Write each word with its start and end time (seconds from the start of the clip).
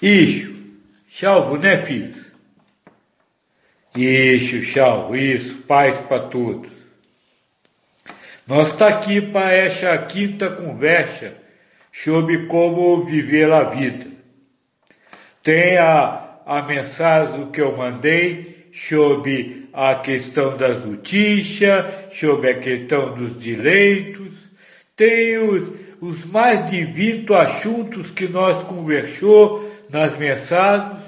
Isso. 0.00 0.54
Chalvo, 1.08 1.56
né, 1.56 1.82
filho? 1.84 2.14
Isso, 3.96 4.62
Chalvo, 4.64 5.16
isso. 5.16 5.62
Paz 5.62 5.96
para 6.06 6.24
todos. 6.24 6.70
Nós 8.46 8.68
está 8.68 8.88
aqui 8.88 9.20
para 9.20 9.52
essa 9.52 9.96
quinta 9.98 10.50
conversa 10.50 11.34
sobre 11.92 12.46
como 12.46 13.04
viver 13.04 13.50
a 13.50 13.64
vida. 13.64 14.06
Tem 15.42 15.78
a, 15.78 16.40
a 16.44 16.62
mensagem 16.62 17.50
que 17.50 17.60
eu 17.60 17.76
mandei 17.76 18.68
sobre 18.72 19.68
a 19.72 19.94
questão 19.96 20.56
das 20.56 20.84
notícias, 20.84 22.14
sobre 22.14 22.50
a 22.50 22.58
questão 22.60 23.14
dos 23.14 23.38
direitos. 23.38 24.32
Tem 24.94 25.38
os, 25.38 25.72
os 26.00 26.24
mais 26.26 26.70
de 26.70 26.84
20 26.84 27.32
assuntos 27.32 28.10
que 28.10 28.28
nós 28.28 28.62
conversou 28.64 29.65
nas 29.88 30.16
mensagens. 30.16 31.04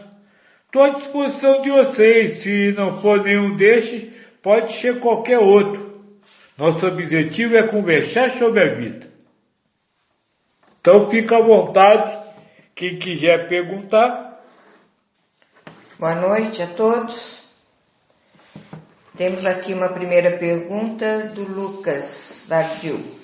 Estou 0.66 0.82
à 0.82 0.91
disposição 0.91 1.62
de 1.62 1.70
vocês. 1.70 2.42
Se 2.42 2.73
não 2.77 3.01
for 3.01 3.23
nenhum 3.23 3.56
destes, 3.56 4.10
pode 4.42 4.73
ser 4.74 5.01
qualquer 5.01 5.38
outro. 5.38 5.88
Nosso 6.56 6.87
objetivo 6.87 7.56
é 7.56 7.62
conversar 7.62 8.30
sobre 8.30 8.62
a 8.62 8.74
vida. 8.74 9.09
Então 10.80 11.10
fica 11.10 11.37
à 11.37 11.41
vontade, 11.41 12.18
quem 12.74 12.98
quiser 12.98 13.48
perguntar. 13.48 14.42
Boa 15.98 16.15
noite 16.15 16.62
a 16.62 16.66
todos. 16.66 17.48
Temos 19.16 19.45
aqui 19.45 19.74
uma 19.74 19.88
primeira 19.88 20.38
pergunta 20.38 21.24
do 21.34 21.42
Lucas 21.42 22.45
Bardil. 22.48 23.18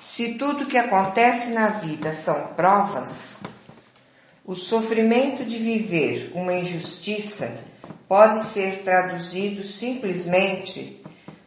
Se 0.00 0.34
tudo 0.34 0.66
que 0.66 0.78
acontece 0.78 1.50
na 1.50 1.68
vida 1.70 2.12
são 2.12 2.48
provas, 2.54 3.40
o 4.44 4.54
sofrimento 4.54 5.42
de 5.42 5.56
viver 5.56 6.30
uma 6.34 6.52
injustiça 6.52 7.56
pode 8.06 8.44
ser 8.48 8.82
traduzido 8.82 9.64
simplesmente 9.64 11.02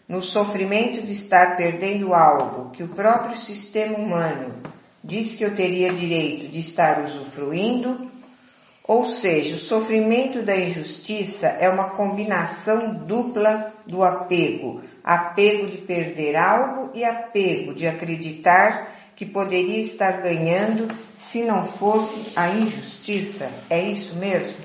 no 0.09 0.19
sofrimento 0.19 1.03
de 1.03 1.11
estar 1.11 1.55
perdendo 1.55 2.13
algo 2.13 2.71
que 2.71 2.81
o 2.81 2.87
próprio 2.87 3.37
sistema 3.37 3.99
humano 3.99 4.55
diz 5.03 5.35
que 5.35 5.45
eu 5.45 5.53
teria 5.53 5.93
direito 5.93 6.47
de 6.47 6.59
estar 6.59 7.03
usufruindo, 7.03 8.09
ou 8.83 9.05
seja, 9.05 9.55
o 9.55 9.59
sofrimento 9.59 10.41
da 10.41 10.57
injustiça 10.57 11.47
é 11.47 11.69
uma 11.69 11.91
combinação 11.91 12.93
dupla 12.93 13.73
do 13.85 14.03
apego, 14.03 14.81
apego 15.03 15.67
de 15.67 15.77
perder 15.77 16.35
algo 16.35 16.89
e 16.95 17.03
apego 17.03 17.75
de 17.75 17.85
acreditar 17.85 18.96
que 19.17 19.25
poderia 19.25 19.81
estar 19.81 20.21
ganhando 20.21 20.87
se 21.13 21.43
não 21.43 21.65
fosse 21.65 22.31
a 22.37 22.49
injustiça. 22.49 23.51
É 23.69 23.81
isso 23.81 24.15
mesmo? 24.15 24.55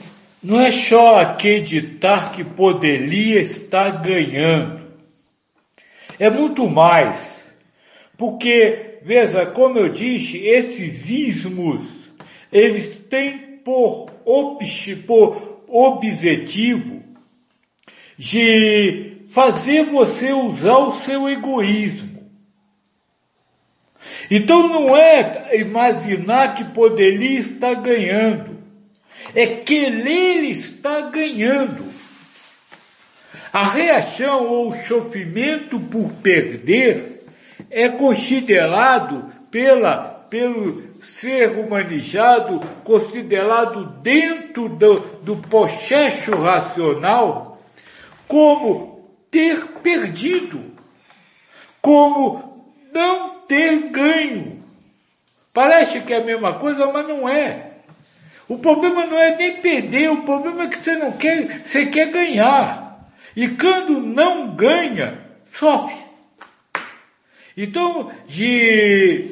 Não 0.41 0.61
é 0.61 0.71
só 0.71 1.17
acreditar 1.17 2.31
que 2.31 2.45
poderia 2.45 3.41
estar 3.41 4.03
ganhando 4.03 4.83
é 6.23 6.31
muito 6.31 6.69
mais. 6.71 7.19
Porque, 8.17 8.99
veja, 9.03 9.47
como 9.47 9.79
eu 9.79 9.89
disse, 9.89 10.39
esses 10.39 11.09
ismos, 11.11 11.83
eles 12.53 12.97
têm 13.11 13.59
por, 13.65 14.11
por 15.07 15.65
objetivo 15.67 17.03
de 18.17 19.25
fazer 19.31 19.87
você 19.87 20.33
usar 20.33 20.79
o 20.79 20.93
seu 20.93 21.29
egoísmo. 21.29 22.12
Então 24.35 24.67
não 24.67 24.97
é 24.97 25.59
imaginar 25.59 26.55
que 26.55 26.65
poderia 26.65 27.39
estar 27.39 27.75
ganhando, 27.75 28.57
é 29.35 29.47
querer 29.47 30.45
estar 30.45 31.11
ganhando. 31.11 31.85
A 33.53 33.63
reação 33.63 34.47
ou 34.47 34.75
sofrimento 34.75 35.79
por 35.79 36.11
perder 36.15 37.27
é 37.71 37.91
considerado 37.91 39.31
pela, 39.51 39.99
pelo 40.31 40.83
ser 41.03 41.51
humanizado, 41.51 42.59
considerado 42.83 44.01
dentro 44.01 44.67
do, 44.71 44.95
do 45.23 45.37
processo 45.37 46.35
racional 46.37 47.61
como 48.27 49.11
ter 49.31 49.63
perdido, 49.83 50.73
como 51.83 52.73
não 52.95 53.32
ter 53.47 53.91
ganho. 53.91 54.63
Parece 55.53 56.01
que 56.01 56.13
é 56.13 56.19
a 56.19 56.25
mesma 56.25 56.55
coisa, 56.55 56.91
mas 56.91 57.07
não 57.07 57.29
é. 57.29 57.73
O 58.49 58.59
problema 58.59 59.07
não 59.07 59.19
é 59.19 59.37
nem 59.37 59.57
perder, 59.57 60.11
o 60.11 60.23
problema 60.23 60.65
é 60.65 60.69
que 60.69 60.79
você 60.79 60.95
não 60.97 61.13
quer, 61.13 61.63
você 61.65 61.87
quer 61.87 62.11
ganhar. 62.11 63.11
E 63.35 63.49
quando 63.49 64.01
não 64.01 64.55
ganha, 64.55 65.21
sofre. 65.47 65.97
Então, 67.57 68.11
de, 68.27 69.31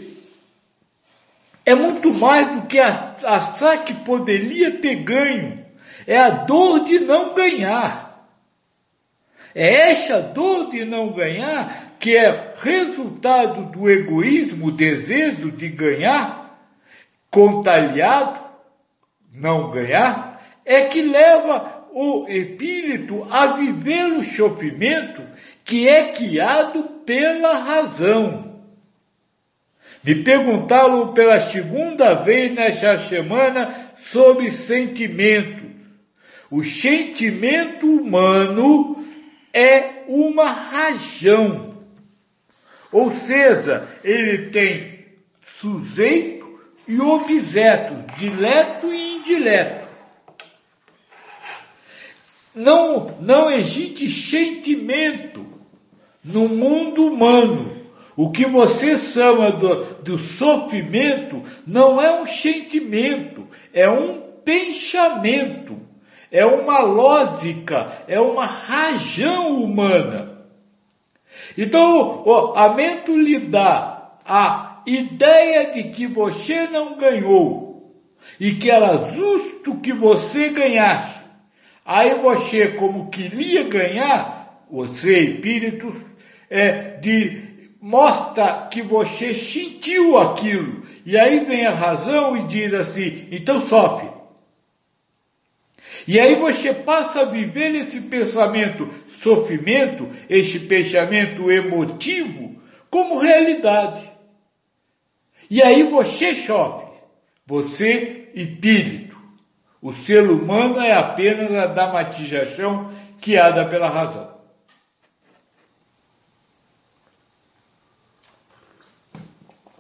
é 1.64 1.74
muito 1.74 2.12
mais 2.14 2.48
do 2.50 2.66
que 2.66 2.78
achar 2.78 3.84
que 3.84 3.94
poderia 3.94 4.72
ter 4.72 4.96
ganho. 4.96 5.64
É 6.06 6.18
a 6.18 6.30
dor 6.30 6.84
de 6.84 7.00
não 7.00 7.34
ganhar. 7.34 8.09
É 9.54 9.90
essa 9.90 10.20
dor 10.20 10.70
de 10.70 10.84
não 10.84 11.12
ganhar 11.12 11.96
que 11.98 12.16
é 12.16 12.54
resultado 12.56 13.70
do 13.70 13.90
egoísmo, 13.90 14.70
desejo 14.70 15.50
de 15.50 15.68
ganhar, 15.68 16.58
contalhado, 17.30 18.40
não 19.32 19.70
ganhar, 19.70 20.42
é 20.64 20.82
que 20.82 21.02
leva 21.02 21.88
o 21.92 22.26
espírito 22.28 23.26
a 23.30 23.56
viver 23.56 24.12
o 24.12 24.22
sofrimento 24.22 25.22
que 25.64 25.88
é 25.88 26.12
guiado 26.12 26.82
pela 27.04 27.54
razão. 27.54 28.50
Me 30.02 30.14
perguntaram 30.14 31.12
pela 31.12 31.40
segunda 31.40 32.14
vez 32.14 32.54
nesta 32.54 32.98
semana 32.98 33.90
sobre 33.96 34.50
sentimentos. 34.50 35.70
O 36.50 36.64
sentimento 36.64 37.86
humano 37.86 39.04
é 39.52 40.04
uma 40.06 40.50
razão. 40.50 41.74
Ou 42.92 43.10
seja, 43.10 43.88
ele 44.02 44.50
tem 44.50 45.06
sujeito 45.42 46.60
e 46.86 47.00
objeto, 47.00 47.94
direto 48.16 48.92
e 48.92 49.16
indireto. 49.16 49.88
Não, 52.54 53.16
não 53.20 53.50
existe 53.50 54.08
sentimento 54.08 55.46
no 56.24 56.48
mundo 56.48 57.06
humano. 57.06 57.80
O 58.16 58.30
que 58.30 58.44
você 58.44 58.98
chama 58.98 59.52
do, 59.52 60.02
do 60.02 60.18
sofrimento 60.18 61.42
não 61.66 62.00
é 62.02 62.20
um 62.20 62.26
sentimento, 62.26 63.46
é 63.72 63.88
um 63.88 64.20
pensamento, 64.44 65.80
é 66.30 66.44
uma 66.44 66.80
lógica, 66.80 68.04
é 68.06 68.20
uma 68.20 68.46
razão 68.46 69.62
humana. 69.62 70.46
Então, 71.56 72.24
a 72.54 72.74
mente 72.74 73.12
lhe 73.12 73.38
dá 73.38 74.12
a 74.24 74.82
ideia 74.86 75.72
de 75.72 75.84
que 75.84 76.06
você 76.06 76.66
não 76.68 76.96
ganhou 76.96 78.00
e 78.38 78.54
que 78.54 78.70
era 78.70 79.10
justo 79.10 79.76
que 79.76 79.92
você 79.92 80.50
ganhasse. 80.50 81.20
Aí 81.84 82.14
você, 82.20 82.68
como 82.68 83.10
queria 83.10 83.64
ganhar, 83.64 84.64
você, 84.70 85.20
espírito, 85.20 85.92
é, 86.48 86.98
de, 86.98 87.42
mostra 87.80 88.68
que 88.70 88.82
você 88.82 89.34
sentiu 89.34 90.18
aquilo. 90.18 90.82
E 91.04 91.18
aí 91.18 91.44
vem 91.44 91.66
a 91.66 91.74
razão 91.74 92.36
e 92.36 92.46
diz 92.46 92.72
assim, 92.72 93.26
então 93.32 93.66
sofre. 93.66 94.19
E 96.10 96.18
aí 96.18 96.34
você 96.34 96.74
passa 96.74 97.20
a 97.20 97.24
viver 97.24 97.72
esse 97.72 98.00
pensamento 98.00 98.90
sofrimento, 99.06 100.10
esse 100.28 100.58
pensamento 100.58 101.48
emotivo, 101.48 102.60
como 102.90 103.16
realidade. 103.16 104.10
E 105.48 105.62
aí 105.62 105.84
você 105.84 106.34
sofre. 106.34 106.90
Você, 107.46 108.28
espírito. 108.34 109.16
O 109.80 109.92
ser 109.92 110.28
humano 110.28 110.80
é 110.80 110.92
apenas 110.92 111.52
a 111.52 111.66
dramatização 111.66 112.92
guiada 113.20 113.68
pela 113.68 113.88
razão. 113.88 114.34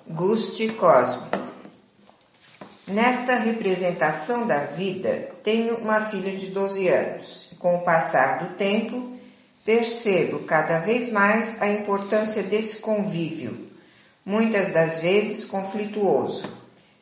Guste 0.06 0.68
Cosmo. 0.74 1.26
Nesta 2.90 3.36
representação 3.36 4.48
da 4.48 4.64
vida, 4.64 5.28
tenho 5.44 5.76
uma 5.76 6.00
filha 6.06 6.36
de 6.36 6.48
12 6.48 6.88
anos. 6.88 7.54
Com 7.60 7.76
o 7.76 7.82
passar 7.82 8.40
do 8.40 8.56
tempo, 8.56 9.12
percebo 9.64 10.40
cada 10.40 10.80
vez 10.80 11.12
mais 11.12 11.62
a 11.62 11.68
importância 11.68 12.42
desse 12.42 12.78
convívio, 12.78 13.68
muitas 14.24 14.72
das 14.72 14.98
vezes 14.98 15.44
conflituoso 15.44 16.48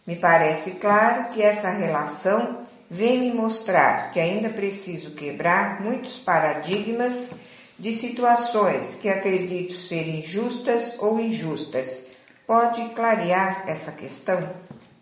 Me 0.07 0.17
parece 0.17 0.73
claro 0.73 1.33
que 1.33 1.43
essa 1.43 1.71
relação 1.71 2.59
vem 2.91 3.21
me 3.21 3.33
mostrar 3.33 4.11
que 4.11 4.21
ainda 4.21 4.51
preciso 4.51 5.13
quebrar 5.13 5.81
muitos 5.81 6.19
paradigmas 6.19 7.33
de 7.79 7.95
situações 7.95 8.97
que 9.01 9.09
acredito 9.09 9.73
serem 9.73 10.21
justas 10.21 10.97
ou 10.99 11.19
injustas. 11.19 12.09
Pode 12.47 12.91
clarear 12.91 13.65
essa 13.67 13.93
questão? 13.93 14.51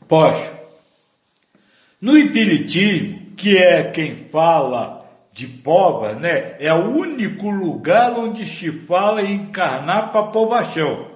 Posso. 0.07 0.66
No 2.01 2.17
Espiritismo, 2.17 3.33
que 3.37 3.57
é 3.57 3.85
quem 3.85 4.15
fala 4.31 5.07
de 5.33 5.47
pova, 5.47 6.13
né? 6.13 6.57
É 6.59 6.73
o 6.73 6.91
único 6.91 7.49
lugar 7.49 8.19
onde 8.19 8.45
se 8.45 8.71
fala 8.71 9.23
em 9.23 9.35
encarnar 9.35 10.13
para 10.13 10.25
povação. 10.25 11.09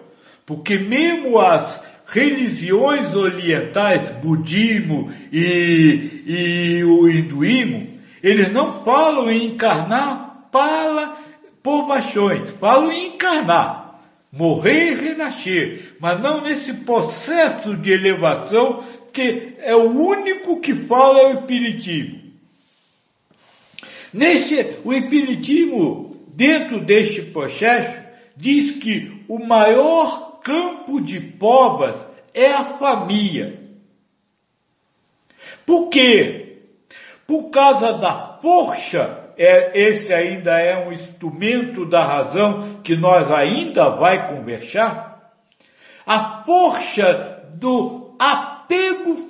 Porque 0.46 0.78
mesmo 0.78 1.38
as 1.38 1.82
religiões 2.06 3.14
orientais, 3.14 4.10
budismo 4.22 5.12
e, 5.30 6.22
e 6.26 6.84
o 6.84 7.08
hinduísmo, 7.08 7.86
eles 8.22 8.50
não 8.52 8.82
falam 8.82 9.30
em 9.30 9.46
encarnar 9.46 10.48
para 10.50 11.16
povações, 11.62 12.48
falam 12.58 12.90
em 12.90 13.08
encarnar, 13.08 14.00
morrer 14.32 14.92
e 14.92 14.94
renascer, 14.94 15.96
mas 16.00 16.20
não 16.20 16.40
nesse 16.40 16.72
processo 16.72 17.76
de 17.76 17.92
elevação 17.92 18.82
que 19.12 19.54
é 19.58 19.74
o 19.74 19.90
único 19.90 20.60
que 20.60 20.74
fala 20.74 21.28
o 21.28 21.40
Espiritismo. 21.40 22.20
Nesse, 24.12 24.78
o 24.84 24.92
Espiritismo, 24.92 26.24
dentro 26.28 26.80
deste 26.80 27.22
processo, 27.22 27.98
diz 28.36 28.72
que 28.72 29.24
o 29.28 29.38
maior 29.38 30.40
campo 30.40 31.00
de 31.00 31.20
provas 31.20 31.96
é 32.34 32.50
a 32.50 32.76
família. 32.78 33.60
Por 35.64 35.88
quê? 35.88 36.58
Por 37.26 37.50
causa 37.50 37.92
da 37.92 38.38
força, 38.42 39.32
é, 39.36 39.78
esse 39.78 40.12
ainda 40.12 40.58
é 40.58 40.84
um 40.84 40.92
instrumento 40.92 41.86
da 41.86 42.04
razão 42.04 42.80
que 42.82 42.96
nós 42.96 43.30
ainda 43.30 43.90
vai 43.90 44.28
conversar, 44.28 45.32
a 46.04 46.42
força 46.44 47.48
do 47.54 48.16
apego 48.18 48.49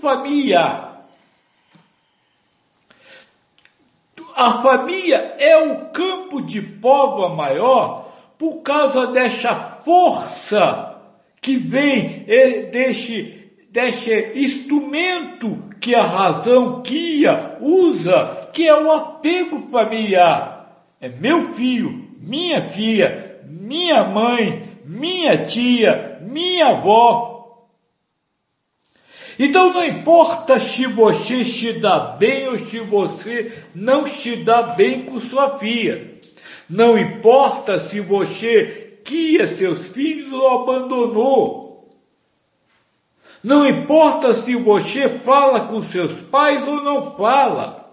familiar. 0.01 1.05
A 4.35 4.63
família 4.63 5.37
é 5.39 5.57
o 5.59 5.91
campo 5.91 6.41
de 6.41 6.63
prova 6.63 7.35
maior 7.35 8.11
por 8.39 8.63
causa 8.63 9.09
dessa 9.09 9.55
força 9.85 10.99
que 11.41 11.57
vem 11.57 12.25
deste, 12.71 13.53
deste 13.71 14.33
instrumento 14.35 15.71
que 15.81 15.95
a 15.95 16.05
razão 16.05 16.83
guia, 16.83 17.57
usa, 17.61 18.49
que 18.53 18.67
é 18.67 18.75
o 18.75 18.93
apego 18.93 19.69
familiar. 19.71 20.75
É 21.01 21.09
meu 21.09 21.55
filho, 21.55 22.11
minha 22.19 22.69
filha, 22.71 23.41
minha 23.47 24.05
mãe, 24.05 24.79
minha 24.85 25.45
tia, 25.45 26.19
minha 26.23 26.67
avó, 26.69 27.30
então 29.43 29.73
não 29.73 29.83
importa 29.83 30.61
se 30.61 30.87
você 30.87 31.43
se 31.43 31.73
dá 31.73 31.99
bem 31.99 32.47
ou 32.47 32.59
se 32.59 32.79
você 32.79 33.65
não 33.75 34.07
se 34.07 34.37
dá 34.37 34.61
bem 34.61 35.07
com 35.07 35.19
sua 35.19 35.59
filha. 35.59 36.19
Não 36.69 36.99
importa 36.99 37.81
se 37.81 38.01
você 38.01 39.01
guia 39.03 39.49
seus 39.49 39.87
filhos 39.87 40.31
ou 40.31 40.47
abandonou. 40.47 41.89
Não 43.43 43.67
importa 43.67 44.35
se 44.35 44.55
você 44.57 45.09
fala 45.09 45.61
com 45.69 45.83
seus 45.85 46.13
pais 46.25 46.63
ou 46.69 46.83
não 46.83 47.17
fala. 47.17 47.91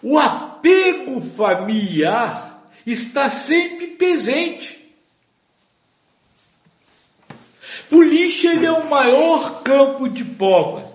O 0.00 0.16
apego 0.16 1.20
familiar 1.22 2.70
está 2.86 3.28
sempre 3.28 3.88
presente. 3.88 4.75
O 7.90 8.02
lixo 8.02 8.48
ele 8.48 8.66
é 8.66 8.72
o 8.72 8.88
maior 8.88 9.62
campo 9.62 10.08
de 10.08 10.24
povas. 10.24 10.86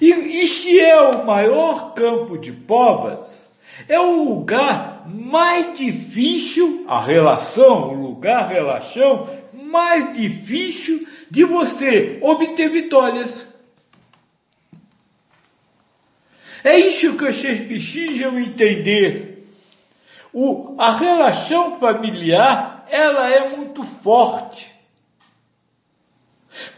E, 0.00 0.10
e 0.10 0.48
se 0.48 0.80
é 0.80 1.00
o 1.00 1.24
maior 1.24 1.94
campo 1.94 2.36
de 2.36 2.52
povas, 2.52 3.40
é 3.88 3.98
o 4.00 4.24
lugar 4.24 5.08
mais 5.08 5.76
difícil, 5.78 6.84
a 6.88 7.00
relação, 7.00 7.90
o 7.90 8.02
lugar, 8.02 8.48
relação, 8.48 9.28
mais 9.52 10.14
difícil 10.14 11.06
de 11.30 11.44
você 11.44 12.18
obter 12.20 12.68
vitórias. 12.70 13.32
É 16.64 16.78
isso 16.78 17.16
que 17.16 17.24
vocês 17.24 17.66
precisam 17.66 18.38
entender. 18.38 19.46
O, 20.32 20.74
a 20.78 20.96
relação 20.96 21.78
familiar, 21.78 22.86
ela 22.90 23.30
é 23.30 23.48
muito 23.56 23.82
forte. 24.02 24.71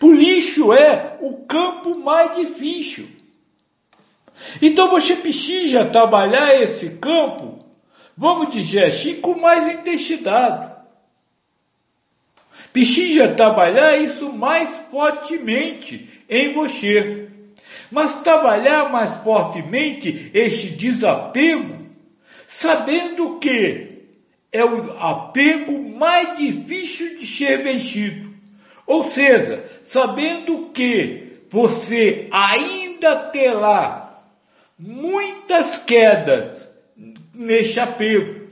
Lixo 0.03 0.73
é 0.73 1.19
o 1.21 1.45
campo 1.47 1.99
mais 1.99 2.37
difícil. 2.37 3.09
Então 4.61 4.89
você 4.91 5.17
precisa 5.17 5.85
trabalhar 5.85 6.61
esse 6.61 6.91
campo, 6.91 7.65
vamos 8.17 8.55
dizer 8.55 8.85
assim, 8.85 9.21
com 9.21 9.35
mais 9.39 9.73
intensidade. 9.73 10.73
Precisa 12.73 13.29
trabalhar 13.29 13.97
isso 13.99 14.33
mais 14.33 14.69
fortemente 14.91 16.23
em 16.29 16.53
você. 16.53 17.29
Mas 17.91 18.23
trabalhar 18.23 18.91
mais 18.91 19.23
fortemente 19.23 20.31
este 20.35 20.71
desapego, 20.71 21.87
sabendo 22.49 23.39
que 23.39 24.03
é 24.51 24.65
o 24.65 24.99
apego 24.99 25.97
mais 25.97 26.37
difícil 26.37 27.19
de 27.19 27.27
ser 27.27 27.63
vencido. 27.63 28.34
Ou 28.87 29.11
seja, 29.11 29.65
sabendo 29.83 30.71
que 30.71 31.41
você 31.51 32.29
ainda 32.31 33.29
terá 33.31 34.19
muitas 34.79 35.79
quedas 35.85 36.69
neste 37.33 37.81
apego. 37.81 38.45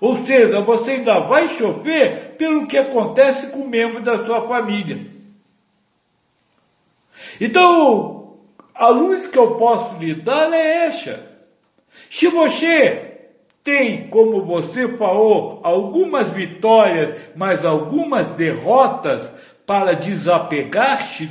Ou 0.00 0.16
seja, 0.24 0.60
você 0.60 0.92
ainda 0.92 1.20
vai 1.20 1.48
chover 1.48 2.36
pelo 2.38 2.66
que 2.66 2.78
acontece 2.78 3.48
com 3.48 3.66
membros 3.66 4.02
da 4.02 4.24
sua 4.24 4.48
família. 4.48 4.98
Então, 7.38 8.38
a 8.74 8.88
luz 8.88 9.26
que 9.26 9.38
eu 9.38 9.56
posso 9.56 9.98
lhe 9.98 10.14
dar 10.14 10.52
é 10.52 10.86
essa. 10.86 11.28
Se 12.10 12.28
você 12.28 13.10
tem, 13.62 14.08
como 14.08 14.44
você 14.44 14.88
falou, 14.96 15.60
algumas 15.62 16.28
vitórias, 16.28 17.20
mas 17.36 17.64
algumas 17.64 18.26
derrotas, 18.28 19.30
para 19.70 19.92
desapegar-se 19.92 21.26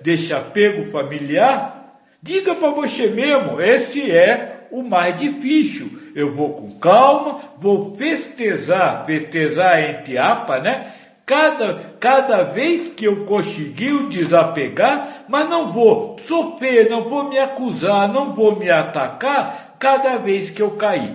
desse 0.00 0.32
apego 0.32 0.90
familiar, 0.90 1.98
diga 2.22 2.54
para 2.54 2.70
você 2.70 3.08
mesmo, 3.08 3.60
esse 3.60 4.10
é 4.10 4.68
o 4.70 4.82
mais 4.82 5.18
difícil. 5.18 5.90
Eu 6.14 6.34
vou 6.34 6.54
com 6.54 6.80
calma, 6.80 7.42
vou 7.58 7.94
festejar, 7.94 9.04
festejar 9.04 9.82
entre 9.82 10.16
apa, 10.16 10.60
né? 10.60 10.94
Cada, 11.26 11.92
cada 12.00 12.42
vez 12.42 12.94
que 12.94 13.04
eu 13.04 13.26
conseguir 13.26 14.08
desapegar, 14.08 15.24
mas 15.28 15.46
não 15.50 15.70
vou 15.70 16.18
sofrer, 16.20 16.88
não 16.88 17.06
vou 17.06 17.28
me 17.28 17.38
acusar, 17.38 18.10
não 18.10 18.32
vou 18.32 18.58
me 18.58 18.70
atacar 18.70 19.76
cada 19.78 20.16
vez 20.16 20.48
que 20.50 20.62
eu 20.62 20.70
cair. 20.70 21.14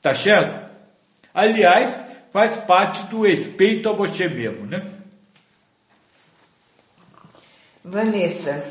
Tá 0.00 0.14
certo? 0.14 0.66
Aliás, 1.34 2.00
faz 2.32 2.56
parte 2.60 3.02
do 3.10 3.20
respeito 3.20 3.90
a 3.90 3.92
você 3.92 4.26
mesmo, 4.28 4.64
né? 4.64 4.96
Vanessa, 7.90 8.70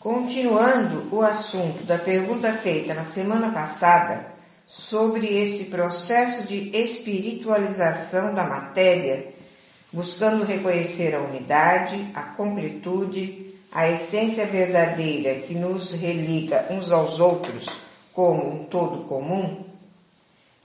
continuando 0.00 1.14
o 1.14 1.22
assunto 1.22 1.84
da 1.84 1.96
pergunta 1.96 2.52
feita 2.52 2.92
na 2.92 3.04
semana 3.04 3.52
passada 3.52 4.34
sobre 4.66 5.28
esse 5.40 5.66
processo 5.66 6.44
de 6.48 6.76
espiritualização 6.76 8.34
da 8.34 8.42
matéria, 8.42 9.32
buscando 9.92 10.44
reconhecer 10.44 11.14
a 11.14 11.20
unidade, 11.20 12.04
a 12.14 12.22
completude, 12.22 13.54
a 13.70 13.88
essência 13.88 14.44
verdadeira 14.46 15.36
que 15.36 15.54
nos 15.54 15.92
religa 15.92 16.66
uns 16.68 16.90
aos 16.90 17.20
outros 17.20 17.80
como 18.12 18.62
um 18.62 18.64
todo 18.64 19.04
comum, 19.04 19.64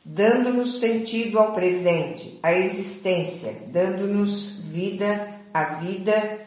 dando-nos 0.04 0.80
sentido 0.80 1.38
ao 1.38 1.54
presente, 1.54 2.40
à 2.42 2.52
existência, 2.54 3.56
dando-nos 3.68 4.62
vida 4.62 5.39
a 5.54 5.64
vida 5.76 6.40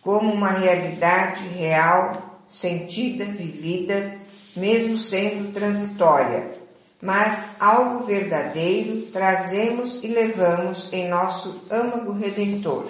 como 0.00 0.32
uma 0.32 0.50
realidade 0.50 1.46
real, 1.48 2.42
sentida, 2.46 3.24
vivida, 3.24 4.16
mesmo 4.56 4.96
sendo 4.96 5.52
transitória, 5.52 6.52
mas 7.00 7.50
algo 7.60 8.04
verdadeiro 8.04 9.02
trazemos 9.12 10.02
e 10.02 10.08
levamos 10.08 10.92
em 10.92 11.08
nosso 11.08 11.64
âmago 11.70 12.12
redentor. 12.12 12.86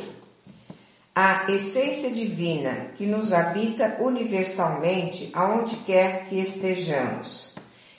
a 1.21 1.51
essência 1.51 2.13
divina 2.13 2.93
que 2.95 3.05
nos 3.05 3.33
habita 3.33 3.97
universalmente 3.99 5.31
aonde 5.35 5.75
quer 5.79 6.27
que 6.29 6.39
estejamos. 6.39 7.57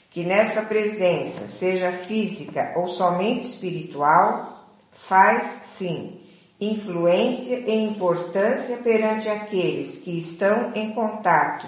Que 0.10 0.24
nessa 0.24 0.62
presença, 0.62 1.50
seja 1.50 1.92
física 1.92 2.72
ou 2.78 2.88
somente 2.88 3.46
espiritual, 3.46 4.66
faz 4.90 5.44
sim 5.64 6.19
influência 6.60 7.58
e 7.58 7.86
importância 7.86 8.78
perante 8.78 9.30
aqueles 9.30 10.00
que 10.00 10.18
estão 10.18 10.72
em 10.76 10.92
contato 10.92 11.66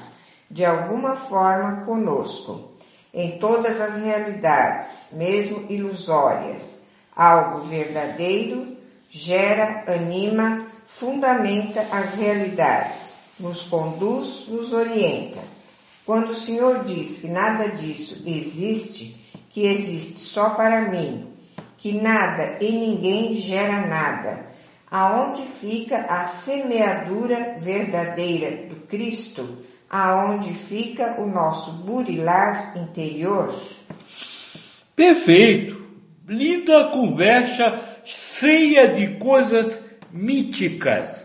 de 0.50 0.66
alguma 0.66 1.16
forma 1.16 1.86
conosco, 1.86 2.72
em 3.14 3.38
todas 3.40 3.80
as 3.80 4.02
realidades, 4.02 5.08
mesmo 5.14 5.66
ilusórias. 5.70 6.82
Algo 7.16 7.60
verdadeiro 7.62 8.78
gera, 9.10 9.84
anima, 9.88 10.68
fundamenta 10.86 11.82
as 11.92 12.16
realidades, 12.16 13.20
nos 13.40 13.64
conduz, 13.64 14.46
nos 14.48 14.74
orienta. 14.74 15.40
Quando 16.06 16.32
o 16.32 16.36
Senhor 16.36 16.84
diz 16.84 17.20
que 17.20 17.28
nada 17.28 17.70
disso 17.70 18.24
existe, 18.26 19.22
que 19.50 19.66
existe 19.66 20.20
só 20.20 20.52
para 20.52 20.90
mim, 20.90 21.34
que 21.78 21.94
nada 21.94 22.58
e 22.60 22.72
ninguém 22.72 23.36
gera 23.36 23.86
nada, 23.86 24.51
aonde 24.92 25.44
fica 25.44 26.00
a 26.10 26.26
semeadura 26.26 27.56
verdadeira 27.58 28.68
do 28.68 28.76
Cristo, 28.88 29.60
aonde 29.90 30.54
fica 30.54 31.22
o 31.22 31.26
nosso 31.26 31.84
burilar 31.84 32.78
interior? 32.78 33.56
Perfeito! 34.94 35.82
Linda 36.28 36.90
conversa 36.90 37.80
cheia 38.04 38.90
de 38.90 39.18
coisas 39.18 39.80
míticas. 40.12 41.22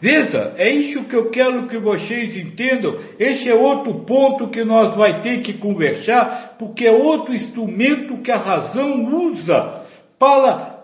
Veja, 0.00 0.54
é 0.56 0.70
isso 0.70 1.04
que 1.04 1.16
eu 1.16 1.30
quero 1.30 1.66
que 1.66 1.76
vocês 1.78 2.36
entendam. 2.36 2.98
Esse 3.18 3.48
é 3.48 3.54
outro 3.54 3.94
ponto 4.04 4.48
que 4.48 4.62
nós 4.64 4.94
vai 4.94 5.22
ter 5.22 5.42
que 5.42 5.54
conversar, 5.54 6.56
porque 6.58 6.86
é 6.86 6.92
outro 6.92 7.34
instrumento 7.34 8.18
que 8.18 8.30
a 8.30 8.36
razão 8.36 9.12
usa 9.16 9.84
para 10.16 10.77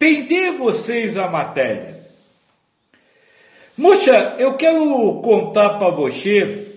prender 0.00 0.56
vocês 0.56 1.18
à 1.18 1.28
matéria. 1.28 1.94
Moça, 3.76 4.36
eu 4.38 4.54
quero 4.54 5.20
contar 5.20 5.78
para 5.78 5.90
você 5.90 6.68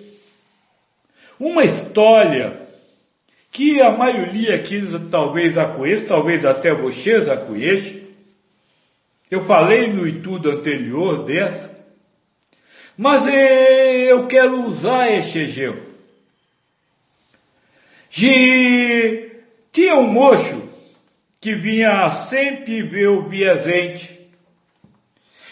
uma 1.39 1.63
história 1.63 2.59
que 3.49 3.81
a 3.81 3.91
maioria 3.91 4.55
aqui 4.55 4.83
talvez 5.09 5.57
a 5.57 5.65
conheça, 5.65 6.05
talvez 6.05 6.45
até 6.45 6.73
vocês 6.73 7.29
a 7.29 7.37
conheçam. 7.37 8.01
Eu 9.31 9.45
falei 9.45 9.87
no 9.87 10.05
estudo 10.05 10.51
anterior 10.51 11.23
dessa, 11.23 11.71
mas 12.97 13.25
eh, 13.25 14.11
eu 14.11 14.27
quero 14.27 14.65
usar 14.67 15.09
esse 15.09 15.39
exemplo. 15.39 15.93
De, 18.09 19.31
tinha 19.71 19.95
um 19.95 20.11
moço 20.11 20.62
que 21.43 21.53
vinha 21.53 22.09
sempre 22.29 22.81
ver 22.81 23.09
o 23.09 23.23
Biazente. 23.23 24.17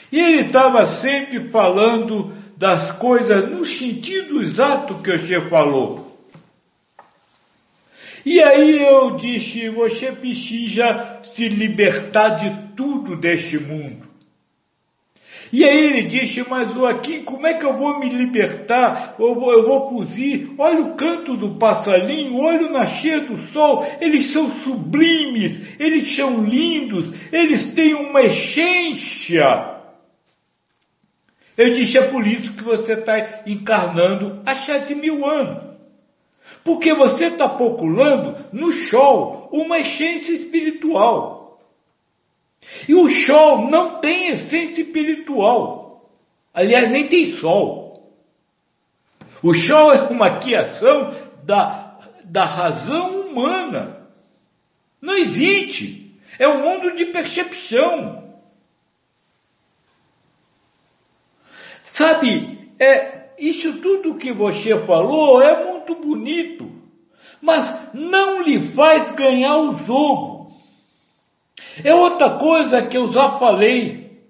E 0.10 0.18
ele 0.18 0.44
estava 0.44 0.86
sempre 0.88 1.50
falando 1.50 2.34
das 2.56 2.92
coisas 2.94 3.50
no 3.50 3.66
sentido 3.66 4.42
exato 4.42 5.00
que 5.00 5.18
você 5.18 5.42
falou. 5.50 6.26
E 8.26 8.42
aí 8.42 8.82
eu 8.82 9.18
disse, 9.18 9.68
você 9.68 10.14
precisa 10.14 11.20
se 11.36 11.50
libertar 11.50 12.38
de 12.38 12.74
tudo 12.74 13.18
deste 13.18 13.60
mundo. 13.60 14.08
E 15.52 15.66
aí 15.66 15.86
ele 15.86 16.04
disse, 16.04 16.46
mas 16.50 16.74
Joaquim, 16.74 17.24
como 17.24 17.46
é 17.46 17.54
que 17.54 17.66
eu 17.66 17.78
vou 17.78 18.00
me 18.00 18.08
libertar? 18.08 19.16
Eu 19.20 19.36
vou, 19.36 19.52
eu 19.52 19.68
vou 19.68 19.90
fugir. 19.90 20.54
Olha 20.58 20.82
o 20.82 20.96
canto 20.96 21.36
do 21.36 21.56
passarinho, 21.56 22.40
olha 22.40 22.68
o 22.68 22.72
nascer 22.72 23.22
do 23.22 23.38
sol. 23.38 23.86
Eles 24.00 24.32
são 24.32 24.50
sublimes, 24.50 25.62
eles 25.78 26.16
são 26.16 26.42
lindos, 26.42 27.08
eles 27.34 27.74
têm 27.74 27.94
uma 27.94 28.22
essência. 28.22 29.72
Eu 31.58 31.74
disse, 31.74 31.98
é 31.98 32.04
por 32.04 32.26
isso 32.26 32.54
que 32.54 32.64
você 32.64 32.94
está 32.94 33.42
encarnando 33.46 34.42
há 34.46 34.56
sete 34.56 34.96
mil 34.96 35.30
anos. 35.30 35.72
Porque 36.64 36.94
você 36.94 37.26
está 37.26 37.50
procurando 37.50 38.38
no 38.54 38.72
show 38.72 39.50
uma 39.52 39.80
essência 39.80 40.32
espiritual. 40.32 41.41
E 42.88 42.96
o 42.96 43.10
show 43.10 43.70
não 43.70 44.00
tem 44.00 44.28
essência 44.28 44.82
espiritual. 44.82 46.12
Aliás, 46.54 46.90
nem 46.90 47.08
tem 47.08 47.36
sol. 47.38 48.16
O 49.42 49.54
show 49.54 49.92
é 49.92 50.02
uma 50.04 50.38
criação 50.38 51.16
da, 51.44 51.98
da 52.24 52.46
razão 52.46 53.22
humana. 53.22 54.08
Não 55.02 55.16
existe. 55.18 56.16
É 56.38 56.48
um 56.48 56.62
mundo 56.62 56.96
de 56.96 57.06
percepção. 57.06 58.22
Sabe, 61.86 62.72
é, 62.80 63.32
isso 63.38 63.80
tudo 63.80 64.18
que 64.18 64.32
você 64.32 64.78
falou 64.86 65.42
é 65.42 65.66
muito 65.66 65.96
bonito, 65.96 66.72
mas 67.42 67.94
não 67.94 68.42
lhe 68.42 68.60
faz 68.60 69.14
ganhar 69.14 69.58
o 69.58 69.76
jogo. 69.76 70.41
É 71.84 71.94
outra 71.94 72.32
coisa 72.32 72.82
que 72.82 72.98
eu 72.98 73.12
já 73.12 73.38
falei. 73.40 74.22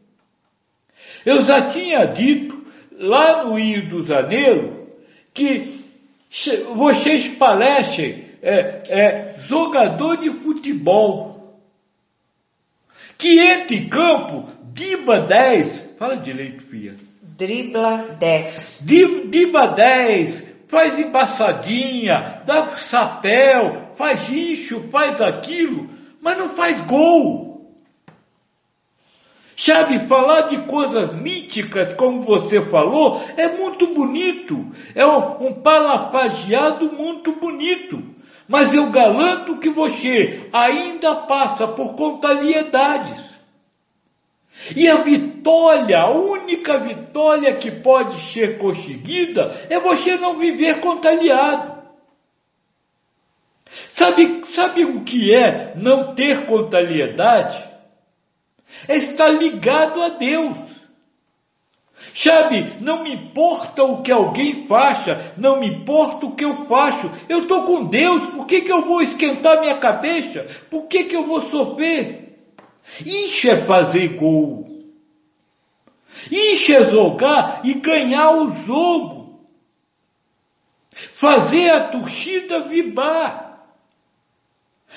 Eu 1.26 1.44
já 1.44 1.68
tinha 1.68 2.06
dito 2.06 2.66
lá 2.98 3.44
no 3.44 3.56
Rio 3.56 3.88
do 3.88 4.06
Janeiro 4.06 4.88
que 5.34 5.82
vocês 6.76 7.28
parecem 7.30 8.26
é, 8.42 8.84
é, 8.90 9.36
jogador 9.38 10.18
de 10.18 10.30
futebol. 10.30 11.60
Que 13.18 13.40
entra 13.40 13.76
em 13.76 13.88
campo, 13.88 14.50
diba 14.74 15.22
10, 15.22 15.90
fala 15.98 16.18
direito, 16.18 16.64
filha 16.64 16.96
Dribla 17.22 18.18
10. 18.20 18.84
Dribla 18.86 19.68
10, 19.68 20.44
faz 20.68 21.00
embaçadinha, 21.00 22.42
dá 22.46 22.76
chapéu, 22.76 23.90
faz 23.96 24.30
isso, 24.30 24.88
faz 24.92 25.20
aquilo, 25.20 25.90
mas 26.22 26.38
não 26.38 26.50
faz 26.50 26.80
gol. 26.82 27.52
Sabe, 29.58 30.08
falar 30.08 30.42
de 30.42 30.58
coisas 30.64 31.14
míticas, 31.14 31.96
como 31.96 32.22
você 32.22 32.64
falou, 32.66 33.22
é 33.38 33.48
muito 33.50 33.94
bonito. 33.94 34.66
É 34.96 35.06
um, 35.06 35.48
um 35.48 35.54
palafagiado 35.54 36.92
muito 36.92 37.34
bonito. 37.36 38.02
Mas 38.48 38.74
eu 38.74 38.90
garanto 38.90 39.58
que 39.58 39.70
você 39.70 40.50
ainda 40.52 41.16
passa 41.16 41.68
por 41.68 41.96
contrariedades. 41.96 43.24
E 44.76 44.88
a 44.88 44.98
vitória, 44.98 46.00
a 46.00 46.12
única 46.12 46.78
vitória 46.78 47.56
que 47.56 47.72
pode 47.72 48.20
ser 48.20 48.58
conseguida 48.58 49.66
é 49.70 49.80
você 49.80 50.16
não 50.18 50.38
viver 50.38 50.80
contrariado. 50.80 51.81
Sabe, 53.96 54.44
sabe 54.52 54.86
o 54.86 55.02
que 55.02 55.34
é 55.34 55.74
não 55.76 56.14
ter 56.14 56.46
contrariedade? 56.46 57.64
É 58.88 58.98
estar 58.98 59.30
ligado 59.30 60.02
a 60.02 60.10
Deus. 60.10 60.58
Sabe, 62.14 62.74
não 62.82 63.04
me 63.04 63.14
importa 63.14 63.84
o 63.84 64.02
que 64.02 64.12
alguém 64.12 64.66
faça, 64.66 65.34
não 65.38 65.60
me 65.60 65.68
importa 65.68 66.26
o 66.26 66.36
que 66.36 66.44
eu 66.44 66.66
faço. 66.66 67.10
Eu 67.30 67.44
estou 67.44 67.64
com 67.64 67.86
Deus, 67.86 68.26
por 68.28 68.46
que, 68.46 68.62
que 68.62 68.72
eu 68.72 68.82
vou 68.82 69.02
esquentar 69.02 69.62
minha 69.62 69.78
cabeça? 69.78 70.46
Por 70.70 70.88
que, 70.88 71.06
que 71.06 71.16
eu 71.16 71.26
vou 71.26 71.42
sofrer? 71.42 72.38
Isso 73.06 73.50
é 73.50 73.56
fazer 73.56 74.10
gol. 74.16 74.68
Isso 76.30 76.74
é 76.74 76.84
jogar 76.84 77.62
e 77.64 77.76
ganhar 77.76 78.32
o 78.32 78.54
jogo. 78.54 79.48
Fazer 80.92 81.70
a 81.70 81.88
torcida 81.88 82.68
vibrar. 82.68 83.51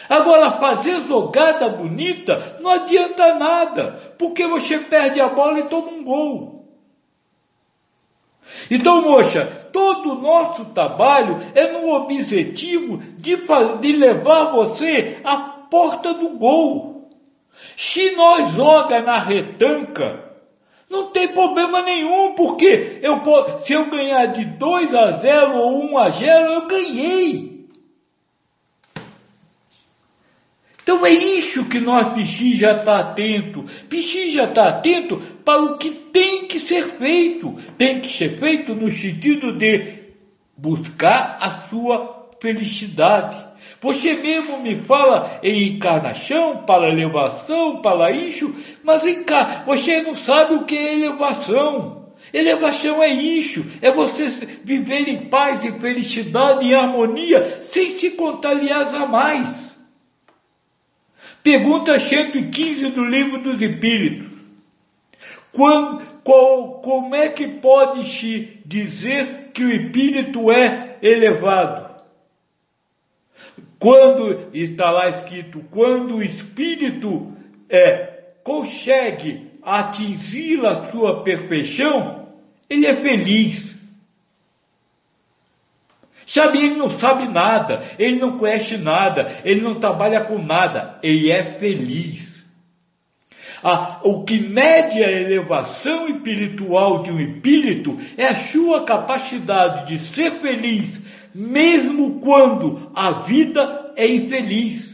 Agora, 0.08 0.52
fazer 0.52 1.02
jogada 1.06 1.68
bonita 1.68 2.58
não 2.60 2.70
adianta 2.70 3.34
nada, 3.34 4.14
porque 4.18 4.46
você 4.46 4.78
perde 4.78 5.20
a 5.20 5.28
bola 5.28 5.60
e 5.60 5.64
toma 5.64 5.90
um 5.90 6.04
gol. 6.04 6.64
Então, 8.70 9.02
moça, 9.02 9.68
todo 9.72 10.12
o 10.12 10.20
nosso 10.20 10.66
trabalho 10.66 11.40
é 11.54 11.72
no 11.72 11.88
objetivo 11.94 12.98
de, 13.18 13.36
de 13.80 13.92
levar 13.92 14.52
você 14.52 15.18
à 15.24 15.36
porta 15.70 16.12
do 16.12 16.30
gol. 16.30 17.08
Se 17.76 18.14
nós 18.14 18.52
joga 18.52 19.00
na 19.00 19.18
retanca, 19.18 20.24
não 20.90 21.10
tem 21.10 21.28
problema 21.28 21.82
nenhum, 21.82 22.34
porque 22.34 22.98
eu, 23.02 23.20
se 23.64 23.72
eu 23.72 23.86
ganhar 23.86 24.26
de 24.26 24.44
2 24.44 24.94
a 24.94 25.12
0 25.12 25.56
ou 25.56 25.84
1 25.92 25.98
a 25.98 26.10
0, 26.10 26.52
eu 26.52 26.66
ganhei. 26.66 27.53
Então 30.84 31.04
é 31.04 31.10
isso 31.10 31.64
que 31.64 31.80
nós 31.80 32.12
bichinhos 32.12 32.58
já 32.58 32.76
está 32.76 33.00
atento. 33.00 33.64
Bichinho 33.88 34.32
já 34.32 34.44
está 34.44 34.68
atento 34.68 35.16
para 35.42 35.62
o 35.62 35.78
que 35.78 35.90
tem 35.90 36.46
que 36.46 36.60
ser 36.60 36.84
feito. 36.84 37.56
Tem 37.78 38.00
que 38.00 38.12
ser 38.12 38.38
feito 38.38 38.74
no 38.74 38.90
sentido 38.90 39.50
de 39.52 40.04
buscar 40.54 41.38
a 41.40 41.68
sua 41.70 42.28
felicidade. 42.38 43.42
Você 43.80 44.12
mesmo 44.12 44.60
me 44.60 44.76
fala 44.82 45.40
em 45.42 45.68
encarnação, 45.68 46.64
para 46.66 46.90
elevação, 46.90 47.80
para 47.80 48.10
isso, 48.12 48.54
mas 48.82 49.02
você 49.64 50.02
não 50.02 50.14
sabe 50.14 50.54
o 50.54 50.64
que 50.64 50.76
é 50.76 50.92
elevação. 50.92 52.04
Elevação 52.32 53.02
é 53.02 53.08
isso, 53.08 53.64
é 53.80 53.90
você 53.90 54.28
viver 54.62 55.08
em 55.08 55.28
paz, 55.28 55.64
em 55.64 55.78
felicidade, 55.78 56.66
em 56.66 56.74
harmonia, 56.74 57.66
sem 57.72 57.98
se 57.98 58.10
contagiar 58.10 59.08
mais. 59.08 59.63
Pergunta 61.44 62.00
115 62.00 62.88
do 62.92 63.04
livro 63.04 63.42
dos 63.42 63.60
Espíritos. 63.60 64.28
Quando, 65.52 66.00
qual, 66.24 66.80
como 66.80 67.14
é 67.14 67.28
que 67.28 67.46
pode 67.46 68.08
se 68.08 68.60
dizer 68.64 69.50
que 69.52 69.62
o 69.62 69.70
espírito 69.70 70.50
é 70.50 70.96
elevado? 71.02 72.02
Quando 73.78 74.48
está 74.54 74.90
lá 74.90 75.06
escrito, 75.10 75.62
quando 75.70 76.16
o 76.16 76.22
espírito 76.22 77.36
é, 77.68 78.24
consegue 78.42 79.50
atingir 79.62 80.64
a 80.64 80.86
sua 80.86 81.22
perfeição, 81.22 82.26
ele 82.70 82.86
é 82.86 82.96
feliz. 82.96 83.73
Sabe, 86.26 86.58
ele 86.58 86.76
não 86.76 86.90
sabe 86.90 87.28
nada, 87.28 87.82
ele 87.98 88.18
não 88.18 88.38
conhece 88.38 88.76
nada, 88.78 89.40
ele 89.44 89.60
não 89.60 89.74
trabalha 89.74 90.24
com 90.24 90.38
nada, 90.38 90.98
ele 91.02 91.30
é 91.30 91.58
feliz. 91.58 92.32
Ah, 93.62 94.00
o 94.02 94.24
que 94.24 94.38
mede 94.38 95.02
a 95.02 95.10
elevação 95.10 96.06
espiritual 96.08 97.02
de 97.02 97.10
um 97.10 97.18
espírito 97.18 97.98
é 98.16 98.26
a 98.26 98.34
sua 98.34 98.84
capacidade 98.84 99.88
de 99.88 100.04
ser 100.04 100.32
feliz, 100.32 101.00
mesmo 101.34 102.20
quando 102.20 102.90
a 102.94 103.10
vida 103.22 103.92
é 103.96 104.06
infeliz. 104.06 104.93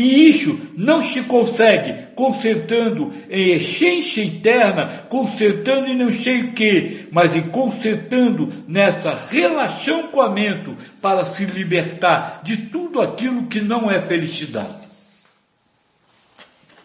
E 0.00 0.30
isso 0.30 0.58
não 0.78 1.02
se 1.02 1.22
consegue 1.24 2.06
concentrando 2.14 3.12
em 3.28 3.50
essência 3.50 4.24
interna, 4.24 5.04
concentrando 5.10 5.88
em 5.88 5.94
não 5.94 6.10
sei 6.10 6.40
o 6.40 6.52
que, 6.52 7.06
mas 7.12 7.36
em 7.36 7.42
concentrando 7.42 8.50
nessa 8.66 9.14
relação 9.14 10.08
com 10.08 10.22
a 10.22 10.30
mente 10.30 10.74
para 11.02 11.26
se 11.26 11.44
libertar 11.44 12.40
de 12.42 12.56
tudo 12.68 13.02
aquilo 13.02 13.46
que 13.46 13.60
não 13.60 13.90
é 13.90 14.00
felicidade. 14.00 14.74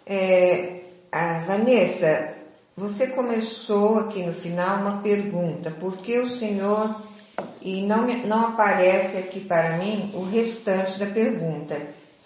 É, 0.06 0.82
Vanessa, 1.48 2.34
você 2.76 3.08
começou 3.08 4.00
aqui 4.00 4.24
no 4.24 4.34
final 4.34 4.82
uma 4.82 5.02
pergunta, 5.02 5.72
por 5.72 6.00
que 6.00 6.20
o 6.20 6.28
Senhor, 6.28 7.02
e 7.62 7.82
não, 7.82 8.06
não 8.28 8.48
aparece 8.48 9.16
aqui 9.16 9.40
para 9.40 9.78
mim 9.78 10.12
o 10.14 10.22
restante 10.22 11.00
da 11.00 11.06
pergunta. 11.06 11.78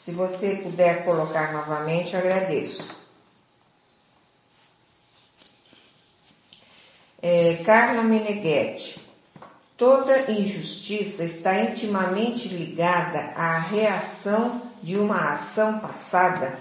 Se 0.10 0.16
você 0.16 0.56
puder 0.56 1.06
colocar 1.06 1.54
novamente, 1.54 2.18
agradeço. 2.18 3.00
É, 7.22 7.62
Carla 7.64 8.02
Meneghetti. 8.02 9.00
Toda 9.78 10.32
injustiça 10.32 11.24
está 11.24 11.62
intimamente 11.62 12.48
ligada 12.48 13.20
à 13.36 13.60
reação 13.60 14.64
de 14.82 14.98
uma 14.98 15.34
ação 15.34 15.78
passada? 15.78 16.58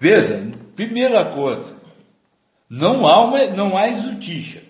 Veja, 0.00 0.50
primeira 0.74 1.24
coisa, 1.26 1.76
não 2.68 3.06
há, 3.06 3.24
uma, 3.24 3.46
não 3.46 3.78
há 3.78 3.88
injustiça. 3.88 4.60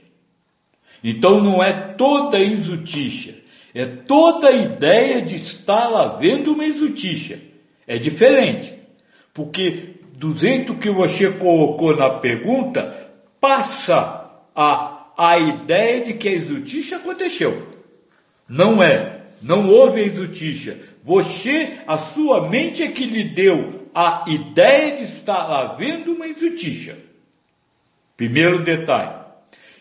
Então 1.03 1.43
não 1.43 1.63
é 1.63 1.73
toda 1.73 2.39
injustiça. 2.39 3.41
É 3.75 3.87
toda 3.87 4.49
a 4.49 4.53
ideia 4.53 5.23
de 5.23 5.37
estar 5.37 5.89
lá 5.89 6.19
vendo 6.19 6.53
uma 6.53 6.65
injustiça. 6.65 7.39
É 7.87 7.99
diferente. 7.99 8.75
Porque 9.33 9.95
do 10.15 10.37
jeito 10.37 10.75
que 10.75 10.91
você 10.91 11.31
colocou 11.31 11.97
na 11.97 12.19
pergunta, 12.19 13.09
passa 13.41 14.31
a, 14.55 15.13
a 15.17 15.39
ideia 15.39 16.05
de 16.05 16.15
que 16.15 16.29
a 16.29 16.35
injustiça 16.35 16.97
aconteceu. 16.97 17.69
Não 18.49 18.83
é. 18.83 19.23
Não 19.43 19.67
houve 19.67 20.03
a 20.03 20.07
injustiça. 20.07 20.79
Você, 21.03 21.79
a 21.87 21.97
sua 21.97 22.49
mente 22.49 22.83
é 22.83 22.89
que 22.89 23.07
lhe 23.07 23.25
deu 23.25 23.89
a 23.95 24.27
ideia 24.29 24.97
de 24.99 25.05
estar 25.05 25.47
lá 25.49 25.75
vendo 25.75 26.13
uma 26.13 26.27
injustiça. 26.27 26.99
Primeiro 28.17 28.63
detalhe. 28.63 29.19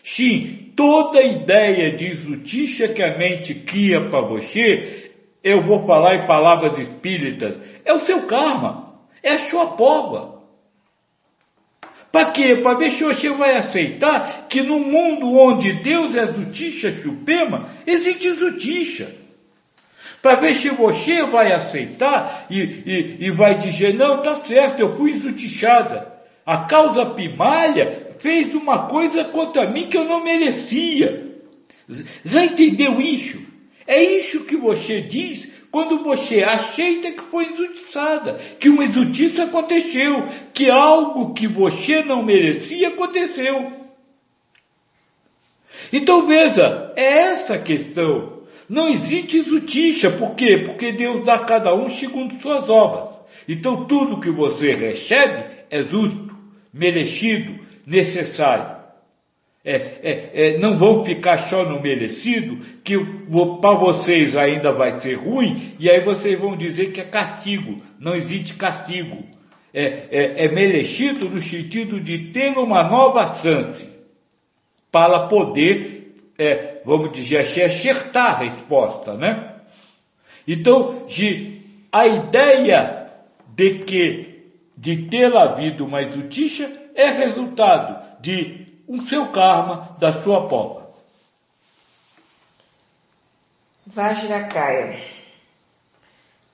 Sim, 0.02 0.69
toda 0.80 1.20
ideia 1.20 1.90
de 1.90 2.12
injustiça 2.12 2.88
que 2.88 3.02
a 3.02 3.18
mente 3.18 3.52
cria 3.52 4.00
para 4.00 4.22
você, 4.22 5.10
eu 5.44 5.60
vou 5.60 5.86
falar 5.86 6.14
em 6.14 6.26
palavras 6.26 6.78
espíritas, 6.78 7.54
é 7.84 7.92
o 7.92 8.00
seu 8.00 8.22
karma, 8.22 8.94
é 9.22 9.32
a 9.32 9.38
sua 9.40 9.66
prova. 9.72 10.40
Para 12.10 12.30
quê? 12.30 12.56
Para 12.56 12.78
ver 12.78 12.92
se 12.92 13.04
você 13.04 13.28
vai 13.28 13.58
aceitar 13.58 14.46
que 14.48 14.62
no 14.62 14.78
mundo 14.78 15.38
onde 15.38 15.70
Deus 15.74 16.16
é 16.16 16.26
justiça 16.26 16.90
suprema, 17.02 17.68
existe 17.86 18.32
justiça. 18.32 19.14
Para 20.22 20.36
ver 20.36 20.54
se 20.54 20.70
você 20.70 21.22
vai 21.24 21.52
aceitar 21.52 22.46
e, 22.48 22.58
e, 22.58 23.16
e 23.26 23.30
vai 23.30 23.58
dizer, 23.58 23.92
não, 23.92 24.22
tá 24.22 24.36
certo, 24.46 24.80
eu 24.80 24.96
fui 24.96 25.10
injustiçada. 25.10 26.10
A 26.46 26.64
causa 26.64 27.04
primária 27.04 28.09
fez 28.20 28.54
uma 28.54 28.86
coisa 28.86 29.24
contra 29.24 29.68
mim 29.68 29.88
que 29.88 29.96
eu 29.96 30.04
não 30.04 30.22
merecia. 30.22 31.36
Já 32.24 32.44
entendeu 32.44 33.00
isso? 33.00 33.40
É 33.86 34.02
isso 34.02 34.44
que 34.44 34.56
você 34.56 35.00
diz 35.00 35.50
quando 35.70 36.02
você 36.02 36.42
aceita 36.42 37.12
que 37.12 37.22
foi 37.22 37.46
injustiçada, 37.46 38.34
que 38.58 38.68
uma 38.68 38.84
injustiça 38.84 39.44
aconteceu, 39.44 40.28
que 40.52 40.68
algo 40.70 41.32
que 41.32 41.46
você 41.46 42.02
não 42.02 42.22
merecia 42.24 42.88
aconteceu. 42.88 43.72
Então 45.92 46.26
veja, 46.26 46.92
é 46.96 47.32
essa 47.32 47.54
a 47.54 47.62
questão. 47.62 48.40
Não 48.68 48.88
existe 48.88 49.38
injustiça, 49.38 50.10
por 50.10 50.34
quê? 50.34 50.58
Porque 50.58 50.92
Deus 50.92 51.24
dá 51.24 51.34
a 51.34 51.44
cada 51.44 51.74
um 51.74 51.88
segundo 51.88 52.40
suas 52.40 52.68
obras. 52.68 53.16
Então 53.48 53.84
tudo 53.86 54.20
que 54.20 54.30
você 54.30 54.72
recebe 54.74 55.44
é 55.70 55.82
justo, 55.82 56.36
merecido, 56.72 57.58
necessário. 57.90 58.78
É, 59.62 59.74
é, 59.74 60.30
é, 60.32 60.58
não 60.58 60.78
vão 60.78 61.04
ficar 61.04 61.38
só 61.42 61.64
no 61.64 61.82
merecido, 61.82 62.64
que 62.82 62.96
para 63.60 63.78
vocês 63.78 64.34
ainda 64.34 64.72
vai 64.72 65.00
ser 65.00 65.14
ruim, 65.14 65.74
e 65.78 65.90
aí 65.90 66.00
vocês 66.00 66.38
vão 66.38 66.56
dizer 66.56 66.92
que 66.92 67.00
é 67.00 67.04
castigo. 67.04 67.82
Não 67.98 68.14
existe 68.14 68.54
castigo. 68.54 69.22
É, 69.74 69.82
é, 70.10 70.44
é 70.44 70.48
merecido 70.48 71.28
no 71.28 71.42
sentido 71.42 72.00
de 72.00 72.30
ter 72.30 72.56
uma 72.56 72.82
nova 72.84 73.34
chance 73.34 73.86
para 74.90 75.28
poder, 75.28 76.14
é, 76.38 76.80
vamos 76.84 77.12
dizer 77.12 77.40
assim, 77.40 77.60
acertar 77.60 78.36
a 78.36 78.44
resposta, 78.44 79.14
né? 79.14 79.56
Então, 80.48 81.04
de, 81.06 81.60
a 81.92 82.06
ideia 82.06 83.06
de 83.54 83.80
que 83.80 84.30
de 84.76 85.08
ter 85.08 85.36
havido 85.36 85.84
uma 85.84 86.02
justiça 86.10 86.79
é 86.94 87.10
resultado 87.10 88.20
de 88.20 88.66
um 88.88 89.06
seu 89.06 89.30
karma, 89.30 89.96
da 89.98 90.12
sua 90.22 90.48
popa. 90.48 90.90
Vajrakaya. 93.86 95.00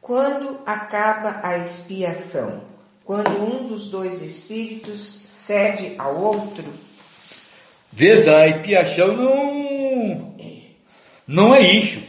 Quando 0.00 0.60
acaba 0.64 1.40
a 1.42 1.58
expiação? 1.58 2.62
Quando 3.04 3.30
um 3.42 3.66
dos 3.66 3.90
dois 3.90 4.20
espíritos 4.20 5.00
cede 5.00 5.94
ao 5.98 6.20
outro? 6.20 6.64
Veja, 7.92 8.36
a 8.36 8.48
expiação 8.48 9.16
não, 9.16 10.36
não 11.26 11.54
é 11.54 11.60
isso. 11.62 12.02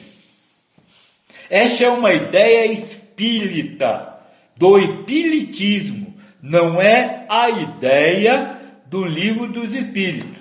Essa 1.49 1.85
é 1.85 1.89
uma 1.89 2.13
ideia 2.13 2.71
espírita, 2.71 4.19
do 4.55 4.77
espiritismo 4.79 6.06
não 6.41 6.82
é 6.82 7.26
a 7.30 7.50
ideia 7.50 8.60
do 8.86 9.06
livro 9.06 9.47
dos 9.47 9.73
Espíritos. 9.73 10.38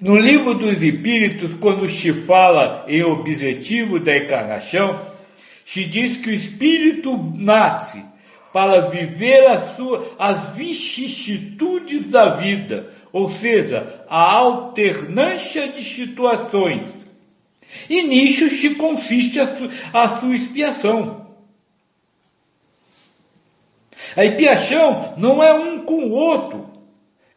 No 0.00 0.18
livro 0.18 0.54
dos 0.54 0.80
Espíritos, 0.80 1.52
quando 1.60 1.88
se 1.88 2.12
fala 2.12 2.86
em 2.88 3.02
objetivo 3.02 4.00
da 4.00 4.16
encarnação, 4.16 5.10
se 5.64 5.84
diz 5.84 6.16
que 6.16 6.30
o 6.30 6.34
Espírito 6.34 7.16
nasce 7.36 8.02
para 8.52 8.88
viver 8.88 9.44
sua, 9.76 10.16
as 10.18 10.54
vicissitudes 10.56 12.06
da 12.06 12.36
vida, 12.36 12.92
ou 13.12 13.30
seja, 13.30 14.04
a 14.08 14.32
alternância 14.34 15.68
de 15.68 15.84
situações. 15.84 16.88
E 17.88 18.02
nisso 18.02 18.48
se 18.48 18.74
consiste 18.74 19.38
a, 19.38 19.56
su, 19.56 19.70
a 19.92 20.18
sua 20.18 20.34
expiação. 20.34 21.19
A 24.16 24.24
expiação 24.24 25.14
não 25.16 25.42
é 25.42 25.52
um 25.54 25.84
com 25.84 26.04
o 26.04 26.10
outro. 26.10 26.70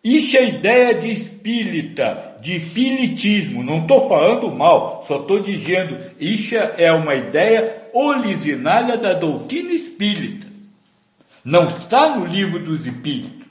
Isso 0.04 0.36
é 0.36 0.50
ideia 0.50 0.96
de 0.96 1.12
espírita, 1.12 2.38
de 2.42 2.58
espiritismo. 2.58 3.64
Não 3.64 3.82
estou 3.82 4.10
falando 4.10 4.52
mal, 4.52 5.06
só 5.08 5.22
estou 5.22 5.40
dizendo, 5.40 5.98
isso 6.20 6.56
é 6.56 6.92
uma 6.92 7.16
ideia 7.16 7.74
originária 7.94 8.98
da 8.98 9.14
doutrina 9.14 9.72
espírita. 9.72 10.48
Não 11.44 11.68
está 11.68 12.18
no 12.18 12.26
livro 12.26 12.60
dos 12.66 12.86
espíritos. 12.86 13.44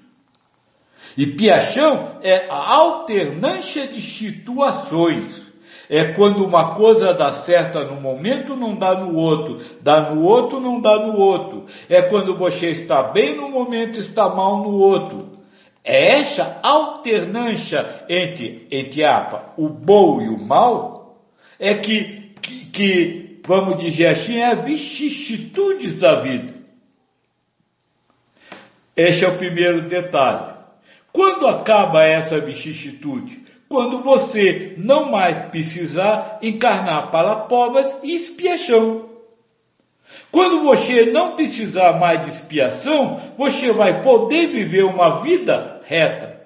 E 1.17 1.27
piachão 1.27 2.19
é 2.23 2.47
a 2.49 2.75
alternância 2.75 3.87
de 3.87 4.01
situações. 4.01 5.42
É 5.95 6.05
quando 6.05 6.43
uma 6.43 6.75
coisa 6.75 7.13
dá 7.13 7.31
certo 7.35 7.79
no 7.81 8.01
momento, 8.01 8.57
não 8.57 8.75
dá 8.75 8.95
no 8.95 9.15
outro. 9.15 9.61
Dá 9.83 10.09
no 10.09 10.23
outro, 10.23 10.59
não 10.59 10.81
dá 10.81 10.99
no 10.99 11.19
outro. 11.19 11.67
É 11.87 12.01
quando 12.01 12.35
você 12.35 12.71
está 12.71 13.03
bem 13.03 13.37
no 13.37 13.51
momento, 13.51 14.01
está 14.01 14.27
mal 14.27 14.63
no 14.63 14.71
outro. 14.71 15.33
É 15.85 16.21
essa 16.21 16.61
alternância 16.63 18.07
entre, 18.09 18.67
entre 18.71 19.05
apa, 19.05 19.53
o 19.59 19.69
bom 19.69 20.23
e 20.23 20.29
o 20.31 20.39
mal, 20.39 21.27
é 21.61 21.75
que, 21.75 22.33
que, 22.41 22.65
que 22.71 23.41
vamos 23.47 23.79
dizer 23.79 24.07
assim, 24.07 24.39
é 24.39 24.47
a 24.47 24.55
vicissitudes 24.55 25.99
da 25.99 26.23
vida. 26.23 26.55
Este 28.97 29.27
é 29.27 29.29
o 29.29 29.37
primeiro 29.37 29.83
detalhe. 29.83 30.55
Quando 31.13 31.47
acaba 31.47 32.03
essa 32.03 32.41
vicissitude? 32.41 33.42
Quando 33.73 34.03
você 34.03 34.75
não 34.77 35.11
mais 35.11 35.47
precisar 35.47 36.39
encarnar 36.43 37.11
para 37.11 37.37
povas 37.37 37.91
e 38.03 38.15
expiação. 38.15 39.09
Quando 40.31 40.63
você 40.63 41.07
não 41.07 41.35
precisar 41.37 41.99
mais 41.99 42.21
de 42.21 42.29
expiação, 42.29 43.33
você 43.39 43.73
vai 43.73 44.03
poder 44.03 44.49
viver 44.49 44.85
uma 44.85 45.23
vida 45.23 45.81
reta. 45.87 46.39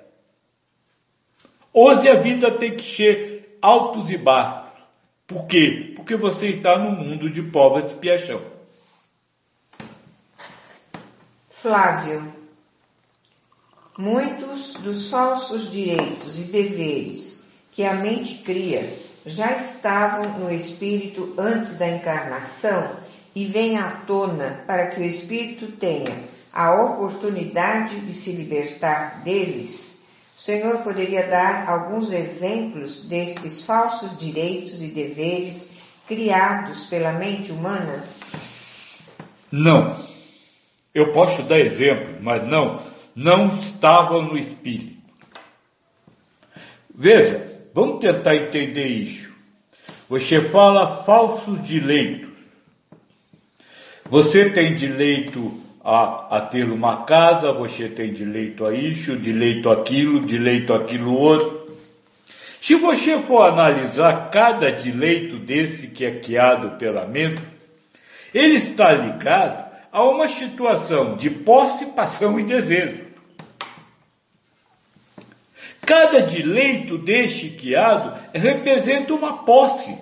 Hoje 1.72 2.08
a 2.08 2.14
vida 2.14 2.52
tem 2.52 2.76
que 2.76 2.94
ser 2.94 3.58
altos 3.60 4.08
e 4.08 4.16
baixos. 4.16 4.70
Por 5.26 5.48
quê? 5.48 5.94
Porque 5.96 6.14
você 6.14 6.46
está 6.46 6.78
no 6.78 6.92
mundo 6.92 7.28
de 7.28 7.42
povas 7.42 7.90
e 7.90 7.92
expiação. 7.92 8.40
Flávio, 11.50 12.35
muitos 13.98 14.74
dos 14.74 15.08
falsos 15.08 15.70
direitos 15.70 16.38
e 16.38 16.44
deveres 16.44 17.44
que 17.72 17.84
a 17.84 17.94
mente 17.94 18.42
cria 18.42 18.88
já 19.24 19.56
estavam 19.56 20.38
no 20.38 20.52
espírito 20.52 21.34
antes 21.36 21.76
da 21.76 21.88
encarnação 21.88 22.90
e 23.34 23.44
vêm 23.44 23.76
à 23.76 23.90
tona 24.06 24.62
para 24.66 24.86
que 24.86 25.00
o 25.00 25.04
espírito 25.04 25.72
tenha 25.72 26.24
a 26.52 26.74
oportunidade 26.74 28.00
de 28.00 28.14
se 28.14 28.32
libertar 28.32 29.22
deles. 29.22 29.98
O 30.36 30.40
Senhor 30.40 30.78
poderia 30.78 31.26
dar 31.26 31.68
alguns 31.68 32.12
exemplos 32.12 33.06
destes 33.08 33.64
falsos 33.64 34.16
direitos 34.16 34.80
e 34.80 34.86
deveres 34.86 35.72
criados 36.06 36.86
pela 36.86 37.12
mente 37.12 37.50
humana? 37.50 38.04
Não. 39.50 39.96
Eu 40.94 41.12
posso 41.12 41.42
dar 41.42 41.58
exemplo, 41.58 42.16
mas 42.22 42.46
não, 42.48 42.82
não 43.16 43.48
estavam 43.60 44.22
no 44.22 44.36
espírito. 44.36 45.00
Veja, 46.94 47.60
vamos 47.72 48.00
tentar 48.00 48.36
entender 48.36 48.86
isso. 48.86 49.32
Você 50.06 50.50
fala 50.50 51.02
falsos 51.02 51.66
direitos. 51.66 52.28
Você 54.08 54.50
tem 54.50 54.76
direito 54.76 55.50
a, 55.82 56.36
a 56.36 56.40
ter 56.42 56.70
uma 56.70 57.04
casa, 57.04 57.52
você 57.52 57.88
tem 57.88 58.12
direito 58.12 58.66
a 58.66 58.74
isso, 58.74 59.16
direito 59.16 59.70
àquilo, 59.70 60.26
direito 60.26 60.74
àquilo 60.74 61.16
outro. 61.16 61.74
Se 62.60 62.74
você 62.74 63.18
for 63.18 63.42
analisar 63.42 64.30
cada 64.30 64.70
direito 64.70 65.38
desse 65.38 65.86
que 65.88 66.04
é 66.04 66.18
criado 66.18 66.76
pela 66.78 67.06
mente, 67.06 67.40
ele 68.34 68.56
está 68.56 68.92
ligado 68.92 69.66
a 69.90 70.04
uma 70.04 70.28
situação 70.28 71.16
de 71.16 71.30
posse, 71.30 71.86
paixão 71.86 72.38
e 72.38 72.44
desejo. 72.44 73.05
Cada 75.86 76.20
direito 76.22 76.98
deste 76.98 77.50
criado 77.50 78.18
representa 78.34 79.14
uma 79.14 79.44
posse. 79.44 79.96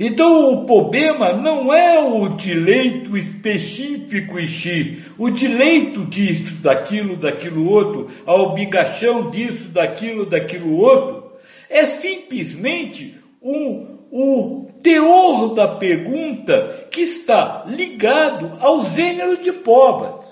Então 0.00 0.52
o 0.54 0.64
problema 0.64 1.34
não 1.34 1.72
é 1.72 2.00
o 2.00 2.30
direito 2.30 3.16
específico 3.16 4.40
em 4.40 4.48
si, 4.48 5.04
o 5.16 5.30
direito 5.30 6.04
disso, 6.06 6.54
daquilo, 6.54 7.16
daquilo 7.16 7.70
outro, 7.70 8.10
a 8.26 8.34
obrigação 8.34 9.30
disso, 9.30 9.68
daquilo, 9.68 10.26
daquilo 10.26 10.76
outro, 10.76 11.32
é 11.70 11.84
simplesmente 11.84 13.16
um, 13.40 13.98
o 14.10 14.70
teor 14.82 15.54
da 15.54 15.68
pergunta 15.68 16.88
que 16.90 17.02
está 17.02 17.64
ligado 17.68 18.56
ao 18.60 18.84
gênero 18.86 19.40
de 19.40 19.52
povas. 19.52 20.24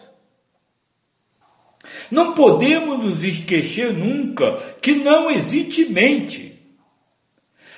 Não 2.13 2.35
podemos 2.35 3.03
nos 3.03 3.25
esquecer 3.25 3.93
nunca 3.95 4.59
que 4.83 4.97
não 4.97 5.31
existe 5.31 5.87
mente. 5.87 6.61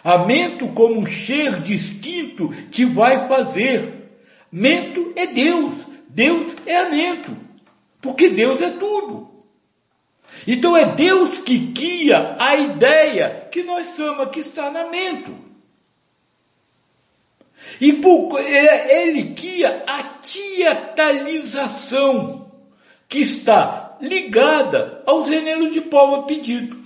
A 0.02 0.26
como 0.74 0.98
um 0.98 1.06
ser 1.06 1.62
distinto 1.62 2.48
que 2.72 2.84
vai 2.84 3.28
fazer. 3.28 4.10
Mento 4.50 5.12
é 5.14 5.28
Deus. 5.28 5.76
Deus 6.08 6.52
é 6.66 6.78
a 6.78 6.90
mento. 6.90 7.30
Porque 8.00 8.30
Deus 8.30 8.60
é 8.60 8.70
tudo. 8.70 9.44
Então 10.48 10.76
é 10.76 10.96
Deus 10.96 11.38
que 11.38 11.56
guia 11.56 12.34
a 12.40 12.56
ideia 12.56 13.46
que 13.52 13.62
nós 13.62 13.86
somos, 13.94 14.30
que 14.30 14.40
está 14.40 14.68
na 14.68 14.90
mento. 14.90 15.32
E 17.80 17.92
por, 17.92 18.40
é, 18.40 19.06
ele 19.06 19.22
guia 19.22 19.84
a 19.86 20.02
teatralização 20.02 22.50
que 23.08 23.20
está 23.20 23.83
ligada 24.00 25.02
ao 25.06 25.26
gênero 25.26 25.70
de 25.70 25.80
povo 25.80 26.24
pedido. 26.24 26.76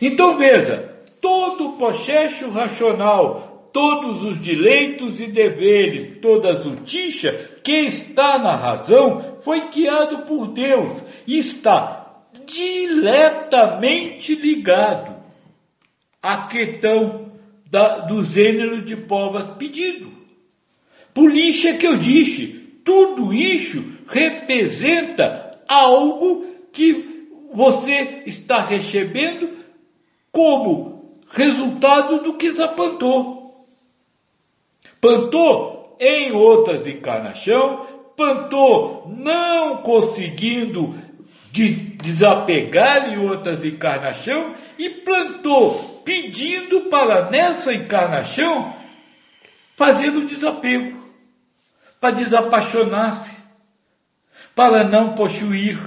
Então 0.00 0.36
veja, 0.36 0.96
todo 1.20 1.68
o 1.68 1.72
processo 1.76 2.50
racional, 2.50 3.70
todos 3.72 4.22
os 4.24 4.40
direitos 4.40 5.20
e 5.20 5.26
deveres, 5.26 6.20
toda 6.20 6.50
a 6.50 6.62
justiça 6.62 7.30
que 7.62 7.72
está 7.72 8.38
na 8.38 8.56
razão 8.56 9.38
foi 9.42 9.62
criado 9.62 10.26
por 10.26 10.48
Deus 10.48 11.02
e 11.26 11.38
está 11.38 12.24
diretamente 12.46 14.34
ligado 14.34 15.16
à 16.22 16.48
questão 16.48 17.32
da, 17.70 17.98
do 17.98 18.22
gênero 18.22 18.82
de 18.82 18.96
povas 18.96 19.50
pedido. 19.56 20.10
Por 21.12 21.34
isso 21.34 21.66
é 21.68 21.74
que 21.74 21.86
eu 21.86 21.96
disse, 21.96 22.46
tudo 22.84 23.34
isso 23.34 23.84
representa 24.06 25.47
algo 25.68 26.46
que 26.72 27.28
você 27.52 28.22
está 28.26 28.62
recebendo 28.62 29.50
como 30.32 31.20
resultado 31.30 32.22
do 32.22 32.36
que 32.36 32.54
já 32.54 32.68
plantou. 32.68 33.66
Em 36.00 36.32
outras 36.32 36.86
encarnações, 36.86 37.88
plantou 38.16 39.12
não 39.16 39.78
conseguindo 39.82 40.94
de 41.52 41.72
desapegar 41.72 43.12
em 43.12 43.18
outras 43.18 43.64
encarnações 43.64 44.56
e 44.78 44.88
plantou 44.90 45.72
pedindo 46.04 46.82
para 46.82 47.30
nessa 47.30 47.72
encarnação 47.72 48.74
fazer 49.76 50.10
o 50.10 50.26
desapego, 50.26 50.98
para 52.00 52.10
desapaixonar-se, 52.12 53.30
para 54.58 54.82
não 54.82 55.14
possuir. 55.14 55.78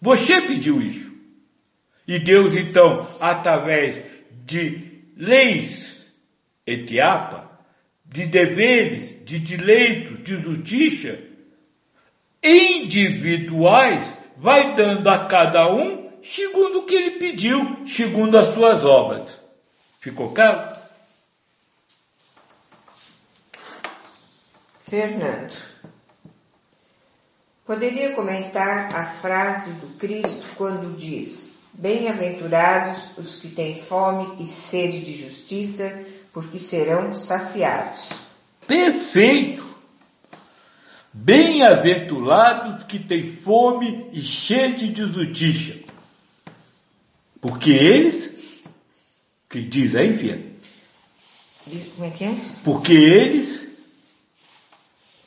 Você 0.00 0.40
pediu 0.40 0.82
isso. 0.82 1.12
E 2.08 2.18
Deus 2.18 2.52
então, 2.56 3.08
através 3.20 4.02
de 4.44 5.04
leis 5.16 6.04
etiapa, 6.66 7.48
de 8.04 8.26
deveres, 8.26 9.24
de 9.24 9.38
direitos, 9.38 10.24
de 10.24 10.40
justiça, 10.40 11.20
individuais, 12.42 14.12
vai 14.36 14.74
dando 14.74 15.08
a 15.08 15.26
cada 15.26 15.72
um 15.72 16.10
segundo 16.20 16.80
o 16.80 16.86
que 16.86 16.96
ele 16.96 17.10
pediu, 17.12 17.86
segundo 17.86 18.38
as 18.38 18.52
suas 18.52 18.82
obras. 18.82 19.30
Ficou 20.00 20.34
claro? 20.34 20.80
Fernando, 24.80 25.71
poderia 27.66 28.12
comentar 28.12 28.94
a 28.94 29.04
frase 29.04 29.72
do 29.74 29.88
Cristo 29.98 30.46
quando 30.56 30.96
diz: 30.96 31.52
Bem-aventurados 31.72 33.16
os 33.16 33.36
que 33.36 33.48
têm 33.48 33.74
fome 33.74 34.42
e 34.42 34.46
sede 34.46 35.00
de 35.00 35.14
justiça, 35.14 36.04
porque 36.32 36.58
serão 36.58 37.12
saciados. 37.12 38.10
Perfeito! 38.66 39.72
Bem-aventurados 41.14 42.84
que 42.84 42.98
têm 42.98 43.36
fome 43.36 44.08
e 44.12 44.22
sede 44.22 44.88
de 44.90 45.04
justiça, 45.12 45.78
porque 47.38 47.70
eles, 47.70 48.30
que 49.50 49.60
diz 49.60 49.94
aí, 49.94 50.16
filha? 50.16 50.52
Como 51.94 52.06
é 52.06 52.10
que 52.10 52.24
é? 52.24 52.34
Porque 52.64 52.92
eles 52.94 53.61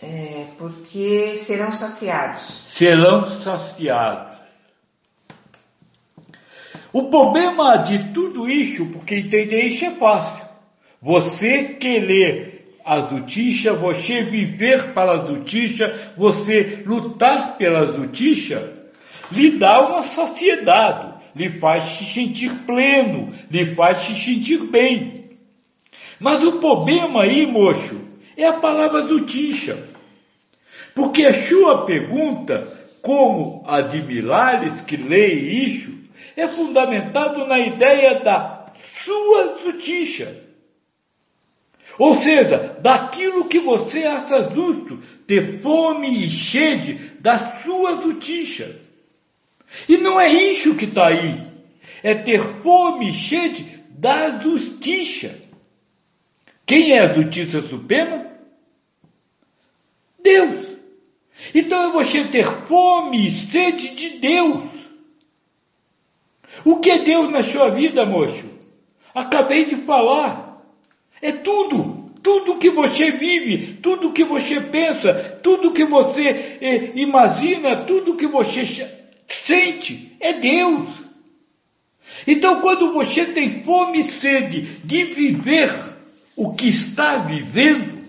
é, 0.06 0.46
porque 0.58 1.36
serão 1.38 1.72
saciados. 1.72 2.64
Serão 2.68 3.42
saciados. 3.42 4.36
O 6.94 7.10
problema 7.10 7.78
de 7.78 8.14
tudo 8.14 8.48
isso, 8.50 8.86
porque 8.88 9.16
entender 9.16 9.62
isso 9.64 9.86
é 9.86 9.92
fácil. 9.92 10.46
Você 11.02 11.64
querer 11.64 12.78
a 12.86 13.02
justiça, 13.02 13.74
você 13.74 14.24
viver 14.24 14.94
para 14.94 15.14
a 15.14 15.26
justiça, 15.26 16.14
você 16.16 16.84
lutar 16.86 17.58
pela 17.58 17.88
justiça, 17.88 18.74
lhe 19.32 19.52
dá 19.52 19.90
uma 19.90 20.04
saciedade, 20.04 21.16
lhe 21.36 21.50
faz 21.50 21.84
se 21.84 22.06
sentir 22.06 22.52
pleno, 22.66 23.34
lhe 23.50 23.74
faz 23.74 24.04
se 24.04 24.16
sentir 24.16 24.68
bem. 24.68 25.32
Mas 26.20 26.44
o 26.44 26.60
problema 26.60 27.24
aí, 27.24 27.46
moço, 27.46 28.00
é 28.38 28.46
a 28.46 28.54
palavra 28.54 29.08
justiça. 29.08 29.95
Porque 30.96 31.26
a 31.26 31.34
sua 31.34 31.86
pergunta, 31.86 32.66
como 33.02 33.64
a 33.68 33.82
de 33.82 34.02
Milares, 34.02 34.82
que 34.84 34.96
lê 34.96 35.34
isso, 35.34 35.94
é 36.38 36.48
fundamentado 36.48 37.46
na 37.46 37.60
ideia 37.60 38.22
da 38.22 38.68
sua 38.82 39.60
justiça. 39.62 40.44
Ou 42.00 42.20
seja, 42.22 42.78
daquilo 42.82 43.46
que 43.46 43.60
você 43.60 44.06
acha 44.06 44.50
justo, 44.52 44.98
ter 45.28 45.60
fome 45.60 46.26
e 46.26 46.30
sede 46.30 46.94
da 47.20 47.58
sua 47.58 48.02
justiça. 48.02 48.82
E 49.88 49.98
não 49.98 50.20
é 50.20 50.32
isso 50.32 50.76
que 50.76 50.86
está 50.86 51.08
aí. 51.08 51.44
É 52.02 52.16
ter 52.16 52.62
fome 52.62 53.10
e 53.10 53.14
sede 53.14 53.84
da 53.90 54.40
justiça. 54.40 55.36
Quem 56.66 56.94
é 56.94 57.00
a 57.00 57.14
justiça 57.14 57.62
suprema? 57.62 58.26
Deus. 60.22 60.75
Então 61.54 61.90
é 61.90 61.92
você 61.92 62.24
ter 62.26 62.46
fome 62.66 63.28
e 63.28 63.32
sede 63.32 63.90
de 63.90 64.10
Deus. 64.18 64.64
O 66.64 66.78
que 66.78 66.90
é 66.90 67.00
Deus 67.00 67.30
na 67.30 67.44
sua 67.44 67.70
vida, 67.70 68.06
moço? 68.06 68.46
Acabei 69.14 69.66
de 69.66 69.76
falar. 69.78 70.62
É 71.22 71.32
tudo. 71.32 72.06
Tudo 72.22 72.58
que 72.58 72.72
você 72.72 73.12
vive, 73.12 73.74
tudo 73.84 74.12
que 74.12 74.24
você 74.24 74.60
pensa, 74.60 75.14
tudo 75.44 75.74
que 75.74 75.86
você 75.86 76.58
eh, 76.60 76.92
imagina, 76.96 77.76
tudo 77.76 78.16
que 78.16 78.26
você 78.26 78.66
sente, 79.28 80.18
é 80.20 80.34
Deus. 80.34 80.90
Então 82.26 82.62
quando 82.62 82.92
você 82.94 83.26
tem 83.26 83.64
fome 83.64 84.00
e 84.00 84.12
sede 84.12 84.62
de 84.84 85.04
viver 85.04 85.72
o 86.36 86.56
que 86.56 86.68
está 86.68 87.18
vivendo, 87.18 88.04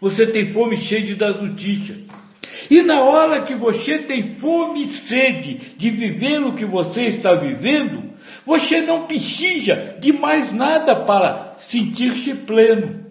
você 0.00 0.26
tem 0.26 0.52
fome 0.52 0.76
e 0.76 0.84
sede 0.84 1.14
da 1.14 1.32
justiça. 1.32 2.11
E 2.70 2.82
na 2.82 3.02
hora 3.02 3.42
que 3.42 3.54
você 3.54 3.98
tem 3.98 4.36
fome 4.36 4.88
e 4.88 4.92
sede 4.92 5.54
de 5.76 5.90
viver 5.90 6.42
o 6.42 6.54
que 6.54 6.64
você 6.64 7.02
está 7.04 7.34
vivendo, 7.34 8.12
você 8.44 8.80
não 8.80 9.06
precisa 9.06 9.96
de 10.00 10.12
mais 10.12 10.52
nada 10.52 10.96
para 11.04 11.56
sentir-se 11.58 12.34
pleno. 12.34 13.02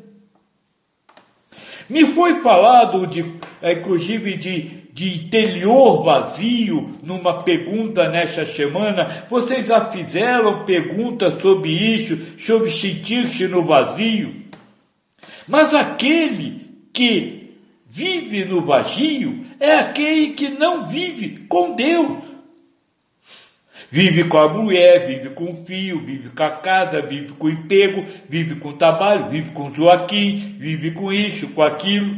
Me 1.89 2.13
foi 2.13 2.41
falado 2.41 3.05
de, 3.05 3.33
é, 3.61 3.73
inclusive 3.73 4.37
de, 4.37 4.81
de 4.93 5.25
interior 5.25 6.03
vazio 6.03 6.97
numa 7.03 7.43
pergunta 7.43 8.09
nesta 8.09 8.45
semana. 8.45 9.25
Vocês 9.29 9.67
já 9.67 9.89
fizeram 9.89 10.63
perguntas 10.63 11.41
sobre 11.41 11.71
isso, 11.71 12.17
sobre 12.39 12.69
sentir-se 12.71 13.47
no 13.47 13.65
vazio. 13.65 14.41
Mas 15.47 15.73
aquele 15.73 16.61
que 16.93 17.40
vive 17.93 18.45
no 18.45 18.65
vazio 18.65 19.45
é 19.59 19.73
aquele 19.73 20.29
que 20.29 20.47
não 20.47 20.87
vive 20.87 21.45
com 21.49 21.75
Deus. 21.75 22.23
Vive 23.91 24.29
com 24.29 24.37
a 24.37 24.47
mulher, 24.47 25.05
vive 25.05 25.31
com 25.31 25.51
o 25.51 25.65
filho, 25.65 25.99
vive 25.99 26.29
com 26.29 26.43
a 26.43 26.51
casa, 26.51 27.01
vive 27.01 27.33
com 27.33 27.47
o 27.47 27.49
emprego, 27.49 28.05
vive 28.29 28.55
com 28.55 28.69
o 28.69 28.77
trabalho, 28.77 29.29
vive 29.29 29.51
com 29.51 29.73
Joaquim, 29.73 30.55
vive 30.57 30.91
com 30.91 31.11
isso, 31.11 31.49
com 31.49 31.61
aquilo. 31.61 32.17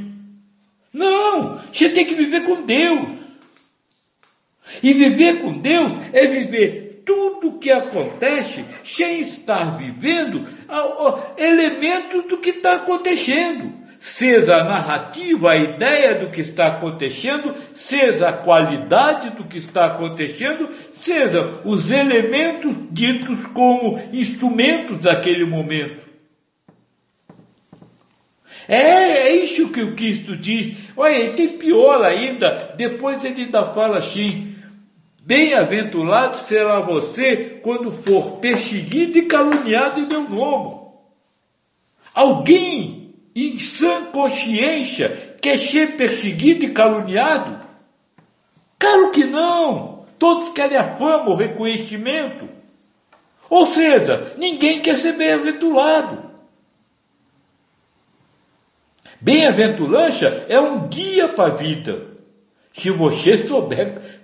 Não! 0.94 1.60
Você 1.72 1.90
tem 1.90 2.06
que 2.06 2.14
viver 2.14 2.44
com 2.44 2.62
Deus. 2.62 3.18
E 4.84 4.94
viver 4.94 5.42
com 5.42 5.58
Deus 5.58 5.92
é 6.14 6.28
viver 6.28 7.02
tudo 7.04 7.58
que 7.58 7.72
acontece 7.72 8.64
sem 8.84 9.22
estar 9.22 9.76
vivendo 9.76 10.48
elementos 11.36 12.26
do 12.26 12.38
que 12.38 12.52
está 12.52 12.76
acontecendo 12.76 13.83
seja 14.04 14.58
a 14.58 14.64
narrativa, 14.66 15.52
a 15.52 15.56
ideia 15.56 16.16
do 16.16 16.30
que 16.30 16.42
está 16.42 16.68
acontecendo, 16.68 17.56
seja 17.74 18.28
a 18.28 18.34
qualidade 18.34 19.30
do 19.30 19.46
que 19.46 19.58
está 19.58 19.86
acontecendo, 19.86 20.70
seja 20.92 21.62
os 21.64 21.90
elementos 21.90 22.76
ditos 22.92 23.46
como 23.48 23.98
instrumentos 24.12 25.00
daquele 25.00 25.46
momento. 25.46 26.06
É, 28.68 29.30
é 29.30 29.36
isso 29.38 29.70
que 29.70 29.82
o 29.82 29.96
Cristo 29.96 30.36
diz. 30.36 30.78
Olha, 30.98 31.32
tem 31.32 31.58
pior 31.58 32.04
ainda, 32.04 32.74
depois 32.76 33.24
ele 33.24 33.44
ainda 33.44 33.72
fala 33.74 34.00
assim, 34.00 34.58
bem-aventurado 35.24 36.40
será 36.40 36.82
você 36.82 37.62
quando 37.64 37.90
for 37.90 38.40
perseguido 38.40 39.18
e 39.18 39.28
caluniado 39.28 40.02
em 40.02 40.08
meu 40.08 40.28
nome. 40.28 40.84
Alguém 42.14 43.03
em 43.36 43.58
sã 43.58 44.06
consciência, 44.12 45.36
quer 45.42 45.58
ser 45.58 45.98
perseguido 45.98 46.66
e 46.66 46.74
caluniado? 46.74 47.66
Claro 48.78 49.12
que 49.12 49.26
não! 49.26 50.06
Todos 50.20 50.52
querem 50.52 50.78
a 50.78 50.96
fama, 50.98 51.32
o 51.32 51.36
reconhecimento. 51.36 52.48
Ou 53.50 53.66
seja, 53.68 54.34
ninguém 54.38 54.82
quer 54.82 54.96
ser 54.96 55.14
bem-aventurado. 55.14 56.32
Bem-aventurança 59.20 60.46
é 60.50 60.60
um 60.60 60.88
guia 60.88 61.30
para 61.30 61.54
a 61.54 61.56
vida. 61.56 62.08
Se 62.74 62.90
você 62.90 63.48
souber, 63.48 64.22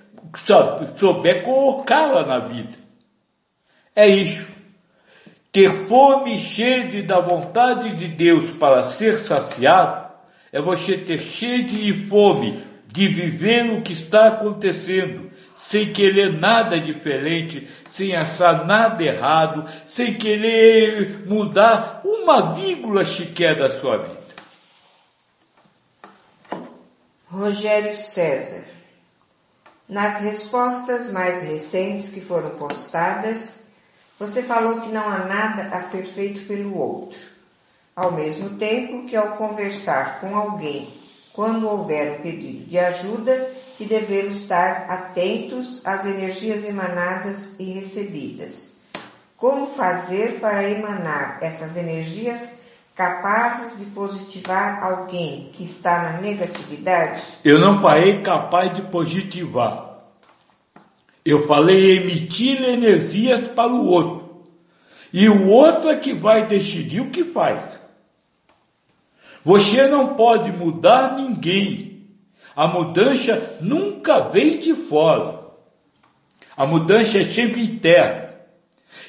souber 0.97 1.43
colocá-la 1.43 2.25
na 2.25 2.47
vida. 2.47 2.77
É 3.95 4.07
isso. 4.07 4.45
Ter 5.51 5.87
fome 5.87 6.39
sede 6.39 7.01
da 7.01 7.19
vontade 7.19 7.95
de 7.95 8.07
Deus 8.07 8.51
para 8.51 8.83
ser 8.83 9.25
saciado 9.25 10.09
é 10.51 10.61
você 10.61 10.97
ter 10.97 11.19
sede 11.19 11.89
e 11.89 12.07
fome 12.07 12.63
de 12.87 13.07
viver 13.07 13.71
o 13.71 13.81
que 13.81 13.93
está 13.93 14.27
acontecendo, 14.27 15.31
sem 15.69 15.91
querer 15.93 16.39
nada 16.39 16.79
diferente, 16.79 17.67
sem 17.93 18.15
achar 18.15 18.65
nada 18.65 19.03
errado, 19.03 19.69
sem 19.85 20.15
querer 20.15 21.25
mudar 21.27 22.01
uma 22.03 22.53
vírgula 22.53 23.05
sequer 23.05 23.55
da 23.55 23.69
sua 23.79 23.97
vida. 23.97 24.19
Rogério 27.27 27.95
César. 27.95 28.65
Nas 29.87 30.21
respostas 30.21 31.11
mais 31.11 31.43
recentes 31.43 32.09
que 32.09 32.21
foram 32.21 32.51
postadas, 32.51 33.58
você 34.19 34.43
falou 34.43 34.81
que 34.81 34.89
não 34.89 35.07
há 35.07 35.19
nada 35.19 35.69
a 35.73 35.81
ser 35.81 36.03
feito 36.03 36.45
pelo 36.45 36.77
outro, 36.77 37.17
ao 37.95 38.11
mesmo 38.11 38.57
tempo 38.57 39.05
que 39.05 39.15
ao 39.15 39.37
conversar 39.37 40.19
com 40.19 40.35
alguém, 40.35 40.89
quando 41.31 41.69
houver 41.69 42.19
um 42.19 42.21
pedido 42.21 42.65
de 42.65 42.77
ajuda, 42.77 43.49
que 43.77 43.85
devemos 43.85 44.35
estar 44.35 44.87
atentos 44.89 45.85
às 45.87 46.05
energias 46.05 46.65
emanadas 46.65 47.57
e 47.57 47.71
recebidas. 47.71 48.77
Como 49.37 49.67
fazer 49.67 50.41
para 50.41 50.69
emanar 50.69 51.37
essas 51.41 51.77
energias 51.77 52.59
capazes 52.93 53.79
de 53.79 53.85
positivar 53.91 54.83
alguém 54.83 55.49
que 55.53 55.63
está 55.63 56.03
na 56.03 56.19
negatividade? 56.19 57.23
Eu 57.45 57.57
não 57.57 57.79
falei 57.81 58.21
capaz 58.21 58.73
de 58.73 58.81
positivar. 58.81 59.88
Eu 61.29 61.45
falei 61.45 61.97
emitir 61.97 62.59
energias 62.63 63.49
para 63.49 63.71
o 63.71 63.85
outro. 63.85 64.47
E 65.13 65.29
o 65.29 65.47
outro 65.47 65.91
é 65.91 65.95
que 65.95 66.11
vai 66.11 66.47
decidir 66.47 67.01
o 67.01 67.11
que 67.11 67.23
faz. 67.23 67.79
Você 69.43 69.87
não 69.87 70.15
pode 70.15 70.51
mudar 70.51 71.15
ninguém. 71.15 72.07
A 72.55 72.67
mudança 72.67 73.59
nunca 73.61 74.21
vem 74.29 74.57
de 74.57 74.73
fora. 74.73 75.39
A 76.57 76.65
mudança 76.65 77.19
é 77.19 77.25
sempre 77.25 77.61
interna. 77.61 78.33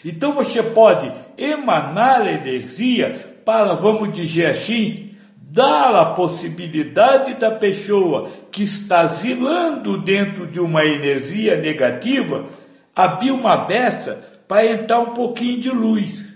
Então 0.05 0.35
você 0.35 0.63
pode 0.63 1.11
emanar 1.39 2.27
energia 2.27 3.41
para, 3.47 3.73
vamos 3.77 4.13
dizer 4.13 4.45
assim, 4.45 5.15
dá 5.37 6.03
a 6.03 6.13
possibilidade 6.13 7.33
da 7.37 7.53
pessoa 7.53 8.31
que 8.51 8.65
está 8.65 9.07
zilando 9.07 10.03
dentro 10.03 10.47
de 10.47 10.61
uma 10.61 10.85
energia 10.85 11.57
negativa 11.57 12.49
abrir 12.95 13.31
uma 13.31 13.65
beça 13.67 14.23
para 14.47 14.67
entrar 14.67 15.01
um 15.01 15.15
pouquinho 15.15 15.61
de 15.61 15.71
luz. 15.71 16.27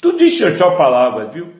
Tudo 0.00 0.22
isso 0.24 0.44
é 0.44 0.54
só 0.56 0.72
palavras, 0.72 1.32
viu? 1.32 1.54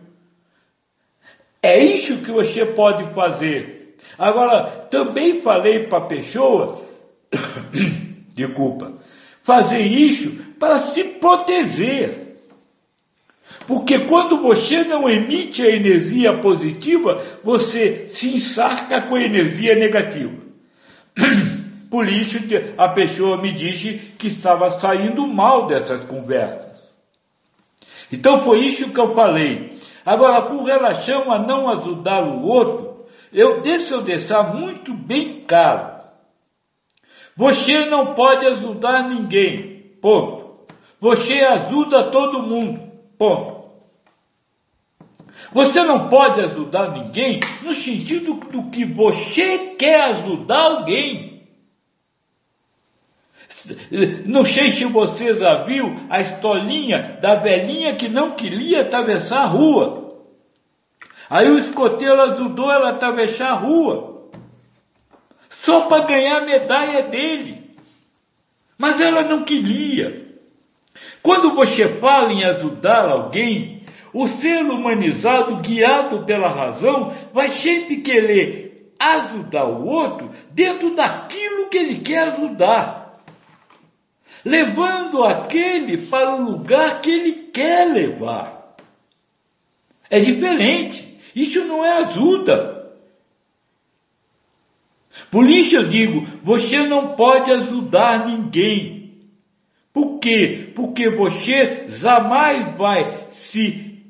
É 1.62 1.78
isso 1.78 2.22
que 2.22 2.32
você 2.32 2.66
pode 2.66 3.14
fazer. 3.14 3.96
Agora, 4.18 4.64
também 4.90 5.40
falei 5.40 5.86
para 5.86 5.98
a 5.98 6.06
pessoa, 6.06 6.84
desculpa, 8.34 8.94
fazer 9.42 9.82
isso 9.82 10.32
para 10.58 10.80
se 10.80 11.04
proteger. 11.04 12.31
Porque 13.66 14.00
quando 14.00 14.42
você 14.42 14.84
não 14.84 15.08
emite 15.08 15.62
a 15.62 15.70
energia 15.70 16.38
positiva, 16.38 17.22
você 17.42 18.06
se 18.06 18.34
ensarca 18.34 19.02
com 19.02 19.14
a 19.14 19.22
energia 19.22 19.74
negativa. 19.74 20.34
Por 21.90 22.08
isso 22.08 22.38
a 22.78 22.88
pessoa 22.88 23.40
me 23.40 23.52
disse 23.52 23.98
que 24.18 24.28
estava 24.28 24.70
saindo 24.70 25.26
mal 25.26 25.66
dessas 25.66 26.04
conversas. 26.06 26.72
Então 28.10 28.40
foi 28.40 28.66
isso 28.66 28.92
que 28.92 29.00
eu 29.00 29.14
falei. 29.14 29.78
Agora, 30.04 30.42
com 30.42 30.64
relação 30.64 31.30
a 31.30 31.38
não 31.38 31.68
ajudar 31.68 32.24
o 32.24 32.42
outro, 32.42 33.06
eu 33.32 33.60
deixo 33.60 33.94
eu 33.94 34.02
deixar 34.02 34.54
muito 34.54 34.92
bem 34.92 35.44
claro. 35.46 36.02
Você 37.36 37.86
não 37.86 38.14
pode 38.14 38.46
ajudar 38.46 39.08
ninguém. 39.08 39.94
Ponto. 40.00 40.66
Você 41.00 41.40
ajuda 41.40 42.10
todo 42.10 42.42
mundo. 42.42 42.91
Ponto. 43.22 43.70
Você 45.52 45.84
não 45.84 46.08
pode 46.08 46.40
ajudar 46.40 46.90
ninguém 46.90 47.38
no 47.62 47.72
sentido 47.72 48.34
do 48.34 48.68
que 48.68 48.84
você 48.84 49.76
quer 49.76 50.02
ajudar 50.06 50.58
alguém. 50.58 51.46
Não 54.26 54.44
sei 54.44 54.72
se 54.72 54.84
você 54.86 55.34
já 55.34 55.62
viu 55.62 56.04
a 56.10 56.20
historinha 56.20 57.16
da 57.22 57.36
velhinha 57.36 57.94
que 57.94 58.08
não 58.08 58.34
queria 58.34 58.80
atravessar 58.80 59.42
a 59.42 59.46
rua. 59.46 60.18
Aí 61.30 61.48
o 61.48 61.58
escoteiro 61.58 62.20
ajudou 62.22 62.72
ela 62.72 62.88
a 62.88 62.94
atravessar 62.94 63.52
a 63.52 63.54
rua. 63.54 64.30
Só 65.48 65.86
para 65.86 66.06
ganhar 66.06 66.38
a 66.38 66.44
medalha 66.44 67.02
dele. 67.04 67.76
Mas 68.76 69.00
ela 69.00 69.22
não 69.22 69.44
queria. 69.44 70.31
Quando 71.22 71.54
você 71.54 71.88
fala 71.88 72.32
em 72.32 72.44
ajudar 72.44 73.08
alguém, 73.08 73.82
o 74.12 74.26
ser 74.26 74.62
humanizado, 74.64 75.56
guiado 75.56 76.24
pela 76.24 76.48
razão, 76.48 77.12
vai 77.32 77.48
sempre 77.50 77.98
querer 77.98 78.92
ajudar 78.98 79.64
o 79.64 79.86
outro 79.86 80.30
dentro 80.50 80.94
daquilo 80.94 81.68
que 81.68 81.78
ele 81.78 81.98
quer 81.98 82.28
ajudar 82.28 83.02
levando 84.44 85.24
aquele 85.24 85.96
para 85.96 86.34
o 86.36 86.42
lugar 86.42 87.00
que 87.00 87.10
ele 87.10 87.32
quer 87.52 87.92
levar. 87.92 88.76
É 90.10 90.20
diferente. 90.20 91.18
Isso 91.34 91.64
não 91.64 91.84
é 91.84 91.98
ajuda. 91.98 92.92
Por 95.30 95.48
isso 95.48 95.76
eu 95.76 95.88
digo, 95.88 96.26
você 96.42 96.82
não 96.82 97.14
pode 97.14 97.50
ajudar 97.50 98.26
ninguém. 98.26 98.91
Quê? 100.22 100.70
Porque 100.72 101.10
você 101.10 101.88
jamais 101.88 102.76
vai 102.76 103.26
se 103.28 104.06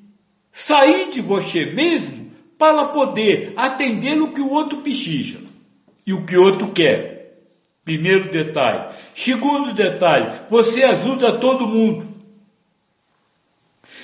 sair 0.53 1.11
de 1.11 1.23
você 1.23 1.65
mesmo 1.65 2.31
para 2.59 2.89
poder 2.89 3.55
atender 3.57 4.21
o 4.21 4.31
que 4.31 4.43
o 4.43 4.51
outro 4.51 4.83
precisa 4.83 5.39
e 6.07 6.13
o 6.13 6.27
que 6.27 6.37
o 6.37 6.43
outro 6.43 6.71
quer. 6.71 7.47
Primeiro 7.83 8.31
detalhe. 8.31 8.95
Segundo 9.15 9.73
detalhe, 9.73 10.43
você 10.51 10.85
ajuda 10.85 11.39
todo 11.39 11.67
mundo. 11.67 12.07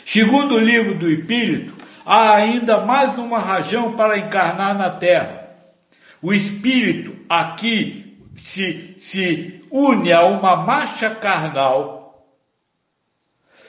Segundo 0.02 0.54
o 0.54 0.58
livro 0.58 0.98
do 0.98 1.10
Espírito, 1.10 1.74
há 2.06 2.36
ainda 2.36 2.86
mais 2.86 3.18
uma 3.18 3.38
razão 3.38 3.92
para 3.92 4.16
encarnar 4.16 4.76
na 4.78 4.90
Terra. 4.92 5.46
O 6.22 6.32
Espírito 6.32 7.14
aqui 7.28 8.16
se, 8.38 8.96
se 8.98 9.58
une 9.70 10.12
a 10.12 10.24
uma 10.24 10.56
marcha 10.56 11.10
carnal, 11.10 11.97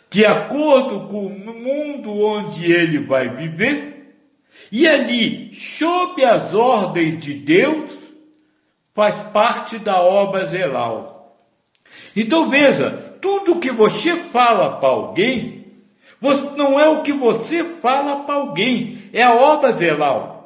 de 0.09 0.25
acordo 0.25 1.07
com 1.07 1.27
o 1.27 1.29
mundo 1.29 2.11
onde 2.11 2.71
ele 2.71 2.99
vai 2.99 3.29
viver, 3.29 4.15
e 4.71 4.87
ali, 4.87 5.53
sob 5.53 6.23
as 6.23 6.53
ordens 6.53 7.19
de 7.19 7.33
Deus, 7.33 7.89
faz 8.93 9.15
parte 9.31 9.77
da 9.77 10.01
obra 10.01 10.45
zelal. 10.47 11.37
Então 12.15 12.49
veja, 12.49 13.17
tudo 13.21 13.59
que 13.59 13.71
você 13.71 14.15
fala 14.15 14.77
para 14.77 14.89
alguém, 14.89 15.59
não 16.57 16.79
é 16.79 16.87
o 16.87 17.01
que 17.01 17.13
você 17.13 17.63
fala 17.63 18.23
para 18.23 18.35
alguém, 18.35 19.09
é 19.13 19.23
a 19.23 19.33
obra 19.33 19.71
zelal. 19.73 20.39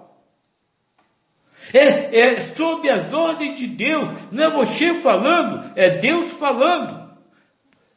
É, 1.73 2.19
é 2.19 2.35
sob 2.55 2.89
as 2.89 3.11
ordens 3.11 3.57
de 3.57 3.67
Deus, 3.67 4.07
não 4.31 4.43
é 4.43 4.49
você 4.49 4.93
falando, 4.95 5.71
é 5.75 5.89
Deus 5.89 6.31
falando. 6.33 7.02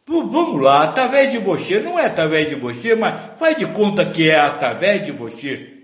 Vamos 0.09 0.63
lá, 0.63 0.85
através 0.85 1.33
de 1.33 1.39
você, 1.39 1.81
não 1.81 1.99
é 1.99 2.07
através 2.07 2.49
de 2.49 2.55
você, 2.55 2.95
mas 2.95 3.33
faz 3.39 3.59
de 3.59 3.67
conta 3.67 4.09
que 4.09 4.31
é 4.31 4.39
através 4.39 5.05
de 5.05 5.11
você. 5.11 5.77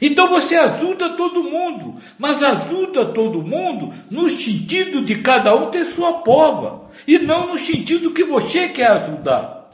Então 0.00 0.28
você 0.28 0.54
ajuda 0.54 1.16
todo 1.16 1.42
mundo, 1.42 1.96
mas 2.16 2.40
ajuda 2.40 3.06
todo 3.06 3.42
mundo 3.42 3.92
no 4.08 4.30
sentido 4.30 5.04
de 5.04 5.16
cada 5.16 5.56
um 5.56 5.70
ter 5.70 5.86
sua 5.86 6.20
prova, 6.20 6.88
e 7.04 7.18
não 7.18 7.48
no 7.48 7.58
sentido 7.58 8.12
que 8.12 8.22
você 8.22 8.68
quer 8.68 8.86
ajudar. 8.92 9.70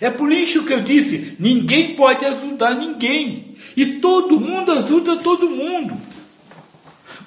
É 0.00 0.10
por 0.10 0.32
isso 0.32 0.64
que 0.64 0.72
eu 0.72 0.80
disse, 0.80 1.36
ninguém 1.38 1.94
pode 1.94 2.24
ajudar 2.24 2.74
ninguém, 2.74 3.54
e 3.76 4.00
todo 4.00 4.40
mundo 4.40 4.72
ajuda 4.72 5.16
todo 5.18 5.48
mundo. 5.48 5.96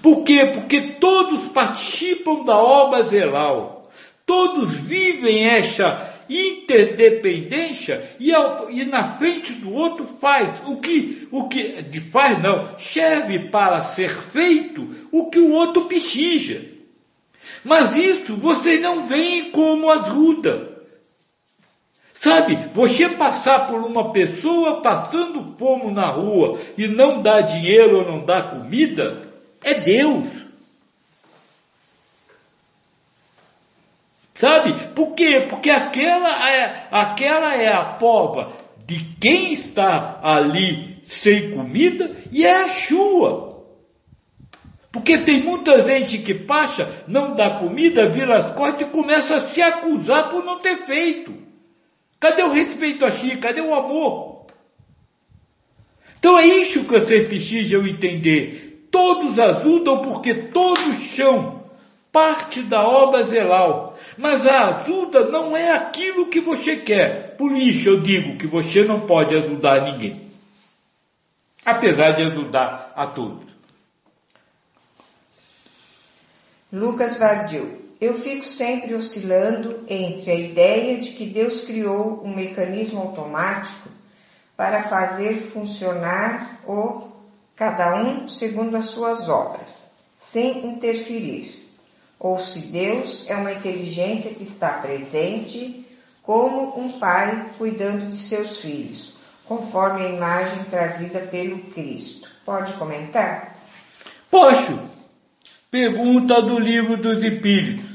Por 0.01 0.25
quê? 0.25 0.45
Porque 0.53 0.81
todos 0.99 1.47
participam 1.47 2.43
da 2.43 2.57
obra 2.57 3.03
zeral, 3.03 3.84
todos 4.25 4.73
vivem 4.81 5.45
essa 5.45 6.13
interdependência 6.29 8.15
e, 8.19 8.33
ao, 8.33 8.69
e 8.71 8.83
na 8.83 9.15
frente 9.17 9.53
do 9.53 9.71
outro 9.71 10.07
faz 10.19 10.61
o 10.65 10.77
que, 10.77 11.27
o 11.31 11.47
que, 11.47 11.81
de 11.83 12.01
faz 12.01 12.41
não, 12.41 12.77
serve 12.79 13.39
para 13.49 13.83
ser 13.83 14.09
feito 14.09 15.07
o 15.11 15.29
que 15.29 15.39
o 15.39 15.51
outro 15.51 15.85
precisa. 15.85 16.65
Mas 17.63 17.95
isso 17.95 18.35
vocês 18.35 18.81
não 18.81 19.05
veem 19.05 19.51
como 19.51 19.89
ajuda. 19.89 20.75
Sabe, 22.13 22.69
você 22.73 23.09
passar 23.09 23.67
por 23.67 23.81
uma 23.81 24.11
pessoa 24.11 24.81
passando 24.81 25.55
fome 25.59 25.91
na 25.91 26.07
rua 26.07 26.59
e 26.75 26.87
não 26.87 27.21
dá 27.21 27.41
dinheiro 27.41 27.99
ou 27.99 28.11
não 28.11 28.25
dá 28.25 28.41
comida, 28.41 29.29
é 29.63 29.75
Deus. 29.75 30.44
Sabe? 34.35 34.89
Por 34.93 35.15
quê? 35.15 35.47
Porque 35.49 35.69
aquela 35.69 36.49
é, 36.49 36.87
aquela 36.91 37.55
é 37.55 37.71
a 37.71 37.83
prova 37.83 38.53
de 38.85 38.99
quem 39.19 39.53
está 39.53 40.19
ali 40.21 40.99
sem 41.03 41.51
comida 41.51 42.15
e 42.31 42.45
é 42.45 42.63
a 42.63 42.69
sua. 42.69 43.65
Porque 44.91 45.17
tem 45.17 45.41
muita 45.43 45.83
gente 45.85 46.17
que 46.19 46.33
passa, 46.33 47.03
não 47.07 47.35
dá 47.35 47.59
comida, 47.59 48.09
vira 48.09 48.37
as 48.37 48.53
costas 48.53 48.87
e 48.87 48.91
começa 48.91 49.35
a 49.35 49.41
se 49.41 49.61
acusar 49.61 50.29
por 50.29 50.43
não 50.43 50.59
ter 50.59 50.85
feito. 50.85 51.33
Cadê 52.19 52.43
o 52.43 52.51
respeito 52.51 53.05
a 53.05 53.11
si? 53.11 53.37
Cadê 53.37 53.61
o 53.61 53.73
amor? 53.73 54.47
Então 56.17 56.39
é 56.39 56.47
isso 56.47 56.83
que 56.85 56.91
vocês 56.91 57.27
precisam 57.27 57.85
entender. 57.85 58.87
Todos 58.89 59.37
ajudam 59.37 60.01
porque 60.01 60.33
todos 60.33 60.95
são 60.97 61.64
parte 62.15 62.63
da 62.63 62.87
obra 62.87 63.25
zelal. 63.25 63.97
Mas 64.17 64.47
a 64.47 64.79
ajuda 64.79 65.25
não 65.25 65.57
é 65.57 65.71
aquilo 65.71 66.29
que 66.29 66.39
você 66.39 66.77
quer. 66.77 67.35
Por 67.35 67.51
isso 67.57 67.89
eu 67.89 67.99
digo 67.99 68.37
que 68.37 68.47
você 68.47 68.85
não 68.85 69.01
pode 69.01 69.35
ajudar 69.35 69.81
ninguém. 69.81 70.31
Apesar 71.65 72.11
de 72.11 72.23
ajudar 72.23 72.93
a 72.95 73.05
todos. 73.07 73.43
Lucas 76.71 77.17
Vardil. 77.17 77.83
Eu 77.99 78.13
fico 78.13 78.45
sempre 78.45 78.93
oscilando 78.93 79.83
entre 79.89 80.31
a 80.31 80.35
ideia 80.35 80.99
de 80.99 81.11
que 81.11 81.25
Deus 81.25 81.61
criou 81.61 82.21
um 82.23 82.33
mecanismo 82.33 83.01
automático 83.01 83.89
para 84.55 84.83
fazer 84.83 85.39
funcionar 85.39 86.61
o 86.65 87.09
cada 87.55 87.95
um 87.95 88.27
segundo 88.27 88.75
as 88.75 88.87
suas 88.87 89.27
obras, 89.27 89.91
sem 90.15 90.65
interferir 90.65 91.64
ou 92.19 92.37
se 92.37 92.59
Deus 92.67 93.29
é 93.29 93.35
uma 93.35 93.51
inteligência 93.51 94.33
que 94.33 94.43
está 94.43 94.69
presente, 94.69 95.85
como 96.23 96.79
um 96.79 96.99
pai 96.99 97.51
cuidando 97.57 98.09
de 98.09 98.15
seus 98.15 98.61
filhos, 98.61 99.15
conforme 99.45 100.05
a 100.05 100.09
imagem 100.09 100.63
trazida 100.65 101.19
pelo 101.19 101.59
Cristo. 101.71 102.29
Pode 102.43 102.73
comentar? 102.73 103.55
Posso. 104.29 104.79
Pergunta 105.69 106.41
do 106.41 106.57
livro 106.57 106.97
dos 106.97 107.23
Espíritos. 107.23 107.85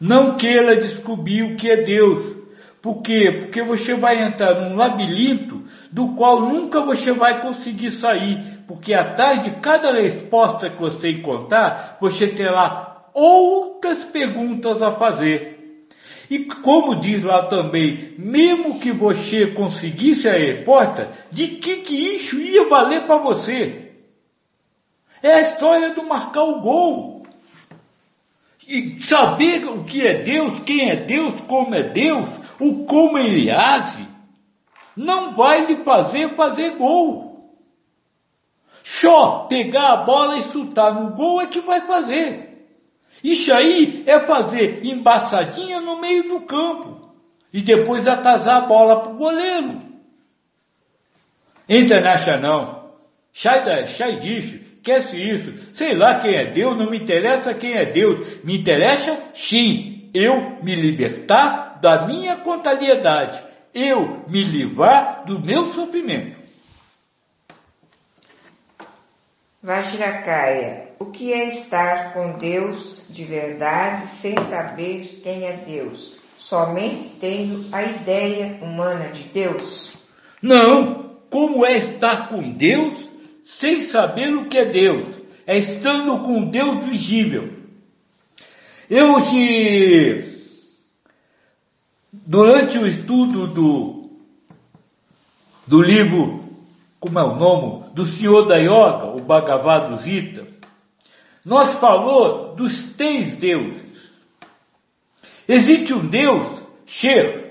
Não 0.00 0.36
queira 0.36 0.80
descobrir 0.80 1.42
o 1.42 1.56
que 1.56 1.70
é 1.70 1.76
Deus. 1.78 2.36
Por 2.82 3.02
quê? 3.02 3.30
Porque 3.30 3.62
você 3.62 3.94
vai 3.94 4.22
entrar 4.22 4.54
num 4.54 4.76
labirinto 4.76 5.64
do 5.90 6.14
qual 6.14 6.40
nunca 6.40 6.80
você 6.80 7.12
vai 7.12 7.40
conseguir 7.40 7.92
sair. 7.92 8.60
Porque 8.66 8.92
atrás 8.92 9.42
de 9.42 9.50
cada 9.52 9.92
resposta 9.92 10.68
que 10.68 10.80
você 10.80 11.10
encontrar, 11.10 11.98
você 12.00 12.28
terá 12.28 12.95
outras 13.16 14.04
perguntas 14.04 14.82
a 14.82 14.94
fazer. 14.94 15.86
E 16.28 16.40
como 16.40 17.00
diz 17.00 17.24
lá 17.24 17.46
também, 17.46 18.14
mesmo 18.18 18.78
que 18.78 18.92
você 18.92 19.46
conseguisse 19.46 20.28
a 20.28 20.32
resposta, 20.32 21.12
de 21.32 21.48
que 21.48 21.78
que 21.78 21.94
isso 21.94 22.38
ia 22.38 22.68
valer 22.68 23.06
para 23.06 23.16
você? 23.16 23.92
É 25.22 25.32
a 25.32 25.40
história 25.42 25.94
do 25.94 26.02
marcar 26.02 26.42
o 26.42 26.60
gol. 26.60 27.26
E 28.68 29.00
saber 29.02 29.64
o 29.64 29.84
que 29.84 30.06
é 30.06 30.14
Deus, 30.14 30.60
quem 30.60 30.90
é 30.90 30.96
Deus, 30.96 31.40
como 31.42 31.74
é 31.74 31.84
Deus, 31.84 32.28
o 32.60 32.84
como 32.84 33.16
ele 33.16 33.48
age, 33.50 34.06
não 34.94 35.34
vai 35.34 35.64
lhe 35.64 35.84
fazer 35.84 36.34
fazer 36.34 36.70
gol. 36.70 37.56
Só 38.82 39.46
pegar 39.48 39.92
a 39.92 39.96
bola 39.98 40.38
e 40.38 40.44
chutar 40.44 40.92
no 40.92 41.10
gol 41.14 41.40
é 41.40 41.46
que 41.46 41.60
vai 41.60 41.80
fazer. 41.82 42.45
Isso 43.22 43.52
aí 43.52 44.04
é 44.06 44.20
fazer 44.20 44.80
embaçadinha 44.84 45.80
no 45.80 46.00
meio 46.00 46.24
do 46.24 46.40
campo 46.42 47.14
e 47.52 47.60
depois 47.60 48.06
atrasar 48.06 48.64
a 48.64 48.66
bola 48.66 49.00
para 49.00 49.12
o 49.12 49.16
goleiro. 49.16 49.80
Internacional, 51.68 53.00
sai, 53.32 53.64
da, 53.64 53.86
sai 53.88 54.16
disso, 54.16 54.60
esquece 54.74 55.16
isso, 55.16 55.74
sei 55.74 55.94
lá 55.94 56.20
quem 56.20 56.34
é 56.34 56.44
Deus, 56.44 56.76
não 56.76 56.88
me 56.88 56.98
interessa 56.98 57.54
quem 57.54 57.74
é 57.74 57.84
Deus, 57.84 58.44
me 58.44 58.58
interessa 58.58 59.18
sim 59.34 60.10
eu 60.14 60.62
me 60.62 60.74
libertar 60.74 61.78
da 61.80 62.06
minha 62.06 62.36
contabilidade, 62.36 63.42
eu 63.74 64.24
me 64.28 64.42
livrar 64.42 65.24
do 65.26 65.40
meu 65.40 65.72
sofrimento. 65.72 66.35
Vajracaya, 69.66 70.90
o 70.96 71.06
que 71.06 71.32
é 71.32 71.48
estar 71.48 72.12
com 72.12 72.38
Deus 72.38 73.04
de 73.10 73.24
verdade 73.24 74.06
sem 74.06 74.38
saber 74.38 75.20
quem 75.24 75.44
é 75.44 75.54
Deus, 75.54 76.18
somente 76.38 77.08
tendo 77.18 77.66
a 77.72 77.82
ideia 77.82 78.60
humana 78.62 79.08
de 79.08 79.24
Deus? 79.24 79.96
Não, 80.40 81.16
como 81.28 81.66
é 81.66 81.78
estar 81.78 82.28
com 82.28 82.52
Deus 82.52 82.94
sem 83.44 83.82
saber 83.82 84.32
o 84.36 84.48
que 84.48 84.56
é 84.56 84.66
Deus? 84.66 85.16
É 85.44 85.58
estando 85.58 86.16
com 86.20 86.48
Deus 86.48 86.86
visível. 86.86 87.52
Eu 88.88 89.20
te, 89.24 90.44
durante 92.12 92.78
o 92.78 92.86
estudo 92.86 93.48
do, 93.48 94.10
do 95.66 95.82
livro 95.82 96.45
como 97.06 97.18
é 97.20 97.22
o 97.22 97.36
nome, 97.36 97.90
do 97.90 98.04
Senhor 98.04 98.46
da 98.46 98.56
Yoga, 98.56 99.06
o 99.14 99.20
Bhagavad 99.20 100.02
Gita, 100.02 100.44
nós 101.44 101.72
falou 101.74 102.56
dos 102.56 102.94
três 102.94 103.36
deuses. 103.36 104.10
Existe 105.46 105.94
um 105.94 106.04
Deus, 106.04 106.62
cheio. 106.84 107.46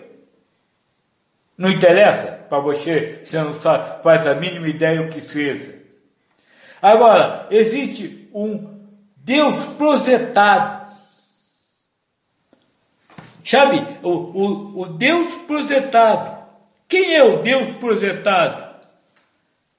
Não 1.58 1.70
interessa 1.70 2.34
para 2.50 2.60
você, 2.60 3.22
você 3.24 3.42
não 3.42 3.62
sabe, 3.62 4.04
faz 4.04 4.28
a 4.28 4.36
mínima 4.36 4.68
ideia 4.68 5.02
o 5.02 5.10
que 5.10 5.22
seja. 5.22 5.82
Agora, 6.82 7.48
existe 7.50 8.30
um 8.34 8.84
Deus 9.16 9.66
projetado. 9.78 10.94
Sabe, 13.46 14.00
o, 14.04 14.10
o, 14.10 14.82
o 14.82 14.86
Deus 14.88 15.34
projetado. 15.48 16.44
Quem 16.90 17.16
é 17.16 17.24
o 17.24 17.42
Deus 17.42 17.74
projetado? 17.78 18.65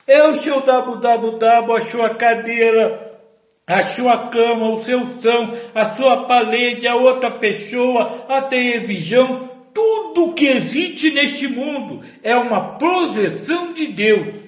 O 0.07 0.39
seu 0.39 0.61
dabu-dabu-dabu, 0.61 1.75
a 1.75 1.81
sua 1.81 2.11
cadeira, 2.11 3.19
a 3.67 3.85
sua 3.87 4.29
cama, 4.29 4.71
o 4.71 4.85
seu 4.85 5.21
são, 5.21 5.53
a 5.75 5.95
sua 5.97 6.27
parede, 6.27 6.87
a 6.87 6.95
outra 6.95 7.31
pessoa, 7.31 8.25
a 8.29 8.41
televisão, 8.43 9.51
tudo 9.75 10.33
que 10.33 10.47
existe 10.47 11.11
neste 11.11 11.49
mundo 11.49 12.05
é 12.23 12.37
uma 12.37 12.79
projeção 12.79 13.73
de 13.73 13.89
Deus. 13.89 14.47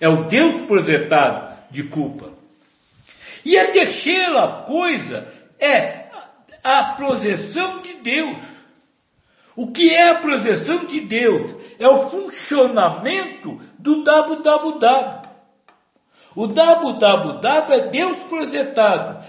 É 0.00 0.08
o 0.08 0.24
Deus 0.24 0.62
projetado 0.62 1.58
de 1.70 1.82
culpa. 1.82 2.32
E 3.44 3.58
a 3.58 3.70
terceira 3.70 4.64
coisa 4.66 5.28
é 5.58 6.06
a 6.64 6.84
projeção 6.94 7.82
de 7.82 7.94
Deus. 7.94 8.38
O 9.56 9.72
que 9.72 9.90
é 9.90 10.10
a 10.10 10.14
projeção 10.16 10.84
de 10.84 11.00
Deus? 11.00 11.56
É 11.78 11.88
o 11.88 12.08
funcionamento 12.08 13.60
do 13.78 14.04
www. 14.04 15.28
O 16.36 16.46
www 16.46 17.72
é 17.74 17.80
Deus 17.88 18.18
projetado. 18.20 19.24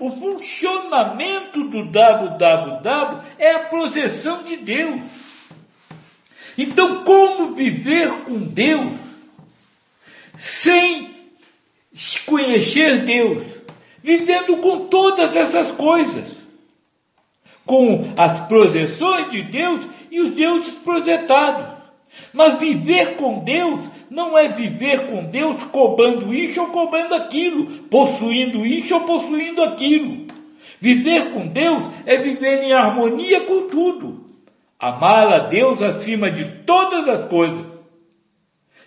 O 0.00 0.10
funcionamento 0.10 1.64
do 1.68 1.90
www 1.90 3.20
é 3.38 3.52
a 3.52 3.60
projeção 3.60 4.42
de 4.42 4.56
Deus. 4.56 5.02
Então, 6.58 7.04
como 7.04 7.54
viver 7.54 8.10
com 8.24 8.38
Deus 8.38 8.98
sem 10.36 11.14
conhecer 12.26 13.04
Deus? 13.04 13.46
Vivendo 14.02 14.56
com 14.58 14.88
todas 14.88 15.34
essas 15.34 15.70
coisas 15.72 16.33
com 17.66 18.12
as 18.16 18.40
projeções 18.46 19.30
de 19.30 19.42
Deus 19.42 19.86
e 20.10 20.20
os 20.20 20.30
deuses 20.32 20.74
projetados. 20.74 21.74
Mas 22.32 22.58
viver 22.58 23.16
com 23.16 23.40
Deus 23.40 23.80
não 24.10 24.36
é 24.36 24.48
viver 24.48 25.06
com 25.06 25.24
Deus 25.24 25.62
cobrando 25.64 26.32
isso 26.32 26.60
ou 26.60 26.68
cobrando 26.68 27.14
aquilo, 27.14 27.66
possuindo 27.88 28.64
isso 28.64 28.94
ou 28.94 29.00
possuindo 29.02 29.62
aquilo. 29.62 30.24
Viver 30.80 31.30
com 31.32 31.46
Deus 31.46 31.84
é 32.04 32.16
viver 32.16 32.64
em 32.64 32.72
harmonia 32.72 33.40
com 33.40 33.68
tudo. 33.68 34.24
Amar 34.78 35.32
a 35.32 35.38
Deus 35.38 35.80
acima 35.80 36.30
de 36.30 36.44
todas 36.64 37.08
as 37.08 37.28
coisas. 37.28 37.64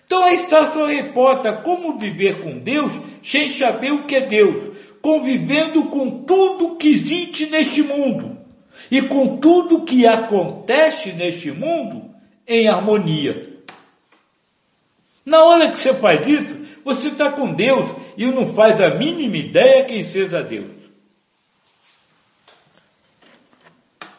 Então 0.06 0.22
aí 0.22 0.36
está 0.36 0.70
sua 0.72 0.88
como 1.62 1.98
viver 1.98 2.40
com 2.40 2.58
Deus 2.58 2.92
sem 3.22 3.52
saber 3.52 3.92
o 3.92 4.04
que 4.04 4.16
é 4.16 4.20
Deus, 4.20 4.74
convivendo 5.02 5.84
com 5.84 6.22
tudo 6.22 6.76
que 6.76 6.88
existe 6.88 7.46
neste 7.46 7.82
mundo 7.82 8.37
e 8.90 9.02
com 9.02 9.38
tudo 9.38 9.84
que 9.84 10.06
acontece 10.06 11.12
neste 11.12 11.50
mundo 11.50 12.10
em 12.46 12.68
harmonia. 12.68 13.58
Na 15.24 15.44
hora 15.44 15.70
que 15.70 15.78
você 15.78 15.92
faz 15.94 16.26
isso, 16.26 16.58
você 16.84 17.08
está 17.08 17.30
com 17.32 17.52
Deus 17.52 17.90
e 18.16 18.26
não 18.26 18.46
faz 18.54 18.80
a 18.80 18.90
mínima 18.94 19.36
ideia 19.36 19.84
quem 19.84 20.04
seja 20.04 20.42
Deus. 20.42 20.70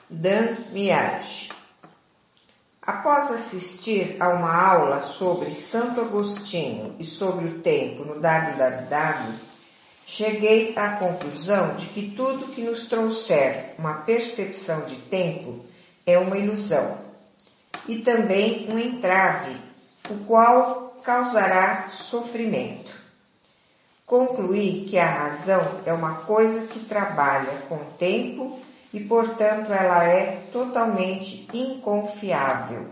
Dan 0.10 0.56
Miage 0.72 1.50
Após 2.90 3.32
assistir 3.32 4.18
a 4.20 4.30
uma 4.30 4.52
aula 4.52 5.04
sobre 5.04 5.54
Santo 5.54 6.02
Agostinho 6.02 6.96
e 6.98 7.06
sobre 7.06 7.48
o 7.48 7.60
tempo 7.60 8.04
no 8.04 8.20
www, 8.20 9.49
cheguei 10.10 10.74
à 10.76 10.94
conclusão 10.94 11.76
de 11.76 11.86
que 11.86 12.10
tudo 12.16 12.48
que 12.48 12.64
nos 12.64 12.88
trouxer 12.88 13.76
uma 13.78 13.94
percepção 13.94 14.82
de 14.86 14.96
tempo 14.96 15.64
é 16.04 16.18
uma 16.18 16.36
ilusão 16.36 16.98
e 17.88 18.00
também 18.00 18.68
um 18.72 18.80
entrave, 18.80 19.56
o 20.10 20.26
qual 20.26 20.98
causará 21.04 21.90
sofrimento. 21.90 22.92
Concluí 24.04 24.88
que 24.90 24.98
a 24.98 25.06
razão 25.06 25.62
é 25.86 25.94
uma 25.94 26.16
coisa 26.22 26.66
que 26.66 26.80
trabalha 26.80 27.52
com 27.70 27.78
tempo 28.00 28.60
e, 28.92 29.00
portanto, 29.02 29.72
ela 29.72 30.04
é 30.06 30.42
totalmente 30.52 31.48
inconfiável, 31.54 32.88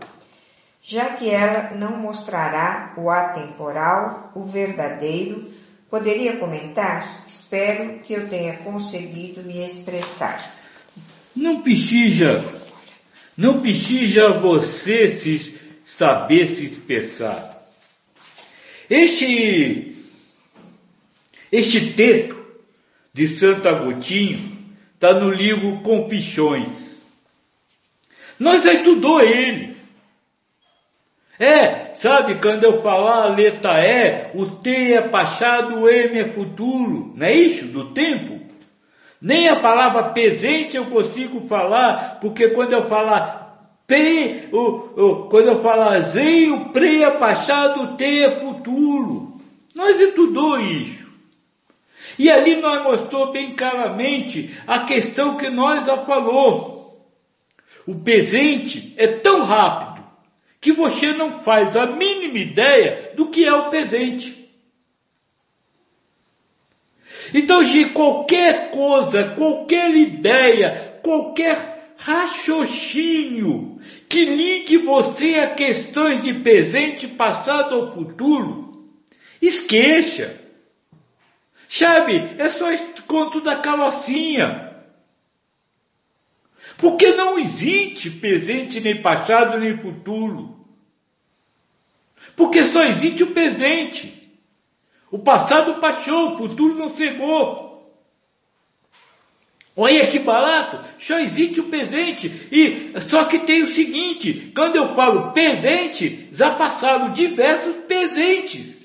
já 0.80 1.16
que 1.16 1.28
ela 1.28 1.74
não 1.74 1.96
mostrará 1.96 2.94
o 2.96 3.10
atemporal, 3.10 4.30
o 4.36 4.44
verdadeiro, 4.44 5.57
Poderia 5.90 6.36
comentar? 6.36 7.24
Espero 7.26 8.00
que 8.00 8.12
eu 8.12 8.28
tenha 8.28 8.58
conseguido 8.58 9.42
me 9.42 9.64
expressar. 9.64 10.54
Não 11.34 11.62
precisa, 11.62 12.44
não 13.36 13.60
precisa 13.60 14.32
você 14.32 15.18
se 15.18 15.58
saber 15.84 16.54
se 16.54 16.66
expressar. 16.66 17.66
Este, 18.90 19.96
este 21.50 21.92
texto 21.92 22.36
de 23.14 23.28
Santo 23.28 23.68
Agostinho 23.68 24.58
está 24.94 25.14
no 25.14 25.30
livro 25.30 25.80
Confissões. 25.82 26.68
Nós 28.38 28.62
já 28.62 28.74
estudou 28.74 29.20
ele. 29.20 29.76
É, 31.38 31.87
sabe, 31.98 32.36
quando 32.36 32.64
eu 32.64 32.80
falar 32.82 33.24
a 33.24 33.34
letra 33.34 33.84
E, 33.84 34.30
o 34.34 34.46
T 34.46 34.92
é 34.92 35.02
passado, 35.02 35.80
o 35.80 35.88
M 35.88 36.18
é 36.18 36.28
futuro, 36.28 37.12
não 37.14 37.26
é 37.26 37.32
isso? 37.32 37.66
Do 37.66 37.92
tempo. 37.92 38.38
Nem 39.20 39.48
a 39.48 39.56
palavra 39.56 40.10
presente 40.10 40.76
eu 40.76 40.86
consigo 40.86 41.46
falar, 41.48 42.18
porque 42.20 42.50
quando 42.50 42.72
eu 42.72 42.88
falar 42.88 43.48
P, 43.86 44.48
o, 44.52 44.58
o, 44.58 45.28
quando 45.28 45.48
eu 45.48 45.62
falar 45.62 46.00
Z, 46.02 46.50
o 46.50 46.66
pre 46.66 47.02
é 47.02 47.10
passado, 47.10 47.82
o 47.82 47.96
T 47.96 48.04
é 48.04 48.30
futuro. 48.32 49.40
Nós 49.74 49.98
estudou 49.98 50.60
isso. 50.60 51.08
E 52.18 52.30
ali 52.30 52.56
nós 52.56 52.82
mostrou 52.82 53.32
bem 53.32 53.52
claramente 53.54 54.56
a 54.66 54.80
questão 54.80 55.36
que 55.36 55.48
nós 55.48 55.86
já 55.86 55.96
falou. 55.98 57.08
O 57.86 57.94
presente 57.94 58.94
é 58.98 59.06
tão 59.06 59.44
rápido 59.44 59.97
que 60.60 60.72
você 60.72 61.12
não 61.12 61.42
faz 61.42 61.76
a 61.76 61.86
mínima 61.86 62.38
ideia 62.38 63.12
do 63.14 63.28
que 63.28 63.44
é 63.44 63.54
o 63.54 63.70
presente. 63.70 64.48
Então, 67.32 67.62
de 67.62 67.90
qualquer 67.90 68.70
coisa, 68.70 69.34
qualquer 69.36 69.94
ideia, 69.94 71.00
qualquer 71.02 71.92
raciocínio 71.98 73.80
que 74.08 74.24
ligue 74.24 74.78
você 74.78 75.34
a 75.36 75.50
questões 75.50 76.22
de 76.22 76.34
presente, 76.34 77.06
passado 77.06 77.74
ou 77.74 77.92
futuro, 77.92 78.88
esqueça. 79.40 80.40
Sabe, 81.68 82.34
é 82.38 82.48
só 82.48 82.70
esse 82.70 83.02
conto 83.02 83.42
da 83.42 83.56
carrocinha. 83.56 84.67
Porque 86.78 87.10
não 87.10 87.36
existe 87.36 88.08
presente, 88.08 88.80
nem 88.80 89.02
passado, 89.02 89.58
nem 89.58 89.76
futuro. 89.76 90.56
Porque 92.36 92.62
só 92.62 92.84
existe 92.84 93.24
o 93.24 93.32
presente. 93.32 94.14
O 95.10 95.18
passado 95.18 95.80
passou, 95.80 96.34
o 96.34 96.38
futuro 96.38 96.78
não 96.78 96.96
chegou. 96.96 97.68
Olha 99.76 100.06
que 100.06 100.20
barato, 100.20 100.78
só 100.98 101.18
existe 101.18 101.60
o 101.60 101.64
presente. 101.64 102.28
E 102.52 102.92
só 103.08 103.24
que 103.24 103.40
tem 103.40 103.62
o 103.62 103.68
seguinte, 103.68 104.52
quando 104.54 104.76
eu 104.76 104.94
falo 104.94 105.32
presente, 105.32 106.28
já 106.32 106.50
passaram 106.50 107.10
diversos 107.10 107.74
presentes. 107.86 108.76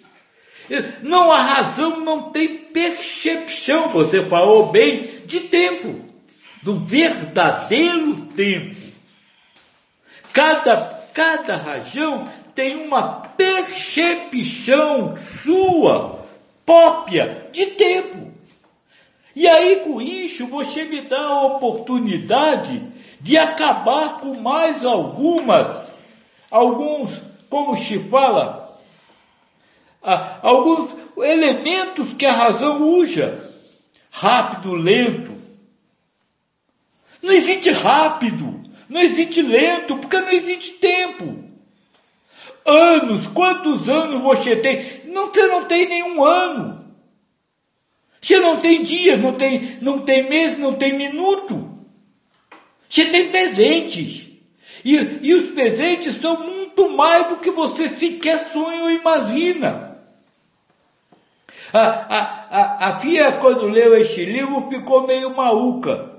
Não 1.04 1.32
há 1.32 1.41
razão, 1.41 2.00
não 2.00 2.32
tem 2.32 2.48
percepção, 2.48 3.89
você 3.89 4.24
falou 4.24 4.72
bem, 4.72 5.10
de 5.26 5.41
tempo, 5.41 6.12
do 6.64 6.80
verdadeiro 6.80 8.16
tempo. 8.36 8.76
Cada, 10.32 10.78
cada 11.14 11.57
razão 11.57 12.28
tem 12.55 12.76
uma 12.78 13.22
percepção 13.38 15.16
sua, 15.18 16.26
própria, 16.66 17.49
de 17.51 17.68
tempo. 17.68 18.32
E 19.36 19.47
aí 19.47 19.78
com 19.78 20.01
isso 20.01 20.47
você 20.47 20.86
me 20.86 21.01
dá 21.01 21.20
a 21.20 21.43
oportunidade 21.43 22.82
de 23.20 23.38
acabar 23.38 24.20
com 24.20 24.36
mais 24.36 24.86
algumas, 24.86 25.88
alguns, 26.49 27.20
como 27.49 27.76
se 27.76 27.99
fala, 28.09 28.80
alguns 30.41 30.91
elementos 31.18 32.14
que 32.14 32.26
a 32.26 32.34
razão 32.34 32.82
usa. 32.84 33.51
Rápido, 34.11 34.74
lento. 34.74 35.33
Não 37.24 37.32
existe 37.32 37.72
rápido, 37.72 38.62
não 38.90 39.00
existe 39.00 39.42
lento, 39.42 39.96
porque 39.98 40.20
não 40.20 40.30
existe 40.30 40.72
tempo. 40.74 41.42
Anos, 42.66 43.28
quantos 43.28 43.88
anos 43.88 44.22
você 44.22 44.58
tem? 44.58 45.06
Não, 45.06 45.28
você 45.28 45.48
não 45.48 45.66
tem 45.66 45.88
nenhum 45.88 46.22
ano. 46.22 46.84
Você 48.22 48.40
não 48.42 48.60
tem 48.60 48.84
dia, 48.84 49.16
não 49.16 49.36
tem, 49.36 49.78
não 49.82 50.00
tem 50.00 50.30
mês, 50.30 50.60
não 50.60 50.76
tem 50.76 50.98
minuto. 50.98 51.70
Você 52.90 53.06
tem 53.06 53.30
presentes. 53.30 54.28
E, 54.84 54.96
e 55.22 55.34
os 55.34 55.52
presentes 55.52 56.20
são 56.20 56.44
muito 56.44 56.90
mais 56.90 57.30
do 57.30 57.38
que 57.38 57.52
você 57.52 57.88
sequer 57.90 58.50
sonha 58.50 58.84
ou 58.84 58.92
imagina. 58.92 59.98
A, 61.72 61.80
a, 61.80 62.20
a, 62.52 62.88
a 62.90 63.00
Fia, 63.00 63.32
quando 63.34 63.68
leu 63.68 63.96
este 63.96 64.26
livro, 64.26 64.68
ficou 64.70 65.08
meio 65.08 65.34
maluca 65.34 66.12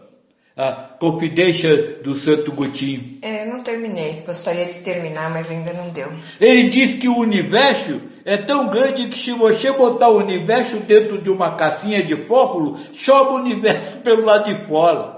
a 0.57 0.73
Confidência 0.73 2.01
do 2.03 2.17
Santo 2.17 2.53
Gutinho. 2.53 3.19
É, 3.23 3.45
não 3.45 3.61
terminei. 3.61 4.23
Gostaria 4.25 4.67
de 4.67 4.79
terminar, 4.81 5.31
mas 5.31 5.51
ainda 5.51 5.73
não 5.73 5.89
deu. 5.89 6.13
Ele 6.41 6.71
diz 6.71 6.99
que 6.99 7.09
o 7.09 7.19
universo 7.19 8.01
é 8.25 8.37
tão 8.37 8.69
grande 8.69 9.09
que 9.09 9.19
se 9.19 9.33
você 9.33 9.73
botar 9.73 10.09
o 10.09 10.19
universo 10.19 10.79
dentro 10.79 11.21
de 11.21 11.29
uma 11.29 11.57
caixinha 11.57 12.03
de 12.03 12.17
fósforo, 12.27 12.79
sobe 12.95 13.33
o 13.33 13.37
universo 13.37 13.99
pelo 13.99 14.25
lado 14.25 14.45
de 14.45 14.67
fora. 14.67 15.15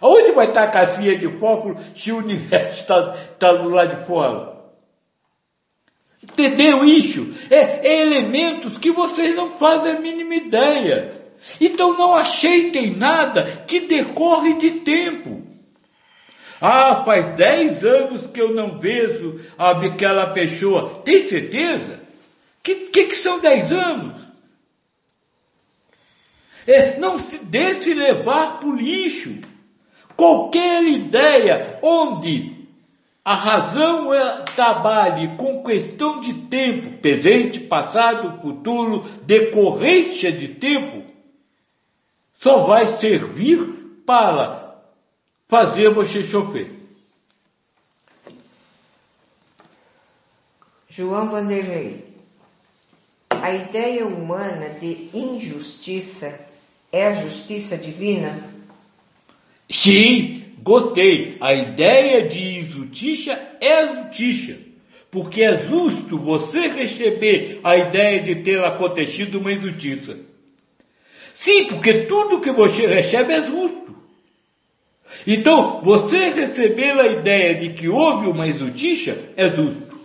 Aonde 0.00 0.32
vai 0.32 0.46
estar 0.46 0.64
a 0.64 0.70
caixinha 0.70 1.16
de 1.16 1.26
fósforo 1.38 1.78
se 1.96 2.12
o 2.12 2.18
universo 2.18 2.82
está 2.82 3.12
tá 3.38 3.52
do 3.52 3.68
lado 3.68 3.96
de 3.96 4.06
fora? 4.06 4.58
Entendeu 6.22 6.84
isso? 6.84 7.34
É, 7.50 7.88
é 7.88 8.00
elementos 8.02 8.76
que 8.76 8.92
vocês 8.92 9.34
não 9.34 9.54
fazem 9.54 9.92
a 9.92 10.00
mínima 10.00 10.34
ideia. 10.34 11.17
Então 11.60 11.96
não 11.96 12.14
aceitem 12.14 12.96
nada 12.96 13.64
que 13.66 13.80
decorre 13.80 14.54
de 14.54 14.70
tempo. 14.80 15.42
Ah, 16.60 17.04
faz 17.04 17.36
dez 17.36 17.84
anos 17.84 18.26
que 18.26 18.40
eu 18.40 18.52
não 18.54 18.78
vejo 18.78 19.40
aquela 19.56 20.26
pessoa. 20.28 21.02
Tem 21.04 21.28
certeza? 21.28 22.00
Que, 22.62 22.74
que, 22.86 23.04
que 23.04 23.16
são 23.16 23.38
dez 23.38 23.72
anos? 23.72 24.16
É, 26.66 26.98
não 26.98 27.18
se 27.18 27.44
deixe 27.44 27.94
levar 27.94 28.58
por 28.60 28.76
lixo. 28.76 29.38
Qualquer 30.16 30.82
ideia 30.84 31.78
onde 31.80 32.58
a 33.24 33.34
razão 33.34 34.12
é, 34.12 34.42
trabalhe 34.56 35.36
com 35.36 35.62
questão 35.62 36.20
de 36.20 36.32
tempo, 36.32 36.98
presente, 36.98 37.60
passado, 37.60 38.40
futuro, 38.42 39.04
decorrência 39.24 40.32
de 40.32 40.48
tempo, 40.48 41.04
só 42.38 42.64
vai 42.64 42.98
servir 42.98 43.58
para 44.06 44.80
fazer 45.48 45.92
você 45.92 46.22
chover. 46.22 46.72
João 50.88 51.28
Vanderlei. 51.28 52.06
A 53.30 53.52
ideia 53.52 54.06
humana 54.06 54.70
de 54.80 55.10
injustiça 55.12 56.40
é 56.90 57.08
a 57.08 57.14
justiça 57.22 57.76
divina? 57.76 58.42
Sim, 59.70 60.54
gostei. 60.58 61.36
A 61.40 61.54
ideia 61.54 62.28
de 62.28 62.60
injustiça 62.60 63.32
é 63.60 63.78
a 63.80 64.04
justiça. 64.04 64.58
Porque 65.10 65.42
é 65.42 65.58
justo 65.58 66.18
você 66.18 66.68
receber 66.68 67.60
a 67.64 67.76
ideia 67.76 68.22
de 68.22 68.36
ter 68.36 68.62
acontecido 68.64 69.38
uma 69.38 69.52
injustiça. 69.52 70.18
Sim, 71.38 71.66
porque 71.68 72.06
tudo 72.06 72.40
que 72.40 72.50
você 72.50 72.84
recebe 72.84 73.32
é 73.32 73.46
justo. 73.46 73.94
Então, 75.24 75.80
você 75.84 76.30
receber 76.30 76.98
a 76.98 77.06
ideia 77.06 77.54
de 77.54 77.72
que 77.74 77.88
houve 77.88 78.26
uma 78.26 78.48
injustiça 78.48 79.16
é 79.36 79.48
justo. 79.48 79.96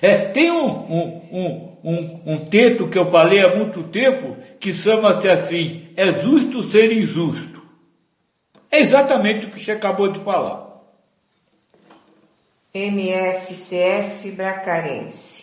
É, 0.00 0.18
tem 0.18 0.52
um, 0.52 0.68
um, 0.68 1.78
um, 1.82 2.20
um, 2.26 2.44
texto 2.44 2.88
que 2.88 2.96
eu 2.96 3.10
falei 3.10 3.40
há 3.40 3.56
muito 3.56 3.82
tempo 3.82 4.36
que 4.60 4.72
chama-se 4.72 5.28
assim, 5.28 5.88
é 5.96 6.12
justo 6.22 6.62
ser 6.62 6.92
injusto. 6.92 7.60
É 8.70 8.78
exatamente 8.78 9.46
o 9.46 9.50
que 9.50 9.58
você 9.58 9.72
acabou 9.72 10.12
de 10.12 10.20
falar. 10.20 10.80
MFCF 12.72 14.30
Bracarense. 14.30 15.41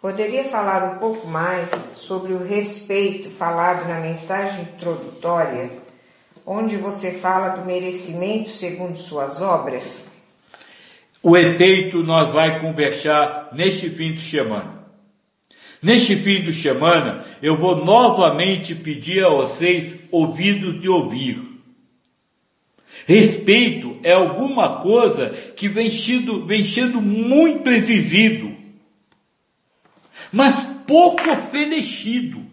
Poderia 0.00 0.44
falar 0.44 0.94
um 0.94 0.98
pouco 0.98 1.26
mais 1.26 1.70
sobre 1.96 2.32
o 2.32 2.46
respeito 2.46 3.28
falado 3.30 3.88
na 3.88 3.98
mensagem 3.98 4.62
introdutória, 4.62 5.72
onde 6.46 6.76
você 6.76 7.10
fala 7.10 7.48
do 7.48 7.66
merecimento 7.66 8.48
segundo 8.48 8.96
suas 8.96 9.42
obras? 9.42 10.08
O 11.20 11.36
efeito 11.36 12.00
nós 12.04 12.32
vai 12.32 12.60
conversar 12.60 13.48
neste 13.52 13.90
fim 13.90 14.14
de 14.14 14.20
semana. 14.20 14.84
Neste 15.82 16.14
fim 16.14 16.42
de 16.42 16.52
semana, 16.52 17.24
eu 17.42 17.56
vou 17.56 17.84
novamente 17.84 18.76
pedir 18.76 19.24
a 19.24 19.30
vocês 19.30 19.96
ouvidos 20.12 20.80
de 20.80 20.88
ouvir. 20.88 21.42
Respeito 23.04 23.98
é 24.04 24.12
alguma 24.12 24.80
coisa 24.80 25.30
que 25.56 25.68
vem 25.68 25.90
sendo, 25.90 26.46
vem 26.46 26.62
sendo 26.62 27.00
muito 27.00 27.68
exigido 27.68 28.57
mas 30.32 30.54
pouco 30.86 31.30
oferecido. 31.30 32.44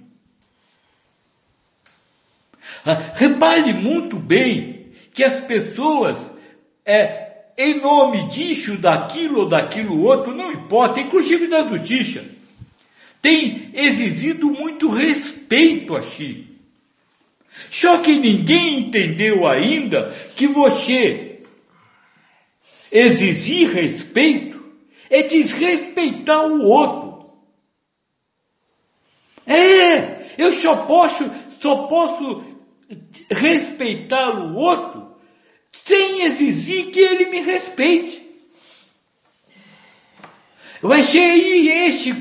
Ah, 2.85 3.13
repare 3.15 3.73
muito 3.73 4.17
bem 4.17 4.91
que 5.13 5.23
as 5.23 5.45
pessoas 5.45 6.17
é, 6.85 7.25
em 7.57 7.79
nome 7.79 8.27
disso, 8.29 8.77
daquilo 8.77 9.41
ou 9.41 9.49
daquilo 9.49 10.03
outro, 10.03 10.35
não 10.35 10.51
importa, 10.51 10.99
inclusive 10.99 11.47
da 11.47 11.63
notícia, 11.63 12.23
tem 13.21 13.71
exigido 13.73 14.51
muito 14.51 14.89
respeito 14.89 15.95
a 15.95 16.03
si. 16.03 16.47
Só 17.69 17.99
que 17.99 18.13
ninguém 18.19 18.79
entendeu 18.79 19.47
ainda 19.47 20.13
que 20.35 20.47
você 20.47 21.39
exigir 22.91 23.71
respeito 23.71 24.63
é 25.09 25.23
desrespeitar 25.23 26.45
o 26.45 26.61
outro. 26.61 27.04
É, 29.47 30.25
eu 30.37 30.53
só 30.53 30.75
posso, 30.77 31.29
só 31.59 31.87
posso 31.87 32.43
respeitar 33.29 34.29
o 34.31 34.55
outro 34.55 35.15
sem 35.71 36.23
exigir 36.23 36.91
que 36.91 36.99
ele 36.99 37.25
me 37.25 37.41
respeite. 37.41 38.25
Vai 40.81 41.03
ser 41.03 41.19
aí 41.19 41.69
esse, 41.87 42.13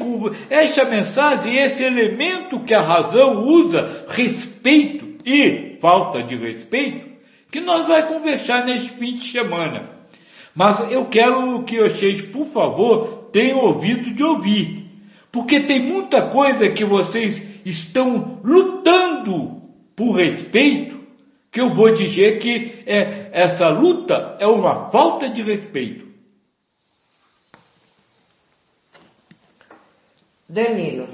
essa 0.49 0.85
mensagem, 0.85 1.57
esse 1.57 1.83
elemento 1.83 2.61
que 2.61 2.75
a 2.75 2.81
razão 2.81 3.43
usa, 3.43 4.05
respeito 4.09 5.19
e 5.25 5.77
falta 5.81 6.23
de 6.23 6.37
respeito, 6.37 7.15
que 7.51 7.61
nós 7.61 7.87
vamos 7.87 8.07
conversar 8.07 8.65
nesse 8.65 8.89
fim 8.89 9.17
de 9.17 9.27
semana. 9.31 9.91
Mas 10.55 10.91
eu 10.91 11.07
quero 11.07 11.63
que 11.65 11.79
vocês, 11.79 12.23
por 12.23 12.47
favor, 12.47 13.29
tenham 13.33 13.59
ouvido 13.59 14.15
de 14.15 14.23
ouvir. 14.23 14.84
Porque 15.35 15.59
tem 15.59 15.81
muita 15.81 16.29
coisa 16.29 16.71
que 16.71 16.85
vocês 16.85 17.43
estão 17.65 18.41
lutando 18.45 19.61
por 19.97 20.13
respeito, 20.13 21.05
que 21.51 21.61
eu 21.61 21.75
vou 21.75 21.93
dizer 21.93 22.39
que 22.39 22.85
é, 22.87 23.31
essa 23.33 23.67
luta 23.67 24.37
é 24.39 24.47
uma 24.47 24.89
falta 24.91 25.29
de 25.29 25.43
respeito. 25.43 26.07
Danilo, 30.49 31.09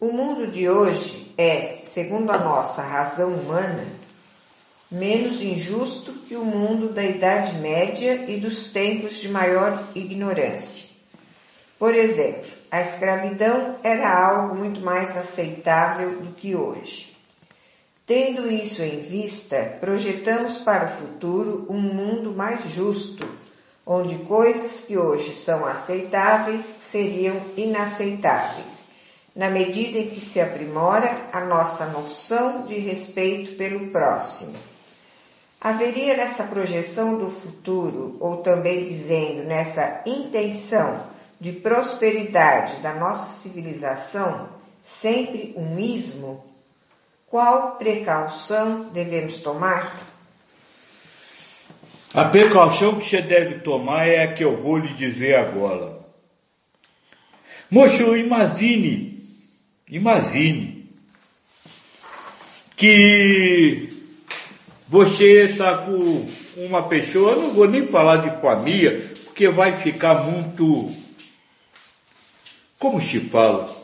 o 0.00 0.10
mundo 0.10 0.46
de 0.46 0.66
hoje 0.66 1.30
é, 1.36 1.80
segundo 1.82 2.30
a 2.30 2.38
nossa 2.38 2.80
razão 2.80 3.34
humana, 3.34 3.84
menos 4.90 5.42
injusto 5.42 6.14
que 6.26 6.34
o 6.36 6.44
mundo 6.44 6.88
da 6.88 7.04
Idade 7.04 7.58
Média 7.58 8.24
e 8.26 8.40
dos 8.40 8.72
tempos 8.72 9.20
de 9.20 9.28
maior 9.28 9.90
ignorância. 9.94 10.83
Por 11.84 11.94
exemplo, 11.94 12.50
a 12.70 12.80
escravidão 12.80 13.76
era 13.82 14.08
algo 14.08 14.54
muito 14.54 14.80
mais 14.80 15.14
aceitável 15.18 16.12
do 16.12 16.32
que 16.32 16.56
hoje. 16.56 17.14
Tendo 18.06 18.50
isso 18.50 18.82
em 18.82 19.00
vista, 19.00 19.76
projetamos 19.82 20.56
para 20.56 20.86
o 20.86 20.88
futuro 20.88 21.66
um 21.68 21.78
mundo 21.78 22.32
mais 22.32 22.70
justo, 22.70 23.28
onde 23.84 24.16
coisas 24.24 24.86
que 24.86 24.96
hoje 24.96 25.34
são 25.34 25.66
aceitáveis 25.66 26.64
seriam 26.64 27.36
inaceitáveis, 27.54 28.86
na 29.36 29.50
medida 29.50 29.98
em 29.98 30.08
que 30.08 30.22
se 30.22 30.40
aprimora 30.40 31.14
a 31.34 31.44
nossa 31.44 31.84
noção 31.88 32.64
de 32.64 32.78
respeito 32.78 33.56
pelo 33.56 33.88
próximo. 33.88 34.56
Haveria 35.60 36.16
nessa 36.16 36.44
projeção 36.44 37.18
do 37.18 37.28
futuro, 37.28 38.16
ou 38.20 38.38
também 38.38 38.84
dizendo 38.84 39.44
nessa 39.44 40.00
intenção 40.06 41.12
de 41.44 41.52
prosperidade 41.52 42.80
da 42.80 42.94
nossa 42.94 43.34
civilização, 43.42 44.48
sempre 44.82 45.52
um 45.58 45.78
ismo? 45.78 46.42
Qual 47.26 47.72
precaução 47.76 48.84
devemos 48.84 49.42
tomar? 49.42 49.94
A 52.14 52.24
precaução 52.24 52.98
que 52.98 53.04
você 53.04 53.20
deve 53.20 53.58
tomar 53.58 54.06
é 54.06 54.22
a 54.22 54.32
que 54.32 54.42
eu 54.42 54.62
vou 54.62 54.78
lhe 54.78 54.94
dizer 54.94 55.36
agora. 55.36 55.98
Moço, 57.70 58.16
imagine, 58.16 59.22
imagine 59.86 60.90
que 62.74 63.90
você 64.88 65.44
está 65.44 65.76
com 65.76 66.26
uma 66.56 66.84
pessoa, 66.84 67.32
eu 67.32 67.42
não 67.42 67.50
vou 67.50 67.68
nem 67.68 67.86
falar 67.88 68.16
de 68.16 68.40
família, 68.40 69.12
porque 69.24 69.46
vai 69.50 69.76
ficar 69.76 70.24
muito, 70.24 71.03
como 72.84 73.00
se 73.00 73.18
fala, 73.18 73.74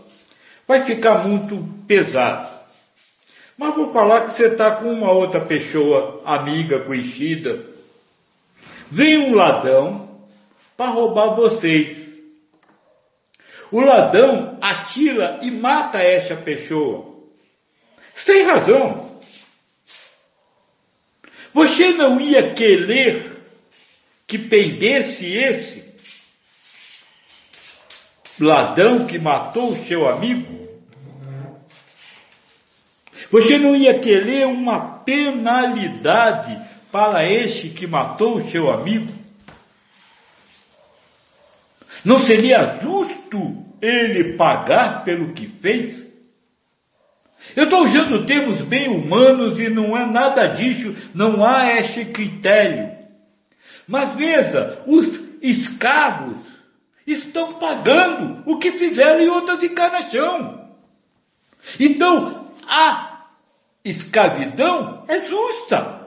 vai 0.68 0.84
ficar 0.84 1.26
muito 1.26 1.66
pesado. 1.88 2.50
Mas 3.56 3.74
vou 3.74 3.94
falar 3.94 4.26
que 4.26 4.32
você 4.32 4.48
está 4.48 4.72
com 4.72 4.92
uma 4.92 5.10
outra 5.10 5.40
pessoa, 5.40 6.20
amiga, 6.22 6.80
conhecida. 6.80 7.64
Vem 8.90 9.16
um 9.16 9.34
ladrão 9.34 10.20
para 10.76 10.90
roubar 10.90 11.34
vocês. 11.34 11.96
O 13.72 13.80
ladrão 13.80 14.58
atira 14.60 15.38
e 15.40 15.50
mata 15.50 16.02
essa 16.02 16.36
pessoa. 16.36 17.24
Sem 18.14 18.42
razão. 18.42 19.18
Você 21.54 21.88
não 21.88 22.20
ia 22.20 22.52
querer 22.52 23.44
que 24.26 24.36
pendesse 24.36 25.24
esse 25.24 25.80
ladrão 28.40 29.06
que 29.06 29.18
matou 29.18 29.70
o 29.70 29.76
seu 29.76 30.08
amigo? 30.08 30.60
Você 33.30 33.58
não 33.58 33.76
ia 33.76 33.98
querer 33.98 34.46
uma 34.46 34.80
penalidade 34.80 36.58
para 36.90 37.24
este 37.24 37.68
que 37.68 37.86
matou 37.86 38.36
o 38.36 38.48
seu 38.48 38.70
amigo? 38.70 39.12
Não 42.04 42.18
seria 42.18 42.78
justo 42.80 43.64
ele 43.80 44.32
pagar 44.34 45.04
pelo 45.04 45.32
que 45.32 45.46
fez? 45.46 46.00
Eu 47.54 47.64
estou 47.64 47.84
usando 47.84 48.26
termos 48.26 48.60
bem 48.60 48.88
humanos 48.88 49.58
e 49.58 49.68
não 49.68 49.96
é 49.96 50.04
nada 50.04 50.46
disso, 50.46 50.94
não 51.14 51.44
há 51.44 51.76
esse 51.78 52.06
critério. 52.06 52.90
Mas 53.86 54.14
veja, 54.14 54.82
os 54.86 55.08
escravos 55.42 56.38
estão 57.12 57.54
pagando 57.54 58.42
o 58.46 58.58
que 58.58 58.72
fizeram 58.72 59.20
em 59.20 59.28
outras 59.28 59.62
encarnações. 59.62 60.60
Então, 61.78 62.46
a 62.68 63.26
escravidão 63.84 65.04
é 65.08 65.24
justa. 65.24 66.00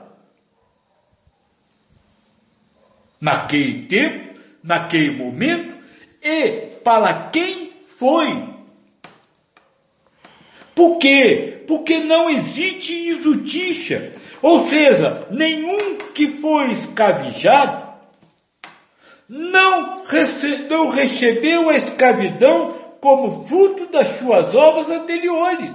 Naquele 3.20 3.86
tempo, 3.86 4.39
naquele 4.62 5.12
momento, 5.12 5.78
e 6.22 6.76
para 6.84 7.30
quem 7.30 7.72
foi 7.97 8.54
por 10.76 10.97
quê? 10.97 11.64
Porque 11.68 11.99
não 11.99 12.30
existe 12.30 13.10
injustiça. 13.10 14.14
Ou 14.41 14.68
seja, 14.68 15.28
nenhum 15.32 15.97
que 16.14 16.28
foi 16.39 16.72
escravizado 16.72 17.83
não, 19.36 20.04
rece 20.04 20.68
não 20.70 20.90
recebeu 20.90 21.68
a 21.68 21.76
escravidão 21.76 22.70
como 23.02 23.48
fruto 23.48 23.88
das 23.88 24.10
suas 24.20 24.54
obras 24.54 24.88
anteriores. 24.90 25.74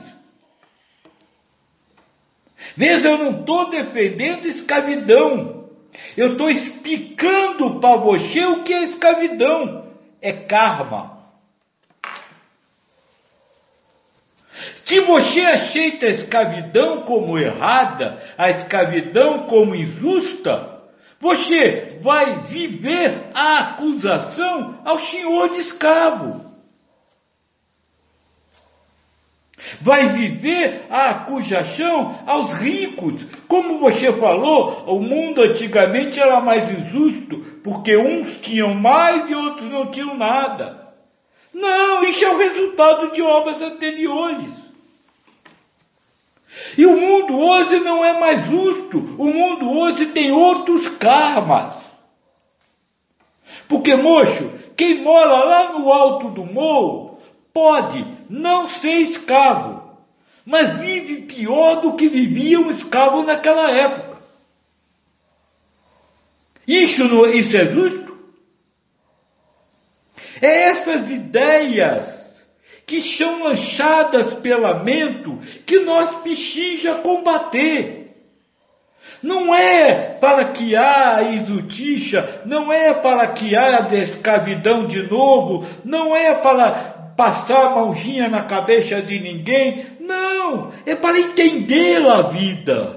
Veja, 2.76 3.08
eu 3.08 3.18
não 3.18 3.40
estou 3.40 3.68
defendendo 3.68 4.46
escravidão. 4.46 5.70
Eu 6.16 6.32
estou 6.32 6.48
explicando 6.48 7.80
para 7.80 7.96
você 7.96 8.46
o 8.46 8.62
que 8.62 8.72
é 8.72 8.84
escravidão. 8.84 9.88
É 10.22 10.32
karma. 10.32 11.18
Se 14.84 15.00
você 15.00 15.40
aceita 15.40 16.06
a 16.06 16.10
escravidão 16.10 17.02
como 17.02 17.36
errada, 17.36 18.22
a 18.38 18.50
escravidão 18.50 19.46
como 19.46 19.74
injusta, 19.74 20.77
você 21.20 21.98
vai 22.00 22.42
viver 22.42 23.30
a 23.34 23.58
acusação 23.58 24.78
ao 24.84 24.98
senhor 24.98 25.50
de 25.50 25.60
escravo. 25.60 26.46
Vai 29.80 30.08
viver 30.10 30.86
a 30.88 31.10
acusação 31.10 32.20
aos 32.24 32.52
ricos. 32.52 33.26
Como 33.48 33.80
você 33.80 34.12
falou, 34.12 34.84
o 34.86 35.00
mundo 35.00 35.42
antigamente 35.42 36.20
era 36.20 36.40
mais 36.40 36.70
injusto, 36.70 37.38
porque 37.64 37.96
uns 37.96 38.40
tinham 38.40 38.74
mais 38.74 39.28
e 39.28 39.34
outros 39.34 39.68
não 39.68 39.90
tinham 39.90 40.16
nada. 40.16 40.88
Não, 41.52 42.04
isso 42.04 42.24
é 42.24 42.30
o 42.30 42.38
resultado 42.38 43.10
de 43.12 43.20
obras 43.20 43.60
anteriores. 43.60 44.67
E 46.76 46.86
o 46.86 46.98
mundo 46.98 47.38
hoje 47.38 47.80
não 47.80 48.04
é 48.04 48.18
mais 48.18 48.46
justo. 48.46 48.98
O 49.18 49.26
mundo 49.32 49.70
hoje 49.70 50.06
tem 50.06 50.32
outros 50.32 50.88
karmas. 50.88 51.74
Porque, 53.68 53.94
moço, 53.94 54.50
quem 54.76 55.02
mora 55.02 55.44
lá 55.44 55.78
no 55.78 55.92
alto 55.92 56.30
do 56.30 56.44
morro 56.44 57.18
pode 57.52 58.04
não 58.30 58.68
ser 58.68 59.00
escravo, 59.00 59.82
mas 60.44 60.76
vive 60.78 61.22
pior 61.22 61.80
do 61.80 61.94
que 61.94 62.08
vivia 62.08 62.60
um 62.60 62.70
escravo 62.70 63.22
naquela 63.22 63.70
época. 63.70 64.18
Isso, 66.66 67.04
não, 67.04 67.26
isso 67.26 67.56
é 67.56 67.66
justo? 67.66 68.16
É 70.40 70.68
essas 70.68 71.10
ideias 71.10 72.17
que 72.88 73.02
são 73.02 73.44
lançadas 73.44 74.32
pela 74.36 74.82
mente 74.82 75.30
que 75.66 75.80
nós 75.80 76.10
precisamos 76.22 77.02
combater. 77.02 78.16
Não 79.22 79.54
é 79.54 79.92
para 80.18 80.46
que 80.46 80.74
há 80.74 81.22
exutixa, 81.34 82.40
não 82.46 82.72
é 82.72 82.94
para 82.94 83.26
que 83.34 83.54
há 83.54 83.86
escravidão 83.92 84.86
de 84.86 85.02
novo, 85.02 85.66
não 85.84 86.16
é 86.16 86.34
para 86.34 86.70
passar 87.14 87.66
a 87.66 87.74
mãozinha 87.74 88.26
na 88.28 88.44
cabeça 88.44 89.02
de 89.02 89.18
ninguém, 89.18 89.84
não, 90.00 90.72
é 90.86 90.94
para 90.94 91.20
entender 91.20 92.02
a 92.06 92.28
vida. 92.28 92.96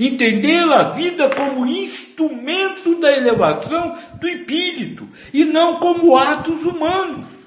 Entender 0.00 0.72
a 0.72 0.90
vida 0.92 1.28
como 1.28 1.66
instrumento 1.66 2.98
da 2.98 3.12
elevação 3.12 3.98
do 4.18 4.26
espírito 4.26 5.06
e 5.34 5.44
não 5.44 5.78
como 5.80 6.16
atos 6.16 6.64
humanos. 6.64 7.43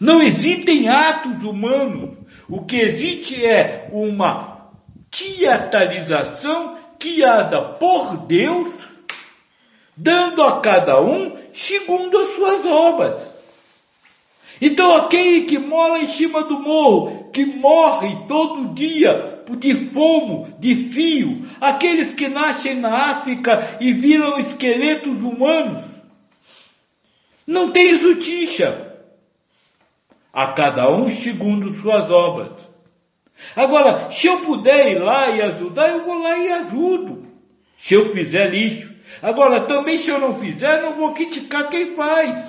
Não 0.00 0.22
existem 0.22 0.88
atos 0.88 1.42
humanos. 1.42 2.16
O 2.48 2.64
que 2.64 2.76
existe 2.76 3.44
é 3.44 3.88
uma 3.92 4.70
teatralização 5.10 6.78
criada 6.98 7.60
por 7.60 8.26
Deus, 8.26 8.72
dando 9.96 10.42
a 10.42 10.60
cada 10.60 11.00
um 11.02 11.36
segundo 11.52 12.16
as 12.16 12.28
suas 12.34 12.64
obras. 12.66 13.28
Então 14.60 14.94
aquele 14.94 15.42
que 15.42 15.58
mora 15.58 16.00
em 16.00 16.06
cima 16.06 16.42
do 16.42 16.58
morro, 16.58 17.30
que 17.32 17.44
morre 17.44 18.16
todo 18.26 18.74
dia 18.74 19.38
de 19.58 19.74
fomo, 19.74 20.54
de 20.58 20.90
fio, 20.90 21.46
aqueles 21.60 22.12
que 22.14 22.28
nascem 22.28 22.74
na 22.74 23.12
África 23.12 23.78
e 23.80 23.92
viram 23.92 24.38
esqueletos 24.38 25.22
humanos, 25.22 25.84
não 27.46 27.70
tem 27.70 27.98
justiça. 27.98 28.87
A 30.38 30.52
cada 30.52 30.88
um 30.88 31.10
segundo 31.10 31.74
suas 31.74 32.08
obras. 32.12 32.52
Agora, 33.56 34.08
se 34.12 34.28
eu 34.28 34.36
puder 34.38 34.92
ir 34.92 35.00
lá 35.00 35.30
e 35.30 35.42
ajudar, 35.42 35.88
eu 35.88 36.04
vou 36.04 36.22
lá 36.22 36.38
e 36.38 36.48
ajudo. 36.52 37.26
Se 37.76 37.94
eu 37.94 38.12
fizer 38.12 38.54
isso. 38.54 38.88
Agora, 39.20 39.62
também 39.62 39.98
se 39.98 40.10
eu 40.10 40.20
não 40.20 40.38
fizer, 40.38 40.80
não 40.80 40.94
vou 40.94 41.12
criticar 41.12 41.68
quem 41.68 41.96
faz. 41.96 42.40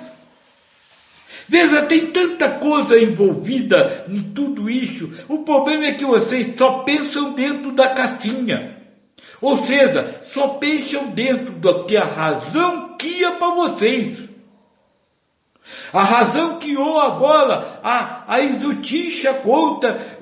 Veja, 1.48 1.84
tem 1.86 2.06
tanta 2.12 2.48
coisa 2.60 2.96
envolvida 2.96 4.06
em 4.08 4.22
tudo 4.22 4.70
isso. 4.70 5.12
O 5.26 5.38
problema 5.38 5.86
é 5.86 5.94
que 5.94 6.04
vocês 6.04 6.56
só 6.56 6.84
pensam 6.84 7.32
dentro 7.32 7.72
da 7.72 7.88
caixinha. 7.88 8.76
Ou 9.40 9.66
seja, 9.66 10.22
só 10.22 10.46
pensam 10.46 11.08
dentro 11.08 11.54
do 11.54 11.86
que 11.86 11.96
a 11.96 12.04
razão 12.04 12.94
cria 12.96 13.32
para 13.32 13.52
vocês. 13.52 14.29
A 15.92 16.02
razão 16.04 16.58
criou 16.58 17.00
agora 17.00 17.80
a, 17.82 18.24
a 18.26 18.40
injustiça 18.40 19.34
conta 19.34 20.18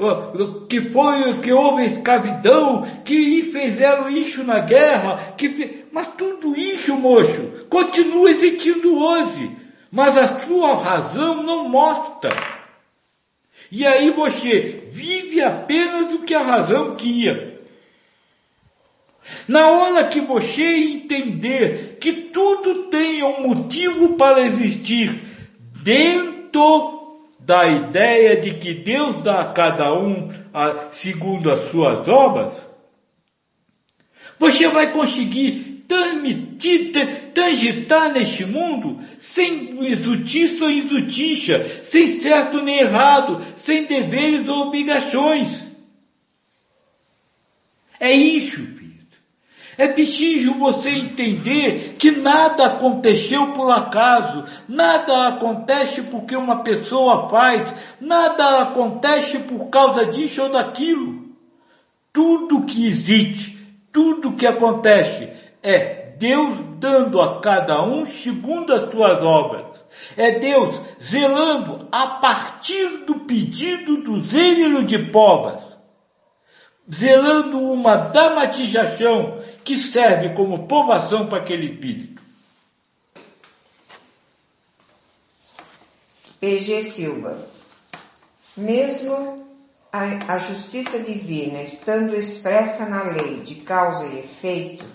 que 0.68 0.80
foi 0.80 1.40
que 1.40 1.52
houve 1.52 1.84
escravidão, 1.84 2.86
que 3.04 3.42
fizeram 3.42 4.08
isso 4.08 4.44
na 4.44 4.60
guerra, 4.60 5.34
que, 5.36 5.84
mas 5.92 6.08
tudo 6.16 6.56
isso, 6.56 6.96
moço, 6.96 7.66
continua 7.68 8.30
existindo 8.30 8.98
hoje 8.98 9.58
mas 9.90 10.16
a 10.18 10.40
sua 10.40 10.74
razão 10.74 11.42
não 11.42 11.68
mostra. 11.68 12.30
E 13.70 13.86
aí 13.86 14.10
você 14.10 14.88
vive 14.90 15.42
apenas 15.42 16.12
o 16.12 16.20
que 16.20 16.34
a 16.34 16.42
razão 16.42 16.94
queria. 16.94 17.58
Na 19.46 19.68
hora 19.68 20.06
que 20.06 20.20
você 20.20 20.62
entender 20.62 21.98
que 22.00 22.12
tudo 22.12 22.84
tem 22.84 23.22
um 23.22 23.48
motivo 23.48 24.14
para 24.14 24.40
existir 24.40 25.27
dentro 25.88 27.18
da 27.40 27.66
ideia 27.66 28.36
de 28.36 28.58
que 28.58 28.74
Deus 28.74 29.22
dá 29.24 29.40
a 29.40 29.52
cada 29.54 29.94
um 29.94 30.28
a, 30.52 30.88
segundo 30.90 31.50
as 31.50 31.70
suas 31.70 32.06
obras, 32.06 32.52
você 34.38 34.68
vai 34.68 34.92
conseguir 34.92 35.86
transitar 37.32 38.12
neste 38.12 38.44
mundo 38.44 39.00
sem 39.18 39.82
exutiça 39.86 40.64
ou 40.64 40.70
exutixa, 40.70 41.82
sem 41.84 42.20
certo 42.20 42.60
nem 42.60 42.80
errado, 42.80 43.42
sem 43.56 43.86
deveres 43.86 44.46
ou 44.46 44.66
obrigações. 44.66 45.62
É 47.98 48.12
isso. 48.12 48.77
É 49.78 49.86
preciso 49.86 50.54
você 50.54 50.90
entender 50.90 51.94
que 52.00 52.10
nada 52.10 52.66
aconteceu 52.66 53.52
por 53.52 53.70
acaso, 53.70 54.42
nada 54.68 55.28
acontece 55.28 56.02
porque 56.02 56.34
uma 56.34 56.64
pessoa 56.64 57.28
faz, 57.30 57.72
nada 58.00 58.62
acontece 58.62 59.38
por 59.38 59.68
causa 59.68 60.06
disso 60.06 60.42
ou 60.42 60.48
daquilo. 60.50 61.28
Tudo 62.12 62.64
que 62.64 62.88
existe, 62.88 63.56
tudo 63.92 64.34
que 64.34 64.48
acontece 64.48 65.30
é 65.62 66.12
Deus 66.18 66.58
dando 66.80 67.20
a 67.20 67.40
cada 67.40 67.80
um 67.84 68.04
segundo 68.04 68.74
as 68.74 68.90
suas 68.90 69.22
obras. 69.22 69.64
É 70.16 70.40
Deus 70.40 70.82
zelando 71.00 71.86
a 71.92 72.06
partir 72.06 73.04
do 73.06 73.20
pedido 73.20 73.98
do 73.98 74.20
zênero 74.22 74.84
de 74.84 74.98
povas. 74.98 75.62
Zelando 76.92 77.60
uma 77.60 77.96
dramatização 77.96 79.37
que 79.68 79.76
serve 79.76 80.30
como 80.30 80.66
provação 80.66 81.26
para 81.26 81.42
aquele 81.42 81.66
espírito. 81.66 82.22
PG 86.40 86.82
Silva. 86.84 87.46
Mesmo 88.56 89.46
a, 89.92 90.36
a 90.36 90.38
justiça 90.38 91.00
divina 91.00 91.60
estando 91.60 92.14
expressa 92.14 92.86
na 92.86 93.02
lei 93.02 93.40
de 93.40 93.56
causa 93.56 94.06
e 94.06 94.20
efeito, 94.20 94.86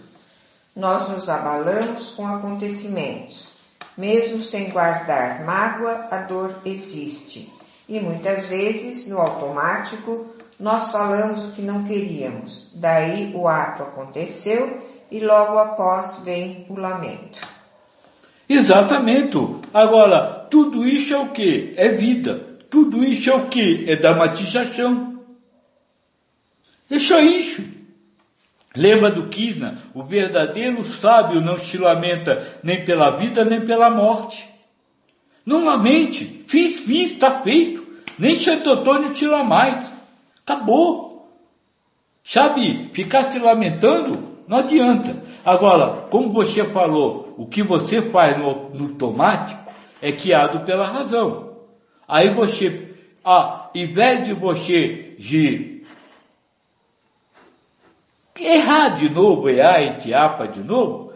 nós 0.76 1.08
nos 1.08 1.30
abalamos 1.30 2.16
com 2.16 2.26
acontecimentos. 2.26 3.54
Mesmo 3.96 4.42
sem 4.42 4.72
guardar 4.72 5.46
mágoa, 5.46 6.08
a 6.10 6.18
dor 6.18 6.62
existe. 6.66 7.54
E 7.88 8.00
muitas 8.00 8.48
vezes, 8.48 9.08
no 9.08 9.20
automático, 9.20 10.34
nós 10.60 10.92
falamos 10.92 11.50
o 11.50 11.52
que 11.54 11.62
não 11.62 11.84
queríamos. 11.84 12.72
Daí 12.74 13.32
o 13.36 13.48
ato 13.48 13.84
aconteceu 13.84 14.82
e 15.12 15.20
logo 15.20 15.58
após 15.58 16.22
vem 16.24 16.66
o 16.70 16.76
lamento. 16.76 17.40
Exatamente. 18.48 19.38
Agora, 19.74 20.48
tudo 20.50 20.88
isso 20.88 21.14
é 21.14 21.18
o 21.18 21.30
que? 21.30 21.74
É 21.78 21.90
vida. 21.90 22.58
Tudo 22.70 23.04
isso 23.04 23.30
é 23.30 23.36
o 23.36 23.48
que? 23.48 23.86
É 23.88 23.96
dramatização. 23.96 25.20
É 26.90 27.00
só 27.00 27.20
isso. 27.20 27.64
Lembra 28.76 29.12
do 29.12 29.28
Kisna? 29.30 29.78
O 29.94 30.04
verdadeiro 30.04 30.84
sábio 30.86 31.40
não 31.40 31.60
se 31.60 31.78
lamenta 31.78 32.60
nem 32.64 32.84
pela 32.84 33.18
vida 33.18 33.46
nem 33.46 33.66
pela 33.66 33.90
morte. 33.90 34.50
Não 35.46 35.64
lamente. 35.64 36.44
Fiz, 36.48 36.82
fiz, 36.82 37.12
está 37.12 37.42
feito. 37.42 37.86
Nem 38.18 38.40
Santo 38.40 38.72
Antônio 38.72 39.14
tira 39.14 39.44
mais. 39.44 39.93
Acabou. 40.46 41.30
Sabe, 42.24 42.90
ficar 42.94 43.32
se 43.32 43.40
lamentando 43.40 44.34
não 44.48 44.58
adianta. 44.58 45.22
Agora, 45.46 46.08
como 46.10 46.32
você 46.32 46.66
falou, 46.66 47.34
o 47.38 47.46
que 47.46 47.64
você 47.64 48.02
faz 48.02 48.38
no, 48.38 48.70
no 48.70 48.90
automático 48.90 49.72
é 50.02 50.12
guiado 50.12 50.62
pela 50.62 50.86
razão. 50.86 51.54
Aí 52.08 52.30
você, 52.34 52.94
ah, 53.24 53.70
em 53.74 53.88
vez 53.88 54.26
de 54.26 54.34
você 54.34 55.16
de 55.18 55.84
errar 58.38 58.90
de 58.90 59.10
novo, 59.10 59.50
errar 59.50 59.82
e 59.82 60.00
tiapa 60.00 60.48
de 60.48 60.62
novo, 60.62 61.14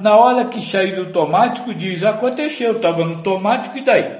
na 0.00 0.16
hora 0.16 0.44
que 0.44 0.62
sair 0.62 0.94
do 0.94 1.06
automático 1.06 1.74
diz, 1.74 2.02
aconteceu, 2.02 2.76
estava 2.76 3.04
no 3.04 3.16
automático 3.16 3.76
e 3.76 3.82
daí? 3.82 4.19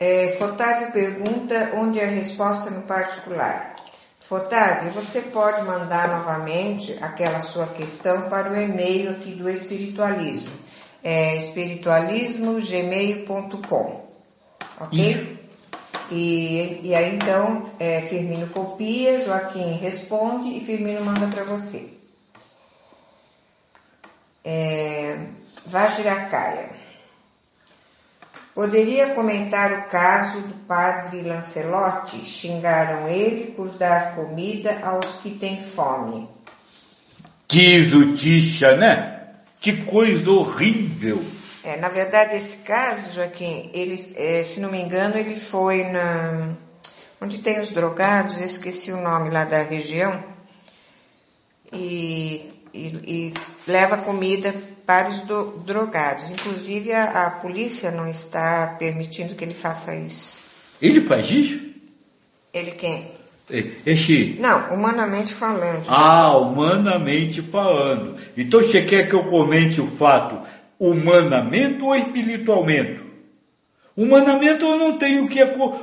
É, 0.00 0.36
Fotávio 0.38 0.92
pergunta 0.92 1.72
onde 1.74 1.98
é 1.98 2.04
a 2.04 2.10
resposta 2.10 2.70
no 2.70 2.82
particular. 2.82 3.74
Fotávio, 4.20 4.92
você 4.92 5.22
pode 5.22 5.62
mandar 5.62 6.06
novamente 6.08 6.96
aquela 7.00 7.40
sua 7.40 7.66
questão 7.66 8.28
para 8.28 8.52
o 8.52 8.56
e-mail 8.56 9.10
aqui 9.10 9.32
do 9.32 9.48
Espiritualismo. 9.48 10.52
É 11.02 11.34
espiritualismogmail.com. 11.36 14.08
Ok? 14.80 15.10
Isso. 15.10 15.38
E, 16.10 16.80
e 16.82 16.94
aí 16.94 17.14
então, 17.14 17.62
é, 17.78 18.00
Firmino 18.02 18.48
copia, 18.48 19.24
Joaquim 19.24 19.78
responde 19.78 20.56
e 20.56 20.60
Firmino 20.60 21.04
manda 21.04 21.26
para 21.26 21.44
você. 21.44 21.92
É, 24.44 25.18
Vajracaia. 25.66 26.70
Poderia 28.58 29.14
comentar 29.14 29.72
o 29.72 29.82
caso 29.84 30.40
do 30.40 30.54
padre 30.66 31.22
Lancelotti? 31.22 32.24
Xingaram 32.24 33.08
ele 33.08 33.52
por 33.52 33.68
dar 33.68 34.16
comida 34.16 34.80
aos 34.82 35.20
que 35.20 35.30
têm 35.30 35.62
fome. 35.62 36.28
Que 37.46 37.84
Zuticha, 37.84 38.76
né? 38.76 39.26
Que 39.60 39.84
coisa 39.84 40.32
horrível. 40.32 41.24
É, 41.62 41.76
na 41.76 41.88
verdade, 41.88 42.34
esse 42.34 42.56
caso, 42.64 43.14
Joaquim, 43.14 43.70
ele, 43.72 44.12
é, 44.16 44.42
se 44.42 44.58
não 44.58 44.72
me 44.72 44.80
engano, 44.80 45.16
ele 45.16 45.36
foi 45.36 45.84
na, 45.84 46.56
onde 47.20 47.38
tem 47.38 47.60
os 47.60 47.70
drogados, 47.70 48.40
eu 48.40 48.44
esqueci 48.44 48.90
o 48.90 49.00
nome 49.00 49.30
lá 49.30 49.44
da 49.44 49.62
região, 49.62 50.20
e, 51.72 52.50
e, 52.74 52.86
e 53.06 53.34
leva 53.68 53.98
comida 53.98 54.52
para 54.88 55.10
os 55.10 55.18
do, 55.18 55.58
drogados. 55.66 56.30
Inclusive, 56.30 56.94
a, 56.94 57.26
a 57.26 57.30
polícia 57.30 57.90
não 57.90 58.08
está 58.08 58.74
permitindo 58.78 59.34
que 59.34 59.44
ele 59.44 59.52
faça 59.52 59.94
isso. 59.94 60.38
Ele 60.80 61.02
faz 61.02 61.30
isso? 61.30 61.60
Ele 62.54 62.70
quem? 62.70 63.12
Esse... 63.84 64.38
Não, 64.40 64.72
humanamente 64.72 65.34
falando. 65.34 65.84
Ah, 65.88 66.34
humanamente 66.38 67.42
falando. 67.42 68.16
Então 68.34 68.62
você 68.62 68.80
quer 68.80 69.10
que 69.10 69.14
eu 69.14 69.24
comente 69.24 69.78
o 69.78 69.86
fato 69.88 70.40
humanamente 70.80 71.82
ou 71.82 71.94
espiritualmente? 71.94 72.98
Humanamente 73.94 74.64
eu 74.64 74.78
não 74.78 74.96
tenho 74.96 75.24
o 75.24 75.28
que, 75.28 75.42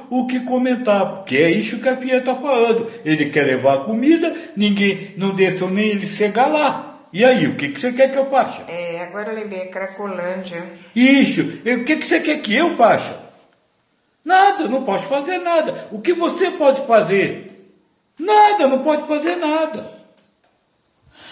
o 0.10 0.26
que 0.26 0.40
comentar, 0.40 1.18
porque 1.18 1.38
é 1.38 1.52
isso 1.52 1.80
que 1.80 1.90
a 1.90 1.96
Pia 1.96 2.18
está 2.18 2.34
falando. 2.34 2.90
Ele 3.04 3.30
quer 3.30 3.44
levar 3.44 3.84
comida, 3.84 4.36
ninguém 4.56 5.14
não 5.16 5.36
deixa 5.36 5.70
nem 5.70 5.90
ele 5.90 6.08
chegar 6.08 6.48
lá. 6.48 6.95
E 7.16 7.24
aí, 7.24 7.48
o 7.48 7.56
que, 7.56 7.70
que 7.70 7.80
você 7.80 7.94
quer 7.94 8.12
que 8.12 8.18
eu 8.18 8.30
faça? 8.30 8.64
É, 8.68 9.02
agora 9.02 9.32
eu 9.32 9.36
lembrei, 9.36 9.68
Cracolândia. 9.68 10.62
Isso, 10.94 11.44
o 11.44 11.86
que, 11.86 11.96
que 11.96 12.06
você 12.06 12.20
quer 12.20 12.42
que 12.42 12.54
eu 12.54 12.76
faça? 12.76 13.18
Nada, 14.26 14.68
não 14.68 14.84
posso 14.84 15.06
fazer 15.06 15.38
nada. 15.38 15.88
O 15.94 16.02
que 16.02 16.12
você 16.12 16.52
pode 16.52 16.86
fazer? 16.86 17.72
Nada, 18.20 18.68
não 18.68 18.80
pode 18.80 19.08
fazer 19.08 19.38
nada. 19.38 19.90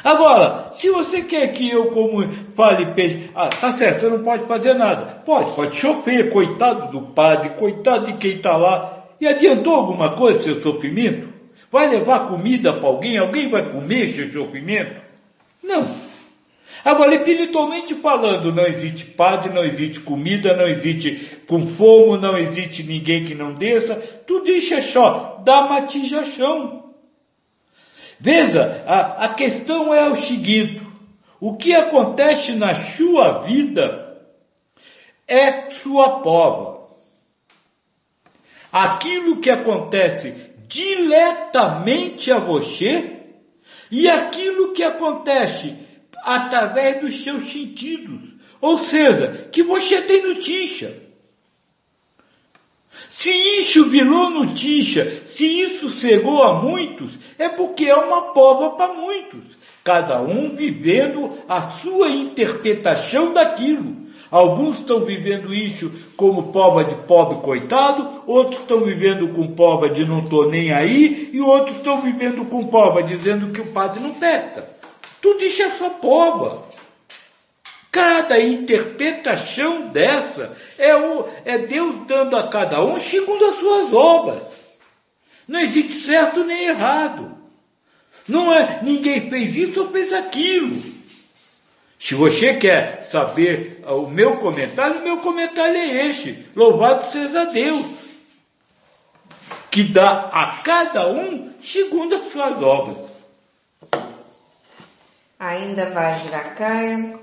Agora, 0.01 0.71
se 0.77 0.89
você 0.89 1.21
quer 1.21 1.49
que 1.49 1.69
eu 1.69 1.87
como 1.87 2.23
fale 2.55 2.93
peixe, 2.93 3.29
ah, 3.35 3.49
tá 3.49 3.73
certo, 3.73 4.03
você 4.03 4.09
não 4.09 4.23
pode 4.23 4.45
fazer 4.45 4.75
nada. 4.75 5.21
Pode, 5.25 5.53
pode 5.53 5.75
chover, 5.75 6.29
coitado 6.29 6.93
do 6.93 7.07
padre, 7.07 7.49
coitado 7.59 8.05
de 8.05 8.13
quem 8.13 8.37
está 8.37 8.55
lá. 8.55 9.03
E 9.19 9.27
adiantou 9.27 9.75
alguma 9.75 10.15
coisa 10.15 10.43
seu 10.43 10.61
sofrimento? 10.61 11.27
Vai 11.69 11.89
levar 11.89 12.25
comida 12.25 12.71
para 12.71 12.87
alguém? 12.87 13.17
Alguém 13.17 13.49
vai 13.49 13.69
comer 13.69 14.13
seu 14.13 14.31
sofrimento? 14.31 15.03
Não. 15.63 16.03
Agora, 16.83 17.15
espiritualmente 17.15 17.95
falando, 17.95 18.51
não 18.51 18.65
existe 18.65 19.05
padre, 19.05 19.53
não 19.53 19.63
existe 19.63 20.01
comida, 20.01 20.55
não 20.55 20.67
existe 20.67 21.41
com 21.47 21.65
fogo, 21.65 22.17
não 22.17 22.37
existe 22.37 22.83
ninguém 22.83 23.23
que 23.23 23.33
não 23.33 23.53
desça. 23.53 23.95
Tudo 23.95 24.51
isso 24.51 24.73
é 24.73 24.81
só 24.81 25.41
dá 25.45 25.61
matização. 25.67 26.93
Veja, 28.19 28.83
a, 28.85 29.25
a 29.25 29.33
questão 29.33 29.93
é 29.93 30.09
o 30.09 30.15
seguinte, 30.15 30.81
o 31.39 31.55
que 31.55 31.73
acontece 31.73 32.53
na 32.53 32.75
sua 32.75 33.43
vida 33.43 34.21
é 35.27 35.69
sua 35.69 36.19
prova. 36.19 36.89
Aquilo 38.71 39.39
que 39.39 39.49
acontece 39.49 40.33
diretamente 40.67 42.31
a 42.31 42.39
você 42.39 43.22
e 43.93 44.09
aquilo 44.09 44.73
que 44.73 44.81
acontece 44.81 45.75
através 46.23 46.99
dos 46.99 47.23
seus 47.23 47.53
sentidos. 47.53 48.33
Ou 48.59 48.79
seja, 48.79 49.49
que 49.51 49.61
você 49.61 50.01
tem 50.01 50.33
notícia. 50.33 50.99
Se 53.07 53.29
isso 53.29 53.85
virou 53.85 54.31
notícia, 54.31 55.21
se 55.27 55.45
isso 55.45 55.91
chegou 55.91 56.41
a 56.41 56.59
muitos, 56.59 57.19
é 57.37 57.47
porque 57.49 57.85
é 57.85 57.95
uma 57.95 58.33
prova 58.33 58.71
para 58.71 58.95
muitos. 58.95 59.45
Cada 59.83 60.23
um 60.23 60.55
vivendo 60.55 61.37
a 61.47 61.69
sua 61.69 62.09
interpretação 62.09 63.31
daquilo. 63.31 64.02
Alguns 64.33 64.79
estão 64.79 65.05
vivendo 65.05 65.53
isso 65.53 65.91
como 66.17 66.51
prova 66.51 66.83
de 66.83 66.95
pobre 67.05 67.37
coitado, 67.43 68.23
outros 68.25 68.61
estão 68.61 68.83
vivendo 68.83 69.27
com 69.27 69.53
prova 69.53 69.87
de 69.91 70.03
não 70.03 70.21
estou 70.21 70.49
nem 70.49 70.71
aí, 70.71 71.29
e 71.31 71.39
outros 71.39 71.77
estão 71.77 72.01
vivendo 72.01 72.43
com 72.45 72.65
prova 72.65 73.03
dizendo 73.03 73.53
que 73.53 73.61
o 73.61 73.67
padre 73.67 73.99
não 73.99 74.15
peca. 74.15 74.67
Tudo 75.21 75.43
isso 75.43 75.61
é 75.61 75.69
só 75.77 75.87
prova. 75.91 76.63
Cada 77.91 78.41
interpretação 78.41 79.89
dessa 79.89 80.57
é, 80.79 80.95
o, 80.95 81.27
é 81.45 81.59
Deus 81.59 82.07
dando 82.07 82.35
a 82.35 82.47
cada 82.47 82.83
um 82.83 82.99
segundo 82.99 83.45
as 83.45 83.57
suas 83.57 83.93
obras. 83.93 84.41
Não 85.47 85.59
existe 85.59 85.93
certo 86.07 86.43
nem 86.43 86.69
errado. 86.69 87.37
Não 88.27 88.51
é 88.51 88.79
ninguém 88.81 89.29
fez 89.29 89.55
isso 89.55 89.81
ou 89.81 89.89
fez 89.89 90.11
aquilo. 90.11 90.75
Se 92.03 92.15
você 92.15 92.55
quer 92.55 93.05
saber 93.09 93.81
o 93.87 94.07
meu 94.07 94.35
comentário, 94.35 94.99
o 94.99 95.03
meu 95.03 95.17
comentário 95.19 95.77
é 95.77 96.07
este. 96.07 96.49
Louvado 96.53 97.09
seja 97.09 97.45
Deus. 97.45 97.85
Que 99.71 99.83
dá 99.83 100.29
a 100.33 100.61
cada 100.61 101.09
um 101.09 101.53
segundo 101.63 102.13
as 102.13 102.29
suas 102.29 102.61
obras. 102.61 103.09
Ainda 105.39 105.85
vai 105.91 106.19
Jiracaia. 106.19 107.19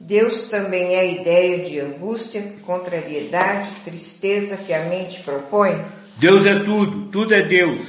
Deus 0.00 0.44
também 0.44 0.94
é 0.94 1.00
a 1.00 1.04
ideia 1.04 1.68
de 1.68 1.78
angústia, 1.78 2.54
contrariedade, 2.64 3.68
tristeza 3.84 4.56
que 4.56 4.72
a 4.72 4.84
mente 4.84 5.22
propõe? 5.22 5.84
Deus 6.16 6.46
é 6.46 6.58
tudo, 6.58 7.10
tudo 7.10 7.34
é 7.34 7.42
Deus. 7.42 7.86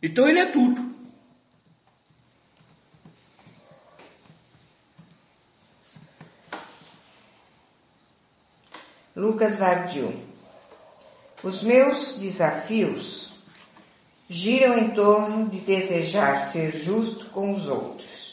Então 0.00 0.28
Ele 0.28 0.38
é 0.38 0.46
tudo. 0.46 0.89
Lucas 9.20 9.58
Vardio. 9.58 10.14
Os 11.42 11.62
meus 11.62 12.18
desafios 12.18 13.34
giram 14.28 14.78
em 14.78 14.90
torno 14.90 15.48
de 15.48 15.58
desejar 15.60 16.40
ser 16.46 16.72
justo 16.72 17.26
com 17.26 17.52
os 17.52 17.68
outros 17.68 18.30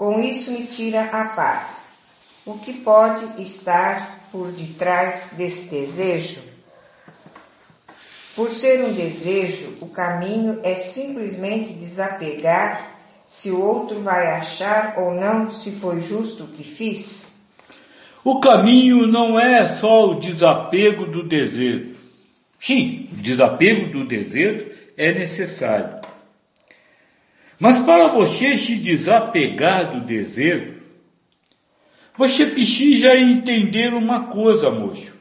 com 0.00 0.22
isso 0.22 0.50
me 0.50 0.66
tira 0.66 1.02
a 1.12 1.26
paz. 1.26 1.98
O 2.46 2.54
que 2.54 2.72
pode 2.72 3.42
estar 3.42 4.30
por 4.32 4.50
detrás 4.50 5.32
desse 5.36 5.68
desejo? 5.68 6.42
Por 8.34 8.50
ser 8.50 8.82
um 8.82 8.94
desejo, 8.94 9.74
o 9.82 9.88
caminho 9.90 10.58
é 10.62 10.74
simplesmente 10.74 11.74
desapegar 11.74 12.96
se 13.28 13.50
o 13.50 13.60
outro 13.60 14.00
vai 14.00 14.28
achar 14.28 14.94
ou 14.96 15.12
não 15.12 15.50
se 15.50 15.70
foi 15.70 16.00
justo 16.00 16.44
o 16.44 16.48
que 16.48 16.64
fiz? 16.64 17.26
O 18.22 18.40
caminho 18.40 19.06
não 19.06 19.38
é 19.38 19.76
só 19.76 20.10
o 20.10 20.20
desapego 20.20 21.06
do 21.06 21.22
desejo. 21.22 21.94
Sim, 22.58 23.08
o 23.12 23.16
desapego 23.16 23.90
do 23.90 24.04
desejo 24.04 24.66
é 24.96 25.12
necessário. 25.12 26.00
Mas 27.58 27.78
para 27.80 28.08
você 28.08 28.56
se 28.58 28.76
desapegar 28.76 29.92
do 29.92 30.00
desejo, 30.04 30.74
você 32.16 32.46
precisa 32.46 33.16
entender 33.16 33.94
uma 33.94 34.26
coisa, 34.26 34.70
moço. 34.70 35.12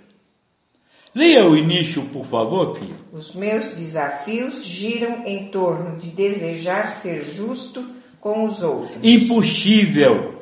Leia 1.16 1.50
o 1.50 1.58
início, 1.58 2.04
por 2.06 2.26
favor, 2.28 2.78
filho. 2.78 2.96
Os 3.12 3.34
meus 3.36 3.72
desafios 3.76 4.64
giram 4.64 5.26
em 5.26 5.48
torno 5.48 5.98
de 5.98 6.08
desejar 6.10 6.90
ser 6.90 7.26
justo 7.26 7.86
com 8.20 8.44
os 8.46 8.62
outros. 8.62 8.98
Impossível. 9.02 10.39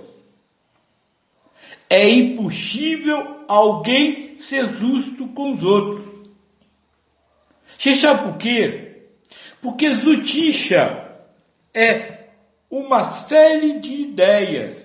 É 1.90 2.10
impossível 2.10 3.46
alguém 3.48 4.38
ser 4.40 4.68
justo 4.76 5.28
com 5.30 5.54
os 5.54 5.64
outros. 5.64 6.06
Você 7.78 7.96
sabe 7.96 8.24
por 8.24 8.38
quê? 8.38 8.88
Porque 9.62 9.94
Zutisha 9.94 11.08
é 11.74 12.18
uma 12.70 13.12
série 13.12 13.80
de 13.80 13.94
ideias, 13.94 14.78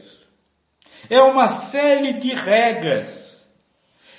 é 1.08 1.20
uma 1.20 1.48
série 1.48 2.14
de 2.14 2.34
regras. 2.34 3.08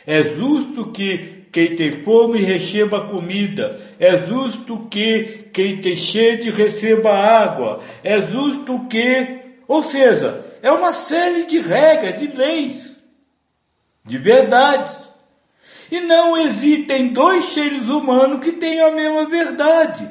É 0.06 0.22
justo 0.24 0.92
que 0.92 1.46
quem 1.52 1.76
tem 1.76 2.04
fome 2.04 2.44
receba 2.44 3.08
comida, 3.08 3.80
é 4.00 4.18
justo 4.28 4.88
que 4.90 5.50
quem 5.54 5.78
tem 5.78 5.96
sede 5.96 6.50
receba 6.50 7.14
água, 7.14 7.80
é 8.04 8.20
justo 8.22 8.88
que, 8.88 9.40
ou 9.68 9.84
seja, 9.84 10.44
é 10.64 10.72
uma 10.72 10.94
série 10.94 11.44
de 11.44 11.60
regras, 11.60 12.18
de 12.18 12.28
leis, 12.28 12.96
de 14.06 14.18
verdades. 14.18 14.96
E 15.92 16.00
não 16.00 16.38
existem 16.38 17.10
dois 17.10 17.44
seres 17.54 17.90
humanos 17.90 18.44
que 18.44 18.54
tenham 18.54 18.88
a 18.88 18.92
mesma 18.92 19.26
verdade. 19.26 20.10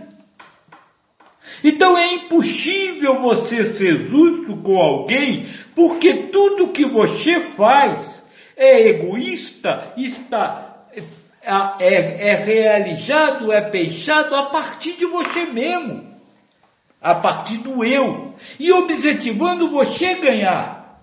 Então 1.64 1.96
é 1.96 2.12
impossível 2.12 3.18
você 3.22 3.64
ser 3.72 4.08
justo 4.08 4.58
com 4.58 4.76
alguém, 4.76 5.48
porque 5.74 6.12
tudo 6.14 6.68
que 6.68 6.84
você 6.84 7.40
faz 7.56 8.22
é 8.54 8.88
egoísta, 8.88 9.94
está, 9.96 10.86
é, 10.92 11.02
é, 11.80 12.28
é 12.28 12.34
realizado, 12.34 13.50
é 13.50 13.62
pensado 13.62 14.36
a 14.36 14.42
partir 14.50 14.92
de 14.98 15.06
você 15.06 15.46
mesmo. 15.46 16.11
A 17.02 17.14
partir 17.16 17.58
do 17.58 17.84
eu, 17.84 18.34
e 18.58 18.70
objetivando 18.72 19.70
você 19.70 20.14
ganhar. 20.14 21.00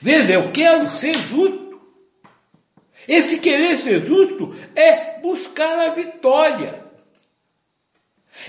Veja, 0.00 0.34
eu 0.34 0.52
quero 0.52 0.88
ser 0.88 1.14
justo. 1.14 1.80
Esse 3.08 3.38
querer 3.38 3.78
ser 3.78 4.04
justo 4.04 4.54
é 4.76 5.20
buscar 5.20 5.78
a 5.78 5.88
vitória. 5.88 6.82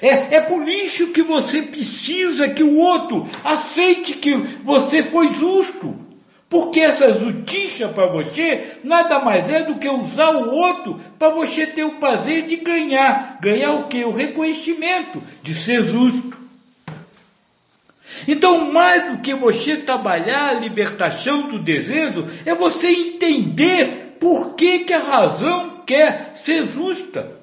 É, 0.01 0.35
é 0.35 0.41
por 0.41 0.67
isso 0.67 1.11
que 1.11 1.21
você 1.21 1.63
precisa 1.63 2.49
que 2.49 2.63
o 2.63 2.77
outro 2.77 3.27
aceite 3.43 4.13
que 4.13 4.33
você 4.63 5.03
foi 5.03 5.33
justo. 5.33 6.02
Porque 6.53 6.81
essa 6.81 7.09
justiça 7.17 7.89
para 7.89 8.05
você 8.05 8.77
nada 8.83 9.17
mais 9.17 9.49
é 9.49 9.63
do 9.63 9.79
que 9.79 9.89
usar 9.89 10.35
o 10.35 10.51
outro 10.51 11.01
para 11.17 11.29
você 11.29 11.65
ter 11.65 11.83
o 11.83 11.93
prazer 11.93 12.43
de 12.43 12.57
ganhar. 12.57 13.39
Ganhar 13.41 13.71
o 13.71 13.87
que? 13.87 14.05
O 14.05 14.11
reconhecimento 14.11 15.19
de 15.41 15.51
ser 15.55 15.83
justo. 15.83 16.37
Então, 18.27 18.71
mais 18.71 19.11
do 19.11 19.17
que 19.17 19.33
você 19.33 19.77
trabalhar 19.77 20.49
a 20.49 20.53
libertação 20.53 21.47
do 21.49 21.57
desejo, 21.57 22.27
é 22.45 22.53
você 22.53 22.85
entender 22.85 24.17
por 24.19 24.53
que, 24.53 24.81
que 24.81 24.93
a 24.93 24.99
razão 24.99 25.81
quer 25.87 26.35
ser 26.45 26.67
justa. 26.67 27.35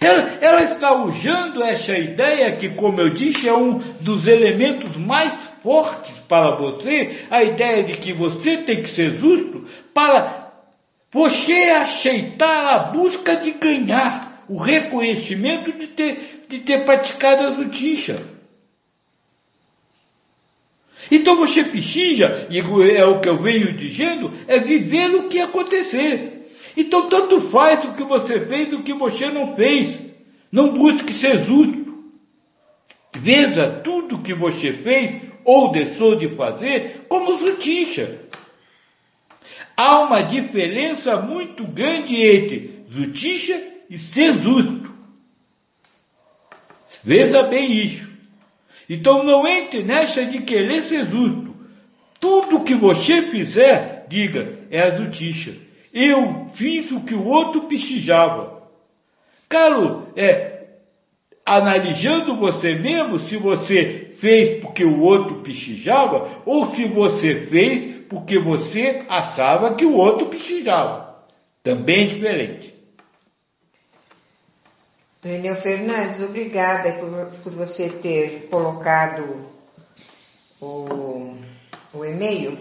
Ela, 0.00 0.38
ela 0.40 0.62
está 0.62 0.94
usando 0.94 1.62
essa 1.62 1.92
ideia 1.92 2.56
que, 2.56 2.70
como 2.70 3.02
eu 3.02 3.10
disse, 3.10 3.46
é 3.46 3.54
um 3.54 3.76
dos 4.00 4.26
elementos 4.26 4.96
mais 4.96 5.51
fortes 5.62 6.18
para 6.28 6.56
você, 6.56 7.26
a 7.30 7.42
ideia 7.42 7.84
de 7.84 7.96
que 7.96 8.12
você 8.12 8.58
tem 8.58 8.82
que 8.82 8.88
ser 8.88 9.14
justo 9.14 9.66
para 9.94 10.52
você 11.10 11.70
aceitar 11.70 12.66
a 12.66 12.78
busca 12.90 13.36
de 13.36 13.52
ganhar 13.52 14.44
o 14.48 14.58
reconhecimento 14.58 15.72
de 15.72 15.86
ter, 15.88 16.46
de 16.48 16.58
ter 16.60 16.84
praticado 16.84 17.44
a 17.44 17.54
justiça. 17.54 18.22
Então 21.10 21.36
você 21.36 21.64
precisa, 21.64 22.46
e 22.50 22.58
é 22.96 23.04
o 23.04 23.20
que 23.20 23.28
eu 23.28 23.36
venho 23.36 23.72
dizendo, 23.72 24.32
é 24.46 24.58
viver 24.58 25.14
o 25.14 25.28
que 25.28 25.40
acontecer. 25.40 26.50
Então 26.76 27.08
tanto 27.08 27.40
faz 27.40 27.84
o 27.84 27.92
que 27.92 28.04
você 28.04 28.40
fez 28.40 28.72
o 28.72 28.82
que 28.82 28.94
você 28.94 29.28
não 29.30 29.54
fez. 29.54 30.00
Não 30.50 30.72
busque 30.72 31.12
ser 31.12 31.44
justo. 31.44 31.82
Veja 33.14 33.68
tudo 33.68 34.22
que 34.22 34.32
você 34.32 34.72
fez 34.72 35.31
ou 35.44 35.70
deixou 35.70 36.16
de 36.16 36.34
fazer 36.36 37.06
como 37.08 37.38
justiça. 37.38 38.20
Há 39.76 40.00
uma 40.00 40.20
diferença 40.22 41.16
muito 41.20 41.64
grande 41.64 42.14
entre 42.14 42.84
justiça 42.88 43.60
e 43.88 43.98
ser 43.98 44.34
justo. 44.40 44.92
Veja 47.02 47.42
bem 47.44 47.72
isso. 47.72 48.10
Então 48.88 49.22
não 49.22 49.46
entre 49.46 49.82
nessa 49.82 50.24
de 50.24 50.42
querer 50.42 50.82
ser 50.82 51.06
justo. 51.06 51.56
Tudo 52.20 52.62
que 52.64 52.74
você 52.74 53.22
fizer, 53.22 54.06
diga, 54.08 54.60
é 54.70 54.82
a 54.82 54.96
justiça. 54.96 55.54
Eu 55.92 56.48
fiz 56.54 56.90
o 56.92 57.00
que 57.00 57.14
o 57.14 57.24
outro 57.24 57.62
precisava. 57.62 58.62
Claro, 59.48 60.08
é, 60.14 60.52
analisando 61.44 62.36
você 62.36 62.74
mesmo 62.74 63.18
se 63.18 63.36
você 63.36 64.11
fez 64.22 64.60
porque 64.60 64.84
o 64.84 65.00
outro 65.00 65.40
precisava 65.40 66.42
ou 66.46 66.72
se 66.76 66.84
você 66.84 67.44
fez 67.46 68.06
porque 68.08 68.38
você 68.38 69.04
achava 69.08 69.74
que 69.74 69.84
o 69.84 69.96
outro 69.96 70.26
precisava. 70.26 71.24
Também 71.60 72.08
diferente. 72.08 72.72
Reneu 75.24 75.56
Fernandes, 75.56 76.20
obrigada 76.20 76.92
por, 76.92 77.32
por 77.42 77.52
você 77.52 77.88
ter 77.88 78.46
colocado 78.48 79.44
o, 80.60 81.34
o 81.92 82.04
e-mail 82.04 82.56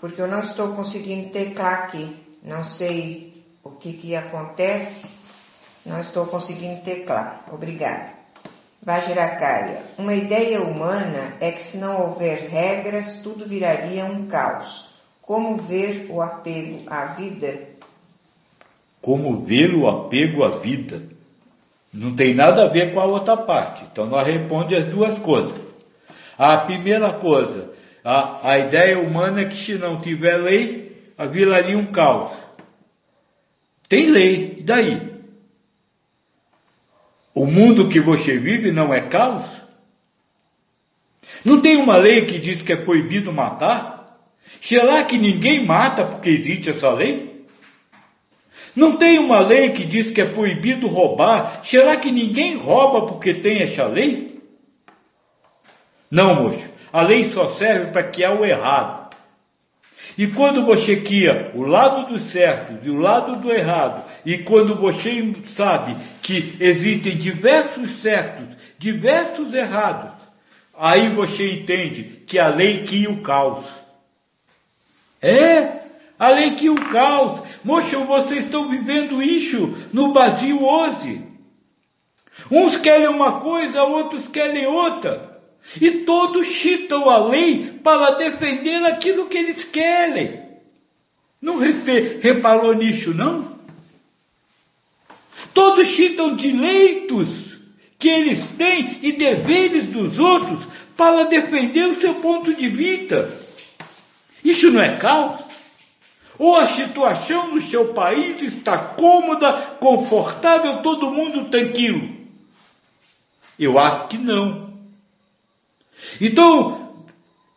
porque 0.00 0.22
eu 0.22 0.28
não 0.28 0.40
estou 0.40 0.72
conseguindo 0.74 1.30
teclar 1.30 1.84
aqui. 1.84 2.16
Não 2.44 2.62
sei 2.62 3.44
o 3.64 3.72
que 3.72 3.92
que 3.94 4.14
acontece, 4.14 5.10
não 5.84 6.00
estou 6.00 6.26
conseguindo 6.26 6.80
teclar. 6.82 7.44
Obrigada. 7.52 8.17
Vajrakarya, 8.82 9.82
uma 9.98 10.14
ideia 10.14 10.62
humana 10.62 11.34
é 11.40 11.50
que 11.50 11.62
se 11.62 11.78
não 11.78 12.00
houver 12.00 12.48
regras, 12.48 13.20
tudo 13.22 13.44
viraria 13.44 14.04
um 14.04 14.26
caos. 14.26 14.96
Como 15.20 15.60
ver 15.60 16.06
o 16.08 16.22
apego 16.22 16.84
à 16.88 17.06
vida? 17.06 17.60
Como 19.02 19.44
ver 19.44 19.74
o 19.74 19.88
apego 19.88 20.44
à 20.44 20.58
vida? 20.58 21.02
Não 21.92 22.14
tem 22.14 22.34
nada 22.34 22.64
a 22.64 22.68
ver 22.68 22.94
com 22.94 23.00
a 23.00 23.04
outra 23.04 23.36
parte. 23.36 23.84
Então 23.90 24.06
nós 24.06 24.26
responde 24.26 24.74
as 24.74 24.84
duas 24.86 25.18
coisas. 25.18 25.58
A 26.38 26.58
primeira 26.58 27.12
coisa, 27.12 27.70
a, 28.04 28.52
a 28.52 28.58
ideia 28.58 28.98
humana 28.98 29.40
é 29.42 29.44
que 29.46 29.56
se 29.56 29.74
não 29.74 30.00
tiver 30.00 30.36
lei, 30.36 31.12
viraria 31.30 31.76
um 31.76 31.86
caos. 31.86 32.32
Tem 33.88 34.06
lei, 34.06 34.58
e 34.60 34.62
daí? 34.62 35.07
O 37.38 37.46
mundo 37.46 37.88
que 37.88 38.00
você 38.00 38.36
vive 38.36 38.72
não 38.72 38.92
é 38.92 39.00
caos? 39.00 39.44
Não 41.44 41.60
tem 41.60 41.76
uma 41.76 41.96
lei 41.96 42.26
que 42.26 42.36
diz 42.36 42.62
que 42.62 42.72
é 42.72 42.76
proibido 42.76 43.32
matar? 43.32 44.18
Será 44.60 45.04
que 45.04 45.16
ninguém 45.16 45.64
mata 45.64 46.04
porque 46.04 46.30
existe 46.30 46.68
essa 46.68 46.90
lei? 46.90 47.46
Não 48.74 48.96
tem 48.96 49.20
uma 49.20 49.38
lei 49.38 49.70
que 49.70 49.84
diz 49.84 50.10
que 50.10 50.20
é 50.20 50.24
proibido 50.24 50.88
roubar? 50.88 51.60
Será 51.62 51.94
que 51.94 52.10
ninguém 52.10 52.56
rouba 52.56 53.06
porque 53.06 53.32
tem 53.32 53.62
essa 53.62 53.86
lei? 53.86 54.42
Não, 56.10 56.42
moço. 56.42 56.68
A 56.92 57.02
lei 57.02 57.26
só 57.26 57.54
serve 57.54 57.92
para 57.92 58.02
que 58.02 58.24
há 58.24 58.32
o 58.32 58.44
errado. 58.44 58.97
E 60.18 60.26
quando 60.26 60.64
você 60.64 60.96
cria 60.96 61.52
o 61.54 61.62
lado 61.62 62.12
do 62.12 62.18
certo 62.18 62.84
e 62.84 62.90
o 62.90 62.98
lado 62.98 63.36
do 63.36 63.52
errado, 63.52 64.04
e 64.26 64.38
quando 64.38 64.74
você 64.74 65.32
sabe 65.54 65.96
que 66.20 66.56
existem 66.58 67.16
diversos 67.16 68.02
certos, 68.02 68.56
diversos 68.76 69.54
errados, 69.54 70.10
aí 70.76 71.14
você 71.14 71.52
entende 71.52 72.24
que 72.26 72.36
a 72.36 72.48
lei 72.48 72.84
cria 72.84 73.08
o 73.08 73.22
caos. 73.22 73.64
É, 75.22 75.82
a 76.18 76.30
lei 76.30 76.50
cria 76.50 76.72
o 76.72 76.88
caos. 76.90 77.40
Moxa, 77.62 78.00
vocês 78.00 78.44
estão 78.44 78.68
vivendo 78.68 79.22
isso 79.22 79.78
no 79.92 80.12
Brasil 80.12 80.60
hoje. 80.60 81.22
Uns 82.50 82.76
querem 82.76 83.06
uma 83.06 83.38
coisa, 83.38 83.84
outros 83.84 84.26
querem 84.26 84.66
outra. 84.66 85.27
E 85.80 85.90
todos 85.90 86.46
citam 86.46 87.10
a 87.10 87.26
lei 87.28 87.78
para 87.82 88.12
defender 88.12 88.84
aquilo 88.84 89.26
que 89.26 89.38
eles 89.38 89.64
querem. 89.64 90.42
Não 91.40 91.58
reparou 91.58 92.74
nisso, 92.74 93.12
não? 93.14 93.58
Todos 95.52 95.88
citam 95.88 96.34
direitos 96.34 97.58
que 97.98 98.08
eles 98.08 98.46
têm 98.56 98.98
e 99.02 99.12
deveres 99.12 99.84
dos 99.86 100.18
outros 100.18 100.66
para 100.96 101.24
defender 101.24 101.84
o 101.84 102.00
seu 102.00 102.14
ponto 102.14 102.54
de 102.54 102.68
vista. 102.68 103.32
Isso 104.44 104.70
não 104.70 104.80
é 104.80 104.96
caos? 104.96 105.42
Ou 106.38 106.56
a 106.56 106.66
situação 106.66 107.52
no 107.52 107.60
seu 107.60 107.92
país 107.92 108.40
está 108.42 108.78
cômoda, 108.78 109.52
confortável, 109.80 110.82
todo 110.82 111.10
mundo 111.10 111.50
tranquilo? 111.50 112.16
Eu 113.58 113.78
acho 113.78 114.08
que 114.08 114.18
não. 114.18 114.67
Então, 116.20 117.06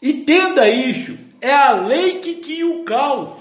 entenda 0.02 0.70
isso. 0.70 1.18
É 1.40 1.54
a 1.54 1.72
lei 1.72 2.20
que 2.20 2.36
guia 2.36 2.68
o 2.68 2.84
caos. 2.84 3.40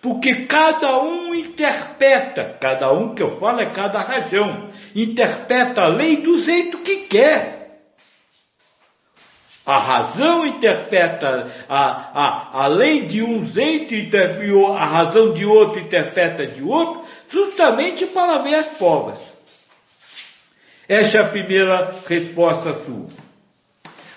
Porque 0.00 0.46
cada 0.46 0.98
um 1.02 1.34
interpreta, 1.34 2.56
cada 2.58 2.92
um 2.92 3.14
que 3.14 3.22
eu 3.22 3.38
falo 3.38 3.60
é 3.60 3.66
cada 3.66 4.00
razão, 4.00 4.70
interpreta 4.94 5.82
a 5.82 5.88
lei 5.88 6.16
do 6.16 6.40
jeito 6.40 6.78
que 6.78 7.06
quer. 7.06 7.60
A 9.66 9.76
razão 9.76 10.46
interpreta 10.46 11.52
a, 11.68 11.82
a, 12.14 12.64
a 12.64 12.66
lei 12.66 13.02
de 13.02 13.22
um 13.22 13.44
jeito 13.44 13.94
e 13.94 14.10
a 14.76 14.84
razão 14.84 15.34
de 15.34 15.44
outro 15.44 15.80
interpreta 15.80 16.46
de 16.46 16.62
outro, 16.62 17.04
justamente 17.28 18.06
para 18.06 18.38
ver 18.38 18.54
as 18.54 18.66
provas. 18.78 19.18
Essa 20.88 21.18
é 21.18 21.20
a 21.20 21.28
primeira 21.28 21.94
resposta 22.08 22.72
sua. 22.84 23.06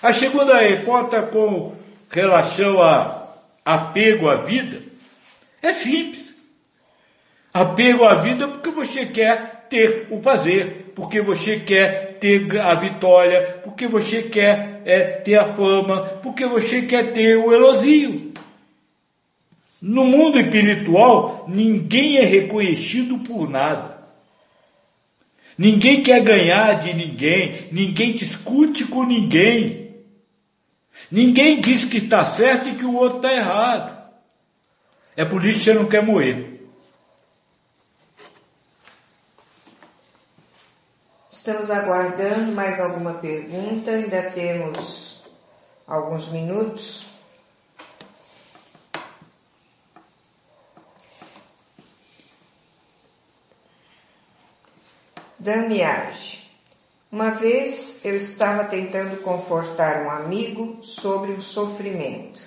A 0.04 0.12
segunda 0.12 0.62
hipótese 0.62 1.16
é 1.16 1.22
com 1.22 1.72
relação 2.10 2.82
a 2.82 3.26
apego 3.64 4.28
à 4.28 4.42
vida 4.42 4.82
é 5.62 5.72
simples. 5.72 6.22
Apego 7.54 8.04
à 8.04 8.16
vida 8.16 8.46
porque 8.48 8.70
você 8.70 9.06
quer 9.06 9.64
ter 9.70 10.08
o 10.10 10.18
prazer, 10.20 10.92
porque 10.94 11.22
você 11.22 11.58
quer 11.58 12.18
ter 12.20 12.60
a 12.60 12.74
vitória, 12.74 13.60
porque 13.64 13.86
você 13.86 14.24
quer 14.24 14.82
é, 14.84 15.00
ter 15.00 15.36
a 15.36 15.54
fama, 15.54 16.02
porque 16.22 16.44
você 16.44 16.82
quer 16.82 17.14
ter 17.14 17.38
o 17.38 17.50
elogio. 17.50 18.34
No 19.80 20.04
mundo 20.04 20.38
espiritual, 20.38 21.46
ninguém 21.48 22.18
é 22.18 22.24
reconhecido 22.26 23.20
por 23.20 23.48
nada. 23.48 23.96
Ninguém 25.56 26.02
quer 26.02 26.22
ganhar 26.22 26.74
de 26.80 26.92
ninguém, 26.92 27.54
ninguém 27.72 28.12
discute 28.12 28.84
com 28.84 29.04
ninguém. 29.04 29.83
Ninguém 31.10 31.60
diz 31.60 31.84
que 31.84 31.98
está 31.98 32.34
certo 32.34 32.68
e 32.68 32.74
que 32.74 32.84
o 32.84 32.94
outro 32.94 33.18
está 33.18 33.32
errado. 33.32 34.04
É 35.16 35.24
por 35.24 35.44
isso 35.44 35.58
que 35.58 35.64
você 35.64 35.74
não 35.74 35.88
quer 35.88 36.02
morrer. 36.02 36.54
Estamos 41.30 41.70
aguardando 41.70 42.52
mais 42.52 42.80
alguma 42.80 43.14
pergunta, 43.14 43.90
ainda 43.90 44.30
temos 44.30 45.22
alguns 45.86 46.30
minutos. 46.30 47.06
Damiage. 55.38 56.43
Uma 57.14 57.30
vez 57.30 58.04
eu 58.04 58.16
estava 58.16 58.64
tentando 58.64 59.22
confortar 59.22 60.04
um 60.04 60.10
amigo 60.10 60.82
sobre 60.82 61.30
o 61.30 61.40
sofrimento. 61.40 62.40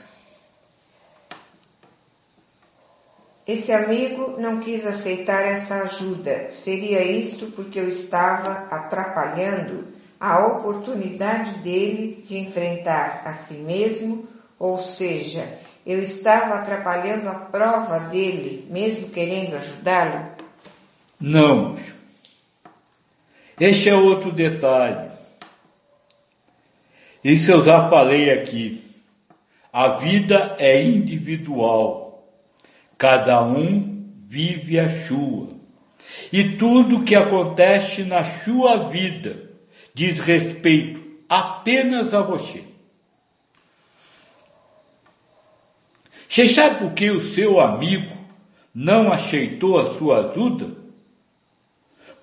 Esse 3.48 3.72
amigo 3.72 4.36
não 4.38 4.60
quis 4.60 4.86
aceitar 4.86 5.42
essa 5.46 5.76
ajuda. 5.84 6.52
Seria 6.52 7.02
isto 7.02 7.46
porque 7.56 7.80
eu 7.80 7.88
estava 7.88 8.68
atrapalhando 8.70 9.88
a 10.20 10.46
oportunidade 10.46 11.60
dele 11.60 12.26
de 12.28 12.38
enfrentar 12.38 13.22
a 13.24 13.36
si 13.36 13.60
mesmo, 13.60 14.28
ou 14.60 14.80
seja, 14.80 15.48
eu 15.86 16.00
estava 16.00 16.56
atrapalhando 16.56 17.30
a 17.30 17.36
prova 17.36 18.00
dele, 18.00 18.68
mesmo 18.70 19.12
querendo 19.12 19.56
ajudá-lo? 19.56 20.26
Não. 21.18 21.97
Este 23.60 23.90
é 23.90 23.96
outro 23.96 24.32
detalhe. 24.32 25.10
Isso 27.24 27.52
eu 27.52 27.64
já 27.64 27.90
falei 27.90 28.30
aqui. 28.32 28.84
A 29.74 29.98
vida 29.98 30.56
é 30.60 30.84
individual. 30.84 32.28
Cada 32.98 33.44
um 33.44 34.12
vive 34.28 34.80
a 34.80 34.90
sua. 34.90 35.50
E 36.32 36.56
tudo 36.56 37.04
que 37.04 37.16
acontece 37.16 38.04
na 38.04 38.24
sua 38.24 38.90
vida 38.90 39.50
diz 39.94 40.20
respeito 40.20 41.06
apenas 41.28 42.14
a 42.14 42.22
você. 42.22 42.64
Você 46.30 46.48
sabe 46.48 46.80
por 46.80 46.94
que 46.94 47.10
o 47.10 47.22
seu 47.22 47.60
amigo 47.60 48.16
não 48.74 49.12
aceitou 49.12 49.80
a 49.80 49.94
sua 49.96 50.30
ajuda? 50.30 50.77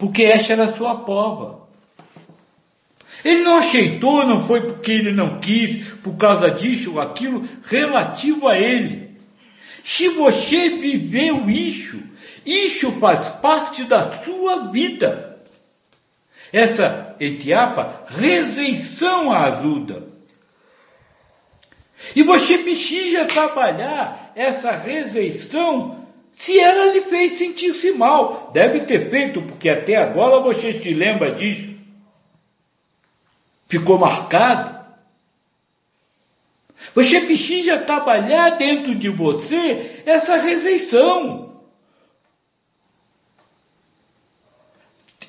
Porque 0.04 0.22
essa 0.22 0.52
era 0.52 0.64
a 0.64 0.74
sua 0.74 0.96
prova. 0.96 1.66
Ele 3.24 3.42
não 3.42 3.56
aceitou, 3.56 4.26
não 4.26 4.46
foi 4.46 4.60
porque 4.60 4.92
ele 4.92 5.14
não 5.14 5.40
quis, 5.40 5.82
por 6.02 6.14
causa 6.18 6.50
disso 6.50 6.92
ou 6.92 7.00
aquilo, 7.00 7.48
relativo 7.64 8.46
a 8.46 8.58
ele. 8.58 9.16
Se 9.82 10.10
você 10.10 10.68
viveu 10.68 11.48
isso, 11.48 11.98
isso 12.44 12.92
faz 13.00 13.26
parte 13.36 13.84
da 13.84 14.14
sua 14.16 14.70
vida. 14.70 15.40
Essa 16.52 17.16
etiapa, 17.18 18.04
rejeição 18.06 19.32
à 19.32 19.46
ajuda. 19.46 20.06
E 22.14 22.22
você 22.22 22.58
precisa 22.58 23.24
trabalhar 23.24 24.32
essa 24.36 24.70
rejeição 24.72 26.03
se 26.36 26.58
ela 26.58 26.92
lhe 26.92 27.02
fez 27.02 27.38
sentir-se 27.38 27.92
mal. 27.92 28.50
Deve 28.52 28.80
ter 28.80 29.08
feito, 29.10 29.40
porque 29.42 29.68
até 29.68 29.96
agora 29.96 30.40
você 30.40 30.80
se 30.80 30.92
lembra 30.92 31.34
disso. 31.34 31.74
Ficou 33.68 33.98
marcado. 33.98 34.74
Você 36.94 37.20
precisa 37.20 37.78
trabalhar 37.78 38.50
dentro 38.50 38.94
de 38.94 39.08
você 39.08 40.02
essa 40.04 40.36
rejeição. 40.36 41.62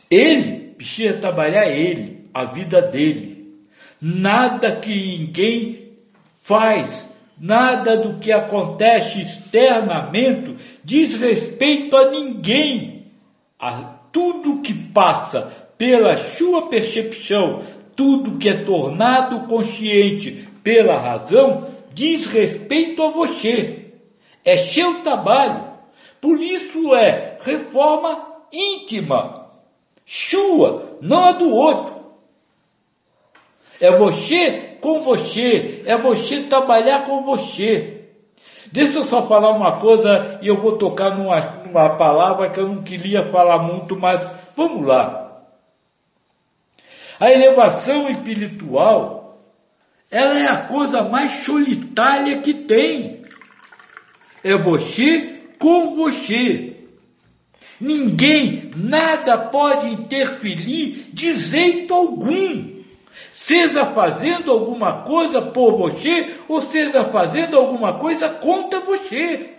Ele 0.10 0.74
precisa 0.76 1.18
trabalhar 1.18 1.68
ele, 1.68 2.30
a 2.34 2.46
vida 2.46 2.82
dele. 2.82 3.66
Nada 4.02 4.76
que 4.76 4.90
ninguém 4.90 5.94
faz, 6.42 7.05
nada 7.40 7.98
do 7.98 8.20
que 8.20 8.32
acontece 8.32 9.22
externamente 9.22 10.56
diz 10.84 11.16
respeito 11.16 11.96
a 11.96 12.10
ninguém. 12.10 13.12
A 13.60 13.96
tudo 14.12 14.62
que 14.62 14.74
passa 14.74 15.52
pela 15.78 16.18
sua 16.18 16.68
percepção, 16.70 17.64
tudo 17.96 18.38
que 18.38 18.50
é 18.50 18.64
tornado 18.64 19.48
consciente 19.48 20.48
pela 20.64 20.98
razão 20.98 21.70
diz 21.94 22.28
respeito 22.28 23.02
a 23.04 23.12
você. 23.12 23.94
É 24.44 24.58
seu 24.58 25.02
trabalho. 25.02 25.74
Por 26.22 26.42
isso 26.42 26.94
é 26.96 27.38
reforma 27.42 28.36
íntima. 28.52 29.52
Sua, 30.06 30.98
não 31.02 31.26
a 31.26 31.32
do 31.32 31.50
outro. 31.50 31.96
É 33.82 33.92
você 33.92 34.75
com 34.86 35.00
você. 35.00 35.82
É 35.88 35.98
você 35.98 36.44
trabalhar 36.44 37.06
com 37.06 37.24
você. 37.24 38.04
Deixa 38.72 39.00
eu 39.00 39.06
só 39.06 39.28
falar 39.28 39.50
uma 39.50 39.80
coisa 39.80 40.38
e 40.44 40.48
eu 40.48 40.62
vou 40.62 40.78
tocar 40.78 41.18
numa, 41.18 41.40
numa 41.66 41.98
palavra 41.98 42.52
que 42.52 42.60
eu 42.60 42.68
não 42.68 42.84
queria 42.84 43.24
falar 43.32 43.64
muito, 43.64 44.00
mas 44.00 44.22
vamos 44.56 44.86
lá. 44.86 45.42
A 47.20 47.32
elevação 47.32 48.08
espiritual 48.10 49.42
ela 50.12 50.38
é 50.38 50.48
a 50.48 50.68
coisa 50.68 51.02
mais 51.02 51.32
solitária 51.44 52.38
que 52.42 52.54
tem. 52.54 53.24
É 54.44 54.56
você 54.56 55.42
com 55.58 55.96
você. 55.96 56.76
Ninguém, 57.82 58.72
nada 58.76 59.36
pode 59.36 59.88
interferir 59.90 61.10
de 61.12 61.34
jeito 61.34 61.92
algum. 61.92 62.75
Seja 63.46 63.86
fazendo 63.86 64.52
alguma 64.52 65.04
coisa 65.04 65.40
por 65.40 65.78
você, 65.78 66.36
ou 66.48 66.64
seja 66.64 67.04
fazendo 67.06 67.56
alguma 67.56 67.94
coisa 68.00 68.28
contra 68.28 68.80
você. 68.80 69.52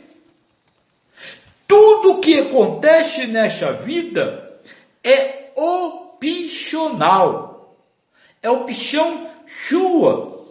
Tudo 1.68 2.19
que 2.19 2.36
acontece 2.40 3.28
nessa 3.28 3.74
vida 3.74 4.59
é 5.05 5.52
opcional. 5.55 6.97
É 8.43 8.51
opção 8.51 9.31
sua. 9.47 10.44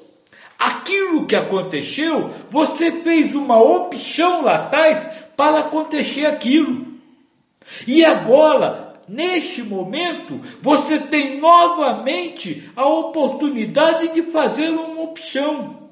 Aquilo 0.58 1.28
que 1.28 1.36
aconteceu, 1.36 2.30
você 2.50 2.90
fez 2.90 3.36
uma 3.36 3.62
opção 3.62 4.44
lá 4.44 4.56
atrás 4.56 5.06
para 5.36 5.60
acontecer 5.60 6.26
aquilo. 6.26 6.86
E 7.86 8.06
agora, 8.06 8.85
neste 9.08 9.64
momento, 9.64 10.40
você 10.62 11.00
tem 11.00 11.40
novamente 11.40 12.70
a 12.76 12.88
oportunidade 12.88 14.14
de 14.14 14.24
fazer 14.24 14.70
uma 14.70 15.02
opção. 15.02 15.90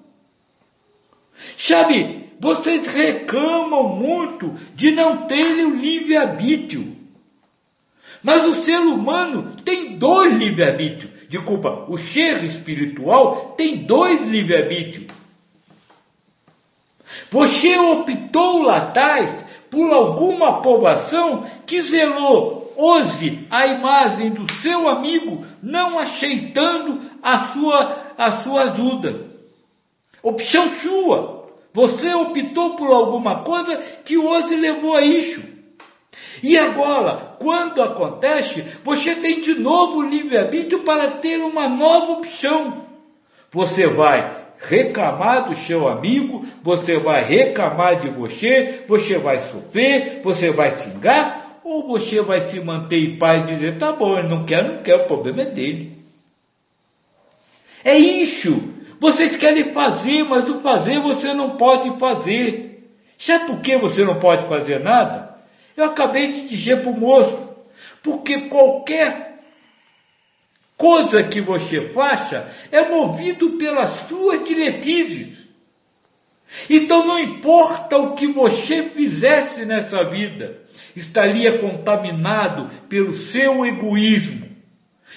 Sabe, 1.58 2.30
vocês 2.40 2.88
reclamam 2.88 3.90
muito 3.90 4.54
de 4.76 4.92
não 4.92 5.28
terem 5.28 5.66
o 5.66 5.76
livre-arbítrio. 5.76 6.96
Mas 8.22 8.44
o 8.46 8.64
ser 8.64 8.80
humano 8.80 9.56
tem 9.66 9.98
dois 9.98 10.34
livre-arbítrios 10.34 11.12
de 11.28 11.38
culpa. 11.40 11.86
O 11.90 11.98
ser 11.98 12.44
espiritual 12.44 13.54
tem 13.58 13.78
dois 13.78 14.26
livre-arbítrios. 14.28 15.08
Você 17.30 17.78
optou 17.78 18.62
lá 18.62 18.78
atrás 18.78 19.44
por 19.70 19.92
alguma 19.92 20.50
aprovação 20.50 21.46
que 21.66 21.82
zelou 21.82 22.63
hoje 22.76 23.48
a 23.50 23.68
imagem 23.68 24.32
do 24.32 24.52
seu 24.62 24.88
amigo, 24.88 25.46
não 25.62 25.98
aceitando 26.00 27.02
a 27.22 27.48
sua, 27.48 28.14
a 28.18 28.32
sua 28.38 28.64
ajuda. 28.64 29.28
Opção 30.22 30.70
sua. 30.70 31.50
Você 31.74 32.14
optou 32.14 32.76
por 32.76 32.92
alguma 32.92 33.44
coisa 33.44 33.78
que 34.06 34.18
hoje 34.18 34.56
levou 34.56 34.96
a 34.96 35.02
isso. 35.02 35.44
E 36.42 36.58
agora, 36.58 37.36
quando 37.40 37.82
acontece, 37.82 38.64
você 38.84 39.16
tem 39.16 39.42
de 39.42 39.56
novo 39.56 40.02
livre-arbítrio 40.02 40.80
para 40.80 41.12
ter 41.12 41.38
uma 41.42 41.68
nova 41.68 42.14
opção. 42.14 42.86
Você 43.52 43.88
vai 43.88 44.44
reclamar 44.58 45.50
do 45.50 45.56
seu 45.56 45.88
amigo, 45.88 46.46
você 46.62 47.00
vai 47.00 47.24
reclamar 47.24 48.00
de 48.00 48.10
você, 48.10 48.84
você 48.88 49.18
vai 49.18 49.40
sofrer, 49.42 50.22
você 50.24 50.52
vai 50.52 50.72
xingar, 50.78 51.43
ou 51.64 51.88
você 51.88 52.22
vai 52.22 52.42
se 52.50 52.60
manter 52.60 52.98
em 52.98 53.18
paz 53.18 53.44
e 53.44 53.54
dizer, 53.54 53.78
tá 53.78 53.92
bom, 53.92 54.18
ele 54.18 54.28
não 54.28 54.46
quer, 54.46 54.64
não 54.64 54.84
quer, 54.84 54.96
o 54.96 55.08
problema 55.08 55.44
é 55.44 55.46
dele. 55.46 55.98
É 57.84 57.98
isso. 57.98 58.74
Vocês 59.00 59.36
querem 59.36 59.74
fazer, 59.74 60.24
mas 60.24 60.48
o 60.50 60.60
fazer 60.60 61.00
você 61.00 61.34
não 61.34 61.58
pode 61.58 62.00
fazer. 62.00 62.90
Sabe 63.18 63.48
por 63.48 63.62
que 63.62 63.78
você 63.78 64.04
não 64.04 64.20
pode 64.20 64.48
fazer 64.48 64.80
nada? 64.80 65.38
Eu 65.76 65.86
acabei 65.86 66.32
de 66.32 66.48
dizer 66.48 66.82
para 66.82 66.92
o 66.92 67.00
moço, 67.00 67.50
porque 68.02 68.42
qualquer 68.42 69.40
coisa 70.78 71.24
que 71.24 71.42
você 71.42 71.90
faça 71.90 72.50
é 72.72 72.88
movido 72.90 73.52
pelas 73.52 73.92
suas 74.08 74.44
diretrizes. 74.46 75.38
Então 76.70 77.08
não 77.08 77.20
importa 77.20 77.98
o 77.98 78.14
que 78.14 78.28
você 78.28 78.84
fizesse 78.84 79.66
nessa 79.66 80.04
vida, 80.04 80.63
estaria 80.96 81.60
contaminado 81.60 82.70
pelo 82.88 83.16
seu 83.16 83.66
egoísmo, 83.66 84.48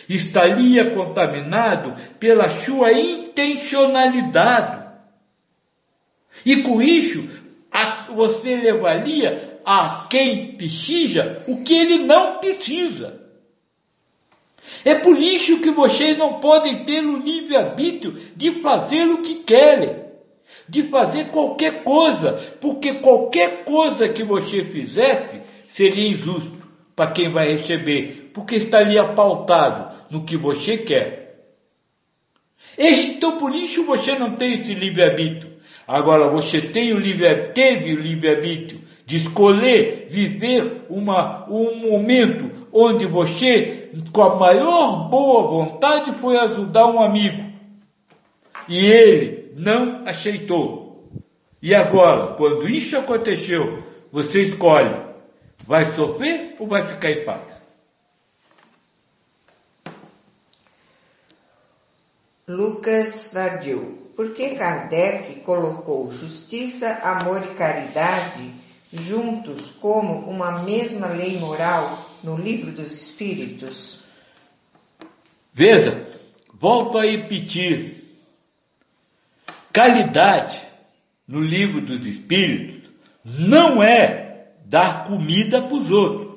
estaria 0.09 0.90
contaminado 0.90 1.97
pela 2.19 2.48
sua 2.48 2.93
intencionalidade. 2.93 4.86
E 6.44 6.57
com 6.62 6.81
isso, 6.81 7.28
você 8.15 8.57
levaria 8.57 9.61
a 9.65 10.07
quem 10.09 10.57
precisa 10.57 11.43
o 11.47 11.62
que 11.62 11.74
ele 11.74 11.98
não 11.98 12.39
precisa. 12.39 13.20
É 14.85 14.94
por 14.94 15.19
isso 15.19 15.61
que 15.61 15.70
vocês 15.70 16.16
não 16.16 16.40
podem 16.40 16.85
ter 16.85 17.05
o 17.05 17.19
livre-arbítrio 17.19 18.16
de 18.35 18.61
fazer 18.61 19.05
o 19.09 19.23
que 19.23 19.36
querem, 19.36 20.05
de 20.69 20.85
fazer 20.85 21.27
qualquer 21.28 21.85
coisa, 21.85 22.57
porque 22.61 22.94
qualquer 22.94 23.65
coisa 23.65 24.09
que 24.09 24.24
você 24.24 24.65
fizesse 24.65 25.40
seria 25.77 26.09
injusto 26.09 26.57
para 26.97 27.11
quem 27.11 27.28
vai 27.28 27.53
receber, 27.53 28.31
porque 28.32 28.57
estaria 28.57 29.05
pautado 29.12 29.94
no 30.11 30.24
que 30.24 30.35
você 30.35 30.78
quer. 30.78 31.51
Então 32.78 33.36
por 33.36 33.55
isso 33.55 33.85
você 33.85 34.19
não 34.19 34.36
tem 34.36 34.55
esse 34.55 34.73
livre-arbítrio. 34.73 35.53
Agora 35.86 36.31
você 36.31 36.62
tem 36.62 36.94
o 36.94 36.98
livre, 36.98 37.48
teve 37.48 37.93
o 37.93 38.01
livre-arbítrio 38.01 38.81
de 39.05 39.19
escolher 39.19 40.09
viver 40.11 40.86
uma, 40.89 41.47
um 41.51 41.90
momento 41.90 42.69
onde 42.73 43.05
você, 43.05 43.90
com 44.11 44.23
a 44.23 44.35
maior 44.35 45.11
boa 45.11 45.43
vontade, 45.43 46.15
foi 46.15 46.39
ajudar 46.39 46.86
um 46.86 47.03
amigo. 47.03 47.53
E 48.66 48.78
ele 48.78 49.53
não 49.55 50.07
aceitou. 50.07 51.07
E 51.62 51.74
agora, 51.74 52.28
quando 52.28 52.66
isso 52.66 52.97
aconteceu, 52.97 53.85
você 54.11 54.43
escolhe, 54.43 55.05
vai 55.66 55.93
sofrer 55.93 56.55
ou 56.59 56.66
vai 56.66 56.86
ficar 56.86 57.10
em 57.10 57.24
paz? 57.24 57.43
Lucas 62.48 63.30
Vardil. 63.32 64.12
Por 64.14 64.32
que 64.32 64.55
Kardec 64.55 65.40
colocou 65.40 66.10
justiça, 66.12 67.01
amor 67.02 67.43
e 67.43 67.55
caridade 67.55 68.55
juntos 68.93 69.72
como 69.72 70.30
uma 70.30 70.62
mesma 70.62 71.09
lei 71.09 71.38
moral 71.38 72.06
no 72.22 72.36
livro 72.36 72.70
dos 72.70 72.93
Espíritos? 72.93 74.05
Veja, 75.52 76.09
volto 76.55 76.98
a 76.98 77.02
repetir. 77.02 78.05
Caridade 79.72 80.62
no 81.26 81.40
livro 81.40 81.80
dos 81.80 82.06
Espíritos 82.06 82.90
não 83.24 83.82
é 83.82 84.26
dar 84.68 85.05
comida 85.05 85.62
para 85.62 85.76
os 85.76 85.90
outros. 85.90 86.36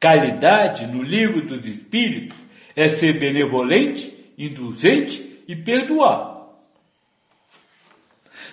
Caridade 0.00 0.86
no 0.86 1.02
livro 1.02 1.42
dos 1.42 1.64
Espíritos 1.64 2.36
é 2.74 2.88
ser 2.88 3.18
benevolente 3.18 4.16
indulgente 4.36 5.42
e 5.48 5.56
perdoar. 5.56 6.38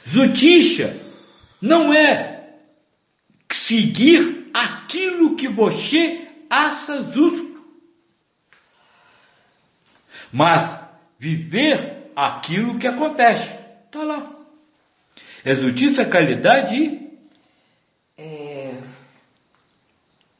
Justiça 0.04 1.00
não 1.62 1.94
é 1.94 2.56
seguir 3.52 4.50
aquilo 4.54 5.36
que 5.36 5.48
você 5.48 6.28
acha 6.50 7.04
justo, 7.12 7.64
mas 10.32 10.80
viver 11.20 12.12
aquilo 12.16 12.78
que 12.80 12.88
acontece. 12.88 13.56
Está 13.86 14.04
lá. 14.04 14.32
É 15.44 15.56
justiça, 15.56 16.06
caridade 16.06 16.76
e. 16.76 17.06
É... 18.18 18.74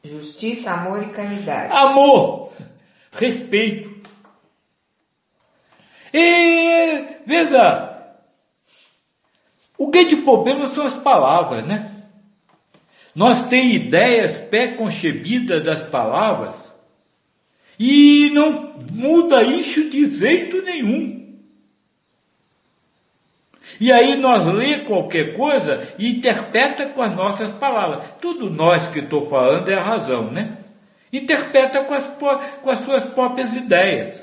Justiça, 0.06 0.70
amor 0.70 1.02
e 1.02 1.10
caridade. 1.10 1.72
Amor, 1.72 2.52
respeito, 3.12 3.96
e 6.18 7.20
veja, 7.26 8.14
o 9.76 9.88
grande 9.88 10.16
problema 10.16 10.66
são 10.68 10.86
as 10.86 10.94
palavras, 10.94 11.66
né? 11.66 11.92
Nós 13.14 13.48
temos 13.48 13.74
ideias 13.74 14.32
pré-concebidas 14.48 15.62
das 15.62 15.82
palavras 15.82 16.54
e 17.78 18.30
não 18.32 18.78
muda 18.90 19.42
isso 19.42 19.90
de 19.90 20.16
jeito 20.16 20.62
nenhum. 20.62 21.25
E 23.80 23.92
aí 23.92 24.16
nós 24.16 24.46
lê 24.54 24.78
qualquer 24.80 25.34
coisa 25.34 25.94
e 25.98 26.08
interpreta 26.08 26.86
com 26.86 27.02
as 27.02 27.14
nossas 27.14 27.50
palavras. 27.52 28.14
Tudo 28.20 28.48
nós 28.48 28.88
que 28.88 29.00
estou 29.00 29.28
falando 29.28 29.68
é 29.68 29.74
a 29.74 29.82
razão, 29.82 30.30
né? 30.30 30.58
Interpreta 31.12 31.84
com 31.84 31.94
as, 31.94 32.06
com 32.62 32.70
as 32.70 32.80
suas 32.80 33.04
próprias 33.04 33.54
ideias. 33.54 34.20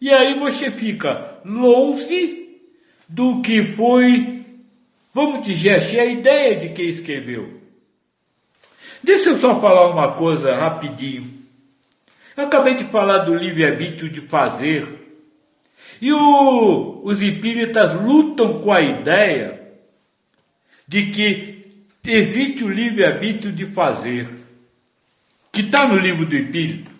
E 0.00 0.12
aí 0.12 0.38
você 0.38 0.70
fica 0.70 1.40
longe 1.44 2.60
do 3.08 3.40
que 3.40 3.62
foi, 3.74 4.44
vamos 5.14 5.46
dizer 5.46 5.76
assim, 5.76 5.98
a 5.98 6.04
ideia 6.04 6.56
de 6.56 6.70
quem 6.70 6.86
escreveu. 6.86 7.60
Deixa 9.02 9.30
eu 9.30 9.38
só 9.38 9.60
falar 9.60 9.88
uma 9.88 10.12
coisa 10.12 10.54
rapidinho. 10.54 11.30
Eu 12.36 12.44
acabei 12.44 12.74
de 12.74 12.84
falar 12.84 13.18
do 13.18 13.34
livre-arbítrio 13.34 14.10
de 14.10 14.22
fazer. 14.22 15.05
E 16.00 16.12
o, 16.12 17.00
os 17.04 17.22
espíritas 17.22 18.00
lutam 18.00 18.60
com 18.60 18.72
a 18.72 18.80
ideia 18.80 19.60
de 20.86 21.06
que 21.06 21.64
existe 22.04 22.62
o 22.64 22.70
livre-arbítrio 22.70 23.52
de 23.52 23.66
fazer, 23.66 24.28
que 25.52 25.62
está 25.62 25.88
no 25.88 25.96
livro 25.98 26.26
do 26.26 26.36
Espírito, 26.36 26.90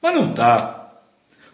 mas 0.00 0.14
não 0.14 0.30
está 0.30 0.78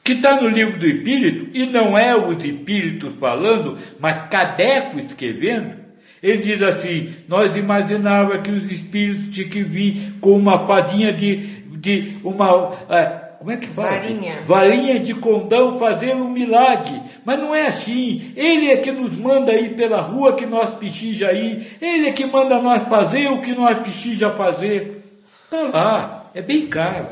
que 0.04 0.12
está 0.12 0.38
no 0.38 0.48
livro 0.50 0.78
do 0.78 0.86
Espírito, 0.86 1.48
e 1.54 1.64
não 1.64 1.96
é 1.96 2.14
os 2.14 2.44
Espíritos 2.44 3.14
falando, 3.18 3.78
mas 3.98 4.28
Cadeco 4.28 5.00
escrevendo, 5.00 5.76
ele 6.22 6.42
diz 6.42 6.62
assim, 6.62 7.14
nós 7.26 7.56
imaginávamos 7.56 8.42
que 8.42 8.50
os 8.50 8.70
Espíritos 8.70 9.34
tinham 9.34 9.48
que 9.48 9.62
vir 9.62 10.12
com 10.20 10.36
uma 10.36 10.66
fadinha 10.66 11.10
de, 11.10 11.36
de 11.78 12.18
uma, 12.22 12.76
é, 12.90 13.23
como 13.38 13.50
é 13.50 13.56
que 13.56 13.66
fala? 13.68 13.90
Varinha. 13.90 14.42
Varinha 14.46 15.00
de 15.00 15.14
condão 15.14 15.78
fazer 15.78 16.14
um 16.14 16.28
milagre. 16.28 17.00
Mas 17.24 17.38
não 17.38 17.54
é 17.54 17.68
assim. 17.68 18.32
Ele 18.36 18.70
é 18.70 18.76
que 18.78 18.92
nos 18.92 19.16
manda 19.16 19.52
ir 19.52 19.76
pela 19.76 20.00
rua 20.00 20.34
que 20.34 20.46
nós 20.46 20.74
precisamos 20.74 21.36
ir. 21.36 21.78
Ele 21.80 22.08
é 22.08 22.12
que 22.12 22.26
manda 22.26 22.60
nós 22.60 22.82
fazer 22.88 23.28
o 23.28 23.40
que 23.40 23.54
nós 23.54 23.78
precisamos 23.78 24.36
fazer. 24.36 25.04
Está 25.44 25.62
lá. 25.62 26.30
É 26.34 26.42
bem 26.42 26.66
caro. 26.66 27.06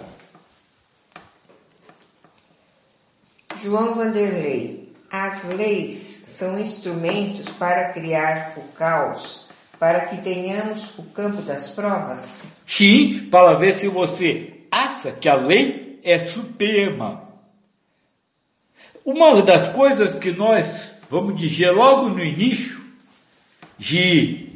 João 3.63 3.95
Vanderlei, 3.95 4.93
as 5.11 5.45
leis 5.51 6.25
são 6.27 6.59
instrumentos 6.59 7.49
para 7.51 7.91
criar 7.93 8.55
o 8.57 8.63
caos, 8.73 9.49
para 9.79 10.07
que 10.07 10.17
tenhamos 10.23 10.99
o 10.99 11.05
campo 11.05 11.43
das 11.43 11.69
provas? 11.71 12.43
Sim, 12.67 13.29
para 13.31 13.59
ver 13.59 13.77
se 13.77 13.87
você 13.87 14.53
acha 14.71 15.13
que 15.13 15.29
a 15.29 15.37
lei 15.37 15.82
é 16.03 16.27
suprema. 16.27 17.29
Uma 19.05 19.43
das 19.43 19.71
coisas 19.71 20.19
que 20.19 20.31
nós, 20.31 20.93
vamos 21.11 21.41
dizer 21.41 21.71
logo 21.71 22.09
no 22.09 22.23
início, 22.23 22.81
de 23.79 24.51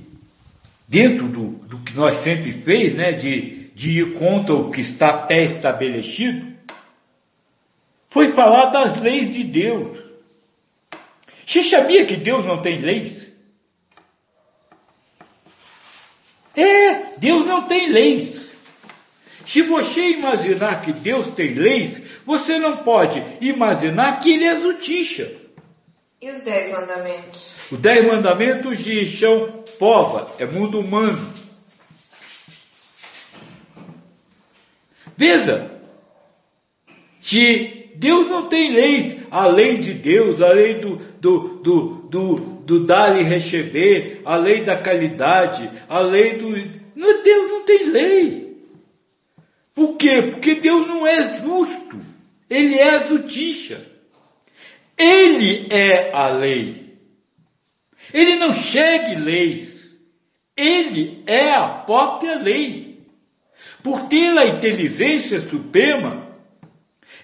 dentro 0.87 1.29
do, 1.29 1.49
do 1.67 1.79
que 1.79 1.95
nós 1.97 2.19
sempre 2.19 2.53
fez, 2.53 2.95
né, 2.95 3.13
de, 3.13 3.71
de 3.75 3.91
ir 3.91 4.19
contra 4.19 4.55
o 4.55 4.71
que 4.71 4.81
está 4.81 5.13
pré-estabelecido, 5.13 6.55
foi 8.09 8.33
falar 8.33 8.67
das 8.67 9.01
leis 9.01 9.35
de 9.35 9.43
Deus. 9.43 9.99
Você 11.45 11.63
sabia 11.65 12.07
que 12.07 12.17
Deus 12.17 12.45
não 12.45 12.63
tem 12.63 12.79
leis? 12.79 13.33
É, 16.57 17.19
Deus 17.19 17.45
não 17.45 17.67
tem 17.67 17.91
leis. 17.91 18.46
Se 19.47 19.63
você 19.63 20.11
imaginar 20.11 20.83
que 20.83 20.93
Deus 20.93 21.29
tem 21.29 21.55
leis, 21.55 22.03
você 22.27 22.59
não 22.59 22.79
pode 22.79 23.23
imaginar 23.41 24.21
que 24.21 24.33
Ele 24.33 24.45
é 24.45 24.61
justiça. 24.61 25.33
E 26.21 26.29
os 26.29 26.41
dez 26.41 26.73
mandamentos? 26.73 27.57
Os 27.71 27.79
dez 27.79 28.05
mandamentos 28.05 28.83
de 28.83 29.17
são 29.17 29.63
pova, 29.79 30.35
é 30.41 30.47
mundo 30.47 30.81
humano. 30.81 31.33
Veja, 35.17 35.71
se 37.21 37.93
Deus 37.95 38.29
não 38.29 38.49
tem 38.49 38.73
leis, 38.73 39.17
a 39.31 39.47
lei 39.47 39.79
de 39.79 39.95
Deus, 39.95 40.43
a 40.43 40.49
lei 40.49 40.75
do, 40.75 40.97
do, 41.21 41.61
do, 41.63 41.81
do, 42.11 42.37
do 42.65 42.85
dar 42.85 43.19
e 43.19 43.23
receber, 43.23 44.23
a 44.25 44.37
lei 44.37 44.65
da 44.65 44.77
caridade, 44.77 45.71
a 45.89 46.01
lei 46.01 46.33
do. 46.35 46.53
Deus 46.53 47.51
não 47.51 47.65
tem 47.65 47.87
lei. 47.91 48.46
Por 49.77 49.99
quê? 49.99 50.23
Porque 50.23 50.55
Deus 50.55 50.89
não 50.89 51.07
é 51.07 51.39
justo. 51.39 52.01
Ele 52.49 52.77
é 52.77 52.95
a 52.95 53.07
Zutixa. 53.07 53.87
Ele 54.97 55.69
é 55.71 56.11
a 56.15 56.29
lei. 56.29 56.97
Ele 58.15 58.37
não 58.37 58.55
segue 58.55 59.17
leis. 59.17 59.75
Ele 60.57 61.23
é 61.27 61.51
a 61.51 61.69
própria 61.69 62.37
lei. 62.37 63.03
Por 63.83 64.09
ter 64.09 64.39
a 64.39 64.47
inteligência 64.47 65.43
suprema, 65.43 66.27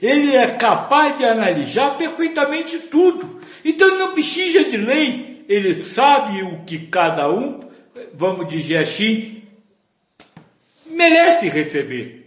ele 0.00 0.36
é 0.36 0.48
capaz 0.48 1.16
de 1.16 1.24
analisar 1.24 1.96
perfeitamente 1.96 2.80
tudo. 2.80 3.40
Então 3.64 3.88
ele 3.88 3.98
não 3.98 4.12
precisa 4.12 4.62
de 4.62 4.76
lei. 4.76 5.46
Ele 5.48 5.82
sabe 5.82 6.42
o 6.42 6.64
que 6.66 6.80
cada 6.80 7.32
um, 7.32 7.60
vamos 8.12 8.46
dizer 8.50 8.76
assim, 8.76 9.42
merece 10.84 11.48
receber. 11.48 12.21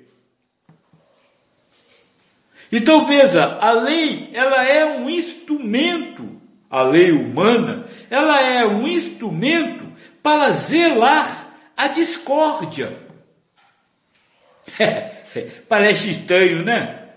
Então 2.75 3.05
veja, 3.05 3.57
a 3.61 3.71
lei, 3.71 4.29
ela 4.33 4.67
é 4.67 4.97
um 4.97 5.09
instrumento, 5.09 6.41
a 6.69 6.81
lei 6.81 7.09
humana, 7.09 7.87
ela 8.09 8.41
é 8.41 8.65
um 8.65 8.85
instrumento 8.85 9.85
para 10.21 10.51
zelar 10.51 11.55
a 11.77 11.87
discórdia. 11.87 12.99
Parece 15.69 16.11
estranho, 16.11 16.65
né? 16.65 17.11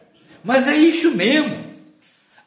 Mas 0.45 0.69
é 0.69 0.77
isso 0.77 1.11
mesmo. 1.11 1.59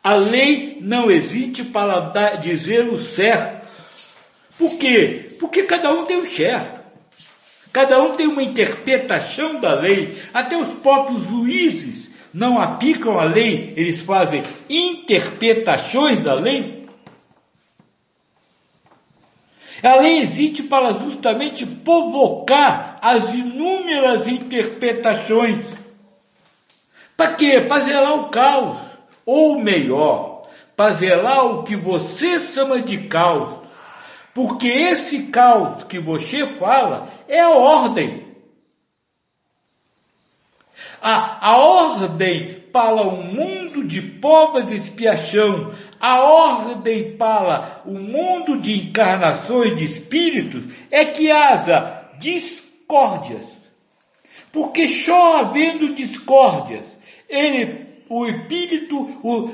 A 0.01 0.13
lei 0.13 0.77
não 0.79 1.11
existe 1.11 1.65
para 1.65 2.37
dizer 2.37 2.87
o 2.87 2.97
certo. 2.97 3.67
Por 4.57 4.77
quê? 4.77 5.35
Porque 5.37 5.63
cada 5.63 5.91
um 5.91 6.05
tem 6.05 6.15
o 6.15 6.25
certo. 6.25 6.79
Cada 7.73 8.01
um 8.01 8.13
tem 8.13 8.27
uma 8.27 8.41
interpretação 8.41 9.59
da 9.59 9.75
lei. 9.75 10.17
Até 10.33 10.55
os 10.55 10.69
próprios 10.75 11.23
juízes 11.27 12.10
não 12.33 12.59
aplicam 12.59 13.19
a 13.19 13.23
lei, 13.23 13.73
eles 13.75 13.99
fazem 14.01 14.43
interpretações 14.69 16.19
da 16.23 16.33
lei. 16.33 16.87
A 19.83 19.95
lei 19.95 20.19
existe 20.19 20.63
para 20.63 20.93
justamente 20.93 21.65
provocar 21.65 22.99
as 23.01 23.33
inúmeras 23.33 24.27
interpretações. 24.27 25.65
Para 27.17 27.33
quê? 27.33 27.61
Para 27.61 27.83
zelar 27.83 28.13
o 28.13 28.29
caos. 28.29 28.77
Ou 29.25 29.59
melhor, 29.59 30.47
para 30.75 30.95
zelar 30.95 31.45
o 31.45 31.63
que 31.63 31.75
você 31.75 32.39
chama 32.39 32.81
de 32.81 33.07
caos. 33.07 33.61
Porque 34.33 34.67
esse 34.67 35.23
caos 35.23 35.83
que 35.83 35.99
você 35.99 36.45
fala 36.45 37.09
é 37.27 37.41
a 37.41 37.49
ordem. 37.49 38.30
A, 41.01 41.49
a 41.49 41.57
ordem 41.57 42.61
para 42.71 43.01
um 43.01 43.23
mundo 43.23 43.83
de 43.83 44.01
pobre 44.01 44.63
de 44.63 44.75
expiação, 44.75 45.73
a 45.99 46.21
ordem 46.21 47.17
para 47.17 47.81
o 47.85 47.93
mundo 47.93 48.59
de 48.59 48.73
encarnações 48.87 49.75
de 49.77 49.85
espíritos 49.85 50.63
é 50.89 51.05
que 51.05 51.29
haja 51.29 52.09
discórdias. 52.19 53.45
Porque 54.51 54.87
só 54.87 55.37
havendo 55.39 55.95
discórdias, 55.95 56.85
ele, 57.29 57.87
o 58.09 58.25
espírito 58.25 59.19
o, 59.23 59.49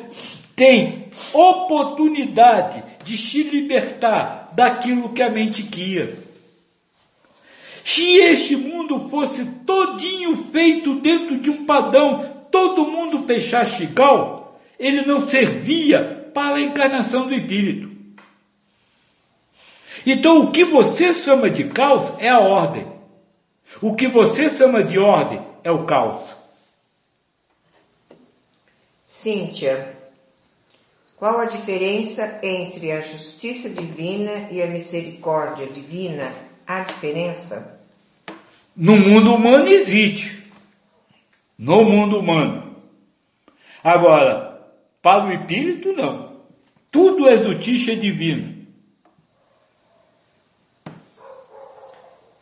tem 0.55 1.07
oportunidade 1.33 2.83
de 3.03 3.15
se 3.15 3.43
libertar 3.43 4.51
daquilo 4.55 5.13
que 5.13 5.21
a 5.21 5.29
mente 5.29 5.63
queria. 5.63 6.26
Se 7.87 8.17
este 8.17 8.57
mundo 8.57 9.07
fosse 9.07 9.45
todinho 9.65 10.35
feito 10.51 10.95
dentro 10.95 11.39
de 11.39 11.49
um 11.49 11.65
padrão, 11.65 12.45
todo 12.51 12.83
mundo 12.83 13.25
fechasse 13.25 13.83
igual, 13.83 14.59
ele 14.77 15.05
não 15.05 15.29
servia 15.29 16.29
para 16.33 16.57
a 16.57 16.61
encarnação 16.61 17.27
do 17.27 17.33
espírito. 17.33 17.89
Então 20.05 20.41
o 20.41 20.51
que 20.51 20.65
você 20.65 21.13
chama 21.13 21.49
de 21.49 21.63
caos 21.69 22.11
é 22.19 22.27
a 22.27 22.41
ordem. 22.41 22.85
O 23.81 23.95
que 23.95 24.07
você 24.07 24.49
chama 24.49 24.83
de 24.83 24.99
ordem 24.99 25.41
é 25.63 25.71
o 25.71 25.85
caos. 25.85 26.25
Cíntia, 29.07 29.97
qual 31.15 31.39
a 31.39 31.45
diferença 31.45 32.41
entre 32.43 32.91
a 32.91 32.99
justiça 32.99 33.69
divina 33.69 34.49
e 34.51 34.61
a 34.61 34.67
misericórdia 34.67 35.67
divina? 35.67 36.33
Há 36.67 36.81
diferença? 36.81 37.76
No 38.79 38.95
mundo 38.95 39.33
humano 39.33 39.67
existe. 39.69 40.43
No 41.57 41.83
mundo 41.83 42.19
humano. 42.19 42.75
Agora, 43.83 44.69
para 45.01 45.25
o 45.25 45.31
espírito 45.31 45.93
não. 45.93 46.43
Tudo 46.91 47.27
é 47.27 47.41
justiça 47.41 47.95
divina. 47.95 48.55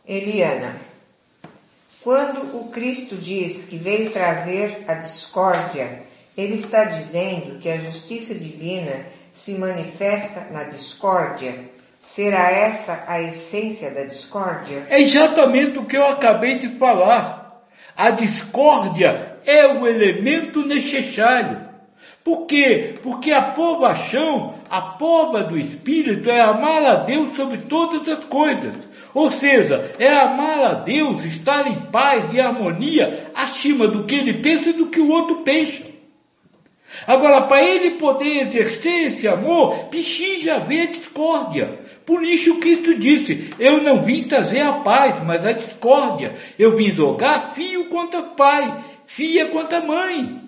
Eliana, 0.06 0.78
quando 2.02 2.58
o 2.58 2.68
Cristo 2.68 3.16
diz 3.16 3.64
que 3.64 3.78
veio 3.78 4.10
trazer 4.10 4.84
a 4.86 4.92
discórdia, 4.92 6.04
ele 6.36 6.56
está 6.56 6.84
dizendo 6.84 7.58
que 7.60 7.68
a 7.70 7.78
justiça 7.78 8.34
divina 8.34 9.06
se 9.32 9.52
manifesta 9.54 10.50
na 10.50 10.64
discórdia 10.64 11.75
Será 12.06 12.50
essa 12.52 13.04
a 13.08 13.20
essência 13.20 13.90
da 13.90 14.04
discórdia? 14.04 14.86
É 14.88 15.02
exatamente 15.02 15.78
o 15.78 15.84
que 15.84 15.96
eu 15.96 16.06
acabei 16.06 16.54
de 16.54 16.78
falar. 16.78 17.64
A 17.96 18.10
discórdia 18.10 19.38
é 19.44 19.66
o 19.66 19.86
elemento 19.86 20.64
necessário. 20.64 21.66
Por 22.22 22.46
quê? 22.46 22.94
Porque 23.02 23.32
a 23.32 23.50
povação, 23.50 24.54
a 24.70 24.80
pova 24.80 25.42
do 25.42 25.58
Espírito 25.58 26.30
é 26.30 26.40
amar 26.40 26.84
a 26.84 26.94
Deus 26.94 27.34
sobre 27.34 27.58
todas 27.58 28.08
as 28.08 28.24
coisas. 28.24 28.74
Ou 29.12 29.28
seja, 29.30 29.92
é 29.98 30.08
amar 30.08 30.62
a 30.62 30.74
Deus, 30.74 31.24
estar 31.24 31.66
em 31.66 31.90
paz 31.90 32.32
e 32.32 32.40
harmonia 32.40 33.32
acima 33.34 33.88
do 33.88 34.04
que 34.04 34.14
ele 34.14 34.34
pensa 34.34 34.70
e 34.70 34.74
do 34.74 34.86
que 34.86 35.00
o 35.00 35.10
outro 35.10 35.42
pensa. 35.42 35.84
Agora, 37.04 37.42
para 37.42 37.62
ele 37.62 37.92
poder 37.92 38.46
exercer 38.46 39.08
esse 39.08 39.26
amor, 39.26 39.86
precisa 39.86 40.54
haver 40.54 40.88
discórdia. 40.88 41.85
Por 42.06 42.24
isso 42.24 42.60
Cristo 42.60 42.94
disse, 42.94 43.50
eu 43.58 43.82
não 43.82 44.04
vim 44.04 44.22
trazer 44.22 44.60
a 44.60 44.74
paz, 44.74 45.22
mas 45.24 45.44
a 45.44 45.50
discórdia. 45.50 46.36
Eu 46.56 46.76
vim 46.76 46.94
jogar 46.94 47.52
filho 47.52 47.86
contra 47.86 48.22
pai, 48.22 48.84
filha 49.06 49.46
contra 49.46 49.80
mãe. 49.80 50.40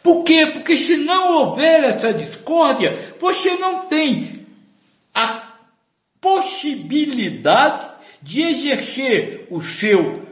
Por 0.00 0.22
quê? 0.22 0.46
Porque 0.46 0.76
se 0.76 0.96
não 0.96 1.32
houver 1.32 1.82
essa 1.82 2.14
discórdia, 2.14 3.16
você 3.18 3.56
não 3.56 3.86
tem 3.86 4.46
a 5.12 5.54
possibilidade 6.20 7.88
de 8.22 8.42
exercer 8.42 9.48
o 9.50 9.60
seu, 9.60 10.22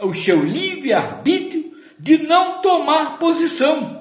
o 0.00 0.14
seu 0.14 0.42
livre-arbítrio 0.42 1.74
de 1.98 2.18
não 2.18 2.62
tomar 2.62 3.18
posição 3.18 3.99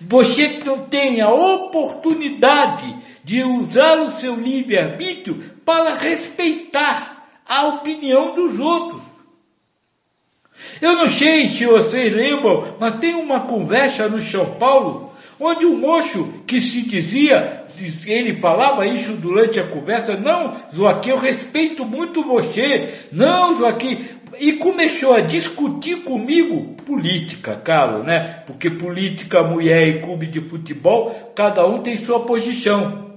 você 0.00 0.60
não 0.64 0.86
tem 0.86 1.20
a 1.20 1.30
oportunidade 1.30 2.96
de 3.22 3.42
usar 3.42 4.00
o 4.00 4.12
seu 4.18 4.34
livre-arbítrio 4.34 5.42
para 5.64 5.94
respeitar 5.94 7.28
a 7.46 7.66
opinião 7.66 8.34
dos 8.34 8.58
outros. 8.58 9.02
Eu 10.80 10.94
não 10.94 11.08
sei 11.08 11.50
se 11.50 11.66
vocês 11.66 12.12
lembram, 12.12 12.76
mas 12.78 12.98
tem 12.98 13.14
uma 13.14 13.40
conversa 13.40 14.08
no 14.08 14.20
São 14.22 14.54
Paulo, 14.54 15.12
onde 15.38 15.66
um 15.66 15.76
moço 15.76 16.42
que 16.46 16.60
se 16.60 16.82
dizia, 16.82 17.59
ele 18.06 18.40
falava 18.40 18.86
isso 18.86 19.12
durante 19.14 19.58
a 19.58 19.66
conversa, 19.66 20.16
não, 20.16 20.56
Joaquim, 20.72 21.10
eu 21.10 21.18
respeito 21.18 21.84
muito 21.84 22.22
você, 22.22 23.06
não, 23.12 23.56
Joaquim, 23.56 24.08
e 24.38 24.52
começou 24.52 25.14
a 25.14 25.20
discutir 25.20 26.04
comigo 26.04 26.74
política, 26.84 27.60
claro, 27.64 28.02
né? 28.02 28.42
Porque 28.46 28.70
política, 28.70 29.42
mulher 29.42 29.88
e 29.88 30.00
clube 30.00 30.26
de 30.26 30.40
futebol, 30.40 31.32
cada 31.34 31.66
um 31.66 31.82
tem 31.82 31.98
sua 31.98 32.24
posição. 32.24 33.10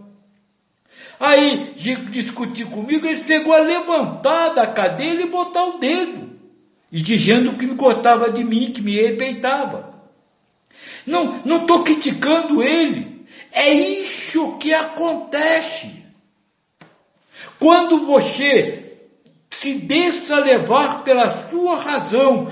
Aí, 1.19 1.73
discutir 2.09 2.65
comigo, 2.65 3.05
ele 3.05 3.23
chegou 3.23 3.53
a 3.53 3.59
levantar 3.59 4.49
da 4.49 4.67
cadeira 4.67 5.21
e 5.21 5.29
botar 5.29 5.63
o 5.65 5.79
dedo. 5.79 6.31
E 6.91 7.01
dizendo 7.01 7.55
que 7.55 7.65
me 7.65 7.75
gostava 7.75 8.29
de 8.31 8.43
mim, 8.43 8.71
que 8.73 8.81
me 8.81 8.95
respeitava. 8.95 9.93
Não, 11.05 11.41
não 11.45 11.61
estou 11.61 11.83
criticando 11.83 12.61
ele. 12.61 13.12
É 13.53 13.71
isso 13.71 14.57
que 14.57 14.73
acontece. 14.73 16.03
Quando 17.59 18.05
você 18.05 18.83
se 19.63 19.75
deixa 19.75 20.39
levar 20.39 21.03
pela 21.03 21.47
sua 21.47 21.77
razão. 21.77 22.51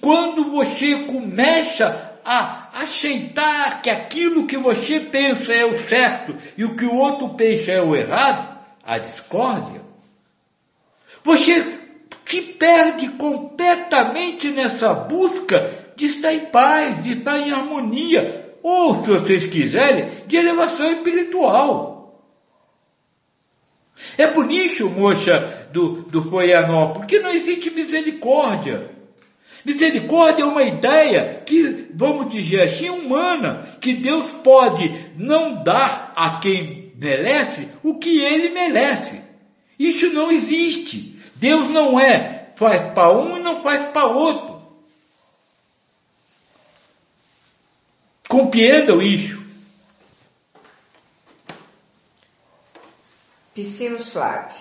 Quando 0.00 0.50
você 0.50 0.94
começa 1.04 2.18
a 2.24 2.68
aceitar 2.82 3.80
que 3.80 3.88
aquilo 3.88 4.46
que 4.46 4.58
você 4.58 5.00
pensa 5.00 5.52
é 5.52 5.64
o 5.64 5.88
certo 5.88 6.36
e 6.56 6.64
o 6.64 6.76
que 6.76 6.84
o 6.84 6.94
outro 6.94 7.30
pensa 7.30 7.72
é 7.72 7.80
o 7.80 7.96
errado, 7.96 8.58
a 8.84 8.98
discórdia, 8.98 9.80
você 11.24 11.78
se 12.26 12.42
perde 12.42 13.08
completamente 13.08 14.48
nessa 14.50 14.92
busca 14.92 15.72
de 15.96 16.06
estar 16.06 16.32
em 16.32 16.46
paz, 16.46 17.02
de 17.02 17.12
estar 17.12 17.38
em 17.38 17.50
harmonia, 17.50 18.49
ou, 18.62 19.02
se 19.02 19.10
vocês 19.10 19.44
quiserem, 19.44 20.08
de 20.26 20.36
elevação 20.36 20.92
espiritual. 20.92 22.24
É 24.16 24.26
por 24.26 24.50
isso, 24.50 24.88
moça 24.88 25.68
do, 25.72 26.02
do 26.02 26.22
Florianópolis, 26.22 27.06
que 27.06 27.18
não 27.18 27.30
existe 27.30 27.70
misericórdia. 27.70 28.90
Misericórdia 29.64 30.42
é 30.42 30.46
uma 30.46 30.62
ideia 30.62 31.42
que, 31.44 31.88
vamos 31.94 32.30
dizer 32.30 32.62
assim, 32.62 32.88
humana, 32.88 33.76
que 33.80 33.92
Deus 33.92 34.30
pode 34.42 35.12
não 35.16 35.62
dar 35.62 36.12
a 36.16 36.38
quem 36.38 36.92
merece 36.96 37.68
o 37.82 37.98
que 37.98 38.20
ele 38.20 38.50
merece. 38.50 39.20
Isso 39.78 40.12
não 40.12 40.30
existe. 40.30 41.18
Deus 41.36 41.70
não 41.70 41.98
é, 41.98 42.52
faz 42.56 42.92
para 42.92 43.12
um 43.12 43.38
e 43.38 43.42
não 43.42 43.62
faz 43.62 43.88
para 43.88 44.06
outro. 44.06 44.49
Compreendam 48.30 49.02
isso. 49.02 49.44
Piscino 53.52 53.98
Suave, 53.98 54.54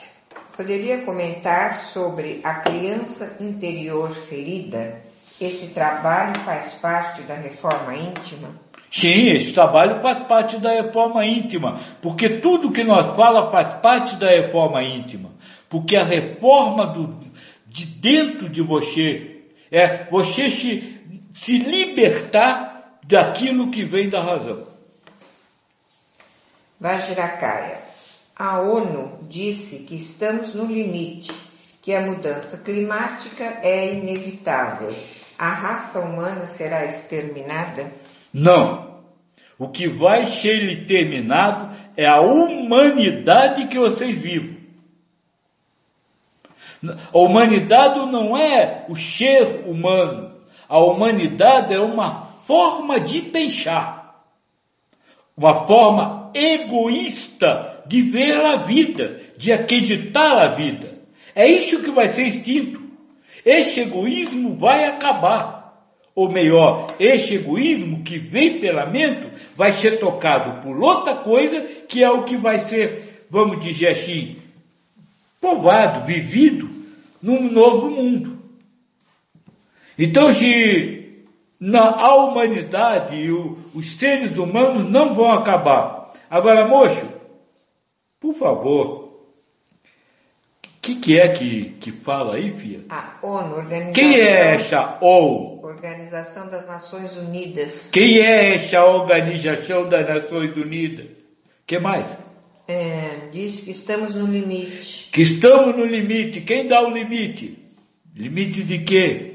poderia 0.58 1.02
comentar 1.02 1.78
sobre 1.78 2.42
a 2.44 2.62
criança 2.62 3.38
interior 3.40 4.10
ferida? 4.10 5.04
Esse 5.40 5.68
trabalho 5.68 6.40
faz 6.40 6.74
parte 6.74 7.22
da 7.22 7.36
reforma 7.36 7.96
íntima? 7.96 8.60
Sim, 8.90 9.28
esse 9.28 9.54
trabalho 9.54 10.02
faz 10.02 10.18
parte 10.24 10.58
da 10.58 10.72
reforma 10.72 11.24
íntima, 11.24 11.80
porque 12.02 12.28
tudo 12.28 12.72
que 12.72 12.84
nós 12.84 13.16
fala 13.16 13.52
faz 13.52 13.76
parte 13.76 14.16
da 14.16 14.32
reforma 14.32 14.82
íntima, 14.82 15.30
porque 15.70 15.96
a 15.96 16.04
reforma 16.04 16.88
do, 16.88 17.20
de 17.68 17.86
dentro 17.86 18.50
de 18.50 18.64
você 18.64 19.44
é 19.72 20.08
você 20.10 20.50
se, 20.50 21.00
se 21.36 21.60
libertar 21.60 22.69
daquilo 23.10 23.72
que 23.72 23.84
vem 23.84 24.08
da 24.08 24.22
razão. 24.22 24.68
Vajracaia, 26.80 27.80
a 28.36 28.60
ONU 28.60 29.26
disse 29.28 29.80
que 29.80 29.96
estamos 29.96 30.54
no 30.54 30.66
limite, 30.66 31.32
que 31.82 31.96
a 31.96 32.02
mudança 32.02 32.60
climática 32.60 33.44
é 33.64 33.96
inevitável. 33.96 34.96
A 35.40 35.50
raça 35.50 36.02
humana 36.02 36.46
será 36.46 36.86
exterminada? 36.86 37.92
Não. 38.32 39.00
O 39.58 39.70
que 39.70 39.88
vai 39.88 40.28
ser 40.28 40.86
terminado 40.86 41.76
é 41.98 42.06
a 42.06 42.22
humanidade 42.22 43.68
que 43.68 43.80
vocês 43.80 44.16
vivem. 44.16 44.60
A 47.12 47.18
humanidade 47.18 48.00
não 48.12 48.38
é 48.38 48.86
o 48.88 48.96
ser 48.96 49.64
humano. 49.66 50.32
A 50.68 50.78
humanidade 50.78 51.74
é 51.74 51.80
uma 51.80 52.29
forma 52.50 53.00
de 53.00 53.22
pensar. 53.22 54.26
Uma 55.38 55.68
forma 55.68 56.32
egoísta 56.34 57.84
de 57.86 58.02
ver 58.02 58.44
a 58.44 58.56
vida, 58.56 59.22
de 59.38 59.54
acreditar 59.54 60.36
a 60.36 60.56
vida. 60.56 60.98
É 61.36 61.46
isso 61.46 61.84
que 61.84 61.92
vai 61.92 62.12
ser 62.12 62.24
extinto. 62.24 62.82
Esse 63.46 63.82
egoísmo 63.82 64.56
vai 64.56 64.86
acabar 64.86 65.60
ou 66.16 66.30
melhor, 66.30 66.88
este 67.00 67.36
egoísmo 67.36 68.04
que 68.04 68.18
vem 68.18 68.60
pela 68.60 68.88
mente 68.88 69.32
vai 69.56 69.72
ser 69.72 70.00
tocado 70.00 70.60
por 70.60 70.76
outra 70.78 71.16
coisa 71.16 71.62
que 71.88 72.04
é 72.04 72.10
o 72.10 72.24
que 72.24 72.36
vai 72.36 72.60
ser, 72.68 73.26
vamos 73.30 73.64
dizer 73.64 73.90
assim, 73.90 74.38
povoado, 75.40 76.06
vivido 76.06 76.68
num 77.22 77.50
novo 77.50 77.92
mundo. 77.92 78.38
Então, 79.98 80.34
se 80.34 80.99
na, 81.60 81.90
a 81.90 82.16
humanidade 82.16 83.16
e 83.16 83.32
o, 83.32 83.58
os 83.74 83.96
seres 83.96 84.38
humanos 84.38 84.90
não 84.90 85.14
vão 85.14 85.32
acabar. 85.32 86.14
Agora, 86.30 86.68
moço, 86.68 87.08
por 88.20 88.34
favor, 88.34 89.10
que, 90.82 90.96
que 90.96 91.20
é 91.20 91.28
que, 91.30 91.66
que 91.80 91.92
fala 91.92 92.36
aí, 92.36 92.52
filha? 92.54 92.86
A 92.90 93.18
ONU, 93.22 93.58
Organização... 93.58 93.94
Quem 93.94 94.16
é 94.16 94.56
essa 94.56 94.98
ONU? 95.02 95.60
Organização 95.64 96.50
das 96.50 96.68
Nações 96.68 97.16
Unidas. 97.18 97.90
Quem 97.92 98.20
é 98.20 98.56
essa 98.56 98.84
Organização 98.84 99.88
das 99.88 100.08
Nações 100.08 100.56
Unidas? 100.56 101.08
que 101.68 101.78
mais? 101.78 102.06
É, 102.68 103.28
diz 103.32 103.62
que 103.62 103.72
estamos 103.72 104.16
no 104.16 104.26
limite. 104.26 105.10
Que 105.12 105.22
estamos 105.22 105.76
no 105.76 105.86
limite. 105.86 106.42
Quem 106.42 106.68
dá 106.68 106.82
o 106.82 106.90
limite? 106.90 107.58
Limite 108.16 108.64
de 108.64 108.80
quê? 108.80 109.29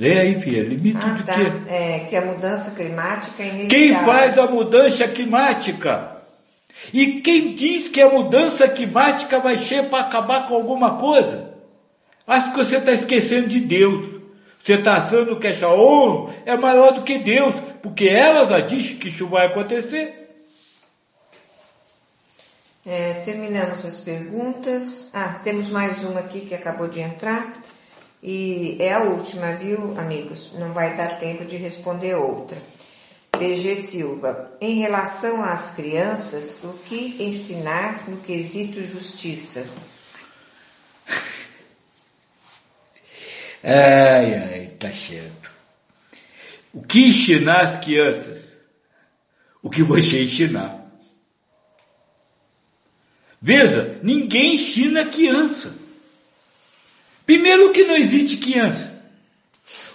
Lê 0.00 0.18
aí, 0.18 0.40
filha. 0.40 0.62
Limite 0.62 0.98
ah, 0.98 1.12
de 1.12 1.24
tá. 1.24 1.34
quê? 1.34 1.52
É, 1.68 1.98
que 2.08 2.16
a 2.16 2.24
mudança 2.24 2.70
climática 2.70 3.42
é 3.42 3.48
inevitável. 3.48 3.68
Quem 3.68 3.98
faz 4.06 4.38
a 4.38 4.46
mudança 4.46 5.06
climática? 5.06 6.16
E 6.90 7.20
quem 7.20 7.54
diz 7.54 7.88
que 7.88 8.00
a 8.00 8.08
mudança 8.08 8.66
climática 8.66 9.38
vai 9.38 9.58
ser 9.58 9.90
para 9.90 10.06
acabar 10.06 10.48
com 10.48 10.54
alguma 10.54 10.96
coisa? 10.96 11.50
Acho 12.26 12.50
que 12.50 12.56
você 12.56 12.78
está 12.78 12.92
esquecendo 12.92 13.48
de 13.48 13.60
Deus. 13.60 14.08
Você 14.64 14.72
está 14.72 14.94
achando 14.94 15.38
que 15.38 15.48
essa 15.48 15.68
ONU 15.68 16.32
é 16.46 16.56
maior 16.56 16.94
do 16.94 17.02
que 17.02 17.18
Deus, 17.18 17.54
porque 17.82 18.08
ela 18.08 18.46
já 18.46 18.60
disse 18.60 18.94
que 18.94 19.08
isso 19.08 19.26
vai 19.26 19.48
acontecer. 19.48 20.16
É, 22.86 23.20
terminamos 23.22 23.84
as 23.84 24.00
perguntas. 24.00 25.10
Ah, 25.12 25.40
temos 25.44 25.68
mais 25.68 26.02
uma 26.04 26.20
aqui 26.20 26.40
que 26.40 26.54
acabou 26.54 26.88
de 26.88 27.00
entrar. 27.00 27.52
E 28.22 28.76
é 28.78 28.92
a 28.92 29.02
última, 29.02 29.52
viu, 29.52 29.98
amigos? 29.98 30.52
Não 30.58 30.72
vai 30.74 30.96
dar 30.96 31.18
tempo 31.18 31.44
de 31.44 31.56
responder 31.56 32.14
outra. 32.16 32.58
PG 33.32 33.76
Silva, 33.76 34.52
em 34.60 34.80
relação 34.80 35.42
às 35.42 35.70
crianças, 35.70 36.62
o 36.62 36.74
que 36.84 37.22
ensinar 37.22 38.06
no 38.06 38.18
quesito 38.18 38.84
justiça? 38.84 39.66
Ai, 43.62 44.34
ai, 44.34 44.66
tá 44.78 44.90
certo. 44.90 45.50
O 46.72 46.82
que 46.82 47.08
ensinar 47.08 47.60
as 47.60 47.84
crianças? 47.84 48.42
O 49.62 49.68
que 49.68 49.82
você 49.82 50.22
ensinar. 50.22 50.80
Veja, 53.40 54.00
ninguém 54.02 54.54
ensina 54.54 55.04
criança. 55.10 55.74
Primeiro 57.30 57.70
que 57.70 57.84
não 57.84 57.94
existe 57.94 58.38
criança. 58.38 58.92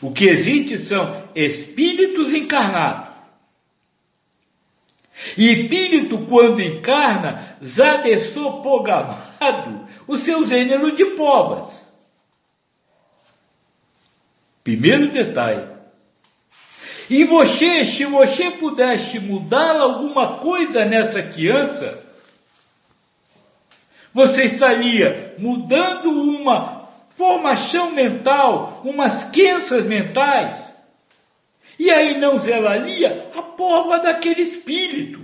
O 0.02 0.10
que 0.10 0.24
existe 0.24 0.88
são 0.88 1.28
espíritos 1.36 2.34
encarnados. 2.34 3.14
E 5.38 5.52
espírito, 5.52 6.20
quando 6.30 6.62
encarna, 6.62 7.58
já 7.62 7.98
deixou 7.98 8.62
programado 8.62 9.86
o 10.08 10.18
seu 10.18 10.48
gênero 10.48 10.96
de 10.96 11.08
povas. 11.08 11.74
Primeiro 14.64 15.12
detalhe. 15.12 15.68
E 17.10 17.26
você, 17.26 17.84
se 17.84 18.06
você 18.06 18.50
pudesse 18.52 19.20
mudar 19.20 19.76
alguma 19.76 20.38
coisa 20.38 20.86
nessa 20.86 21.22
criança, 21.22 22.02
você 24.14 24.46
estaria 24.46 25.36
mudando 25.38 26.10
uma 26.12 26.75
formação 27.16 27.92
mental, 27.92 28.82
umas 28.84 29.24
crenças 29.26 29.86
mentais, 29.86 30.54
e 31.80 31.90
aí 31.90 32.18
não 32.18 32.38
zelaria 32.38 33.30
a 33.36 33.42
porra 33.42 34.00
daquele 34.00 34.42
espírito. 34.42 35.22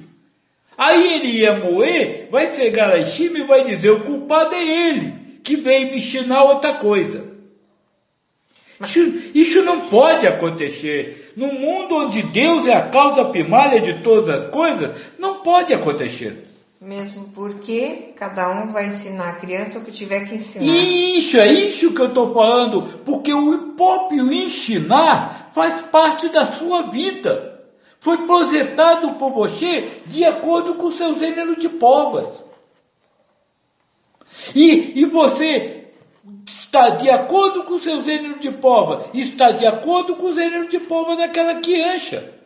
Aí 0.78 1.14
ele 1.14 1.28
ia 1.28 1.58
moer, 1.58 2.28
vai 2.32 2.56
chegar 2.56 2.88
lá 2.88 3.00
em 3.00 3.06
cima 3.12 3.40
e 3.40 3.44
vai 3.44 3.64
dizer, 3.64 3.92
o 3.92 4.04
culpado 4.04 4.56
é 4.56 4.64
ele, 4.64 5.14
que 5.44 5.56
veio 5.56 5.92
me 5.92 5.98
ensinar 5.98 6.44
outra 6.44 6.74
coisa. 6.74 7.30
Isso, 8.82 9.00
isso 9.34 9.64
não 9.64 9.90
pode 9.90 10.26
acontecer. 10.26 11.34
No 11.36 11.54
mundo 11.54 11.96
onde 11.96 12.24
Deus 12.24 12.68
é 12.68 12.74
a 12.74 12.90
causa 12.90 13.26
primária 13.26 13.80
de 13.80 14.02
todas 14.02 14.30
as 14.36 14.50
coisas, 14.50 14.92
não 15.20 15.42
pode 15.42 15.74
acontecer. 15.74 16.51
Mesmo 16.82 17.30
porque 17.30 18.12
cada 18.16 18.50
um 18.50 18.70
vai 18.70 18.88
ensinar 18.88 19.30
a 19.30 19.34
criança 19.34 19.78
o 19.78 19.86
que 19.86 19.92
tiver 19.92 20.28
que 20.28 20.34
ensinar. 20.34 20.66
Isso, 20.66 21.38
é 21.38 21.54
isso 21.54 21.94
que 21.94 22.02
eu 22.02 22.08
estou 22.08 22.34
falando. 22.34 23.00
Porque 23.06 23.32
o 23.32 23.74
próprio 23.74 24.34
ensinar 24.34 25.52
faz 25.54 25.80
parte 25.84 26.28
da 26.30 26.48
sua 26.54 26.90
vida. 26.90 27.62
Foi 28.00 28.26
projetado 28.26 29.14
por 29.14 29.32
você 29.32 29.92
de 30.08 30.26
acordo 30.26 30.74
com 30.74 30.88
o 30.88 30.92
seu 30.92 31.20
gênero 31.20 31.56
de 31.56 31.70
povas. 31.70 32.28
E, 34.56 35.00
e 35.00 35.06
você 35.06 35.86
está 36.48 36.90
de 36.90 37.12
acordo 37.12 37.64
com 37.64 37.76
o 37.76 37.80
seu 37.80 38.04
gênero 38.04 38.40
de 38.40 38.52
pova, 38.54 39.08
está 39.14 39.52
de 39.52 39.68
acordo 39.68 40.16
com 40.16 40.28
o 40.28 40.34
gênero 40.34 40.68
de 40.68 40.80
pova 40.80 41.16
daquela 41.16 41.62
criança. 41.62 42.41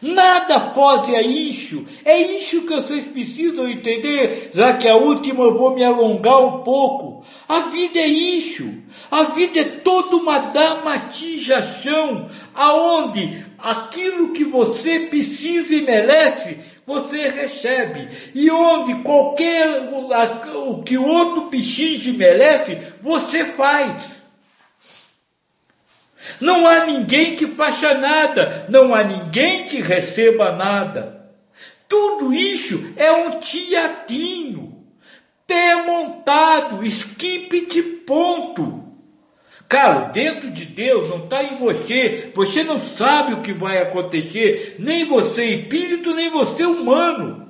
Nada 0.00 0.72
foge 0.72 1.14
a 1.14 1.22
isso. 1.22 1.86
É 2.04 2.20
isso 2.38 2.62
que 2.62 2.74
vocês 2.74 3.06
precisam 3.06 3.68
entender, 3.68 4.50
já 4.54 4.74
que 4.74 4.88
a 4.88 4.96
última 4.96 5.44
eu 5.44 5.56
vou 5.56 5.74
me 5.74 5.82
alongar 5.82 6.44
um 6.44 6.62
pouco. 6.62 7.24
A 7.48 7.60
vida 7.68 7.98
é 7.98 8.06
isso. 8.06 8.68
A 9.10 9.24
vida 9.24 9.60
é 9.60 9.64
toda 9.64 10.16
uma 10.16 10.38
dramatização, 10.38 12.28
aonde 12.54 13.44
aquilo 13.58 14.32
que 14.32 14.44
você 14.44 15.00
precisa 15.00 15.74
e 15.74 15.82
merece, 15.82 16.58
você 16.86 17.28
recebe. 17.28 18.08
E 18.34 18.50
onde 18.50 19.02
qualquer, 19.02 19.90
o 20.54 20.82
que 20.82 20.96
o 20.96 21.06
outro 21.06 21.42
precisa 21.42 22.08
e 22.08 22.12
merece, 22.12 22.78
você 23.02 23.44
faz. 23.52 24.15
Não 26.40 26.66
há 26.66 26.84
ninguém 26.84 27.36
que 27.36 27.46
faça 27.46 27.94
nada, 27.94 28.66
não 28.68 28.94
há 28.94 29.04
ninguém 29.04 29.66
que 29.66 29.80
receba 29.80 30.52
nada. 30.52 31.16
Tudo 31.88 32.32
isso 32.32 32.92
é 32.96 33.12
um 33.12 33.38
teatrinho, 33.38 34.84
pé 35.46 35.76
montado, 35.84 36.84
skip 36.84 37.66
de 37.66 37.82
ponto. 37.82 38.84
Cara, 39.68 40.10
dentro 40.10 40.50
de 40.50 40.64
Deus 40.64 41.08
não 41.08 41.24
está 41.24 41.42
em 41.42 41.56
você, 41.56 42.30
você 42.34 42.62
não 42.62 42.80
sabe 42.80 43.34
o 43.34 43.42
que 43.42 43.52
vai 43.52 43.78
acontecer, 43.78 44.76
nem 44.78 45.04
você 45.04 45.44
espírito, 45.44 46.14
nem 46.14 46.30
você 46.30 46.64
humano. 46.64 47.45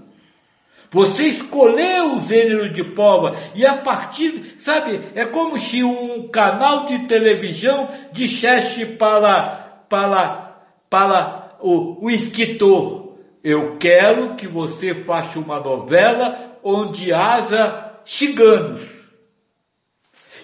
Você 0.90 1.24
escolheu 1.24 2.16
o 2.16 2.26
gênero 2.26 2.72
de 2.72 2.84
prova 2.84 3.36
e 3.54 3.66
a 3.66 3.76
partir, 3.78 4.56
sabe, 4.58 5.00
é 5.14 5.24
como 5.24 5.58
se 5.58 5.82
um 5.82 6.28
canal 6.28 6.86
de 6.86 7.06
televisão 7.06 7.90
dissesse 8.12 8.86
para, 8.86 9.84
para, 9.88 10.62
para 10.88 11.56
o, 11.60 12.06
o 12.06 12.10
escritor, 12.10 13.14
eu 13.42 13.76
quero 13.78 14.34
que 14.34 14.46
você 14.46 14.94
faça 14.94 15.38
uma 15.38 15.60
novela 15.60 16.58
onde 16.62 17.12
haja 17.12 18.00
ciganos. 18.04 18.82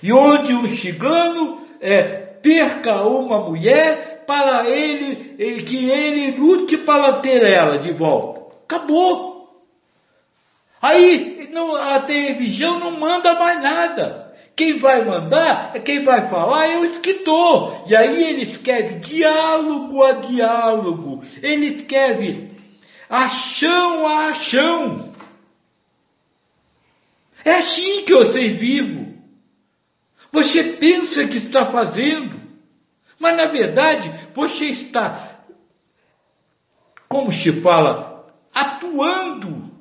E 0.03 0.13
onde 0.13 0.53
um 0.53 0.67
cigano 0.67 1.63
é, 1.81 2.03
perca 2.03 3.03
uma 3.05 3.41
mulher 3.41 4.25
para 4.27 4.69
ele, 4.69 5.63
que 5.63 5.89
ele 5.89 6.37
lute 6.39 6.77
para 6.79 7.15
ter 7.15 7.43
ela 7.45 7.79
de 7.79 7.93
volta. 7.93 8.43
Acabou. 8.65 9.32
Aí 10.83 11.49
não, 11.53 11.77
a 11.77 12.01
televisão 12.01 12.81
não 12.81 12.99
manda 12.99 13.39
mais 13.39 13.63
nada. 13.63 14.35
Quem 14.57 14.79
vai 14.79 15.05
mandar, 15.05 15.73
quem 15.85 16.03
vai 16.03 16.29
falar 16.29 16.67
é 16.67 16.77
o 16.79 16.85
escritor. 16.85 17.85
E 17.87 17.95
aí 17.95 18.25
ele 18.25 18.43
escreve 18.43 18.97
diálogo 18.97 20.03
a 20.03 20.13
diálogo. 20.15 21.25
Ele 21.41 21.67
escreve 21.67 22.51
achão 23.09 24.05
a 24.05 24.31
achão. 24.31 25.15
É 27.45 27.59
assim 27.59 28.05
que 28.05 28.13
vocês 28.13 28.59
vivem. 28.59 29.23
Você 30.33 30.65
pensa 30.65 31.29
que 31.29 31.37
está 31.37 31.67
fazendo, 31.67 32.41
mas 33.21 33.37
na 33.37 33.45
verdade 33.45 34.11
você 34.35 34.67
está, 34.67 35.45
como 37.07 37.31
se 37.31 37.53
fala, 37.61 38.35
atuando 38.55 39.72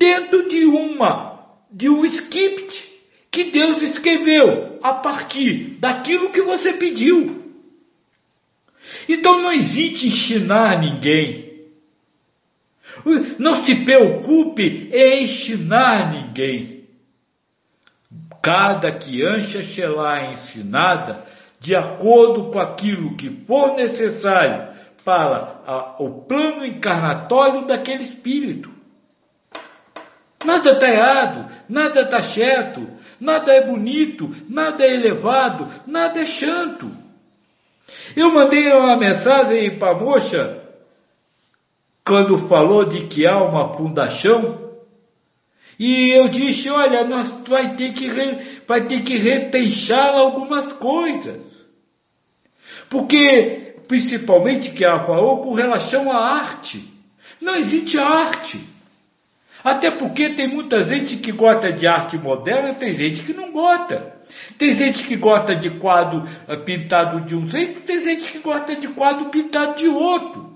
dentro 0.00 0.48
de 0.48 0.64
uma, 0.64 1.44
de 1.70 1.90
um 1.90 2.06
script 2.06 2.88
que 3.30 3.44
Deus 3.44 3.82
escreveu 3.82 4.78
a 4.82 4.94
partir 4.94 5.76
daquilo 5.78 6.30
que 6.30 6.40
você 6.40 6.72
pediu. 6.72 7.44
Então 9.06 9.42
não 9.42 9.52
existe 9.52 10.06
ensinar 10.06 10.80
ninguém. 10.80 11.50
Não 13.38 13.62
se 13.62 13.74
preocupe 13.74 14.88
em 14.90 15.24
ensinar 15.24 16.10
ninguém. 16.10 16.88
Cada 18.42 18.90
criança 18.90 19.62
será 19.62 20.32
ensinada 20.32 21.26
de 21.60 21.76
acordo 21.76 22.50
com 22.50 22.58
aquilo 22.58 23.16
que 23.16 23.28
for 23.46 23.74
necessário 23.74 24.70
para 25.04 25.60
a, 25.66 26.02
o 26.02 26.22
plano 26.22 26.64
encarnatório 26.64 27.66
daquele 27.66 28.02
espírito. 28.04 28.79
Nada 30.44 30.70
está 30.70 30.90
errado, 30.90 31.50
nada 31.68 32.00
está 32.02 32.22
certo, 32.22 32.88
nada 33.20 33.52
é 33.52 33.66
bonito, 33.66 34.34
nada 34.48 34.84
é 34.84 34.94
elevado, 34.94 35.68
nada 35.86 36.20
é 36.20 36.26
chanto. 36.26 36.90
Eu 38.16 38.32
mandei 38.32 38.72
uma 38.72 38.96
mensagem 38.96 39.78
para 39.78 39.92
a 39.92 39.98
moça, 40.00 40.62
quando 42.04 42.48
falou 42.48 42.84
de 42.84 43.06
que 43.06 43.26
há 43.26 43.42
uma 43.42 43.76
fundação, 43.76 44.70
e 45.78 46.10
eu 46.10 46.28
disse, 46.28 46.68
olha, 46.68 47.04
nós 47.04 47.32
vai 47.48 47.74
ter 47.74 47.94
que, 47.94 48.06
vai 48.66 48.86
ter 48.86 49.02
que 49.02 49.16
repensar 49.16 50.10
algumas 50.10 50.66
coisas. 50.74 51.40
Porque, 52.90 53.76
principalmente 53.88 54.72
que 54.72 54.84
ela 54.84 55.06
falou 55.06 55.40
com 55.40 55.54
relação 55.54 56.12
à 56.12 56.18
arte. 56.18 56.86
Não 57.40 57.56
existe 57.56 57.98
arte. 57.98 58.60
Até 59.62 59.90
porque 59.90 60.30
tem 60.30 60.46
muita 60.46 60.86
gente 60.86 61.16
que 61.16 61.32
gosta 61.32 61.72
de 61.72 61.86
arte 61.86 62.16
moderna, 62.16 62.74
tem 62.74 62.94
gente 62.94 63.22
que 63.22 63.32
não 63.32 63.52
gosta. 63.52 64.20
Tem 64.56 64.72
gente 64.72 65.04
que 65.04 65.16
gosta 65.16 65.54
de 65.54 65.70
quadro 65.70 66.26
eh, 66.48 66.56
pintado 66.56 67.20
de 67.22 67.34
um 67.34 67.46
jeito, 67.48 67.82
tem 67.82 68.02
gente 68.02 68.30
que 68.30 68.38
gosta 68.38 68.76
de 68.76 68.88
quadro 68.88 69.26
pintado 69.26 69.76
de 69.76 69.88
outro. 69.88 70.50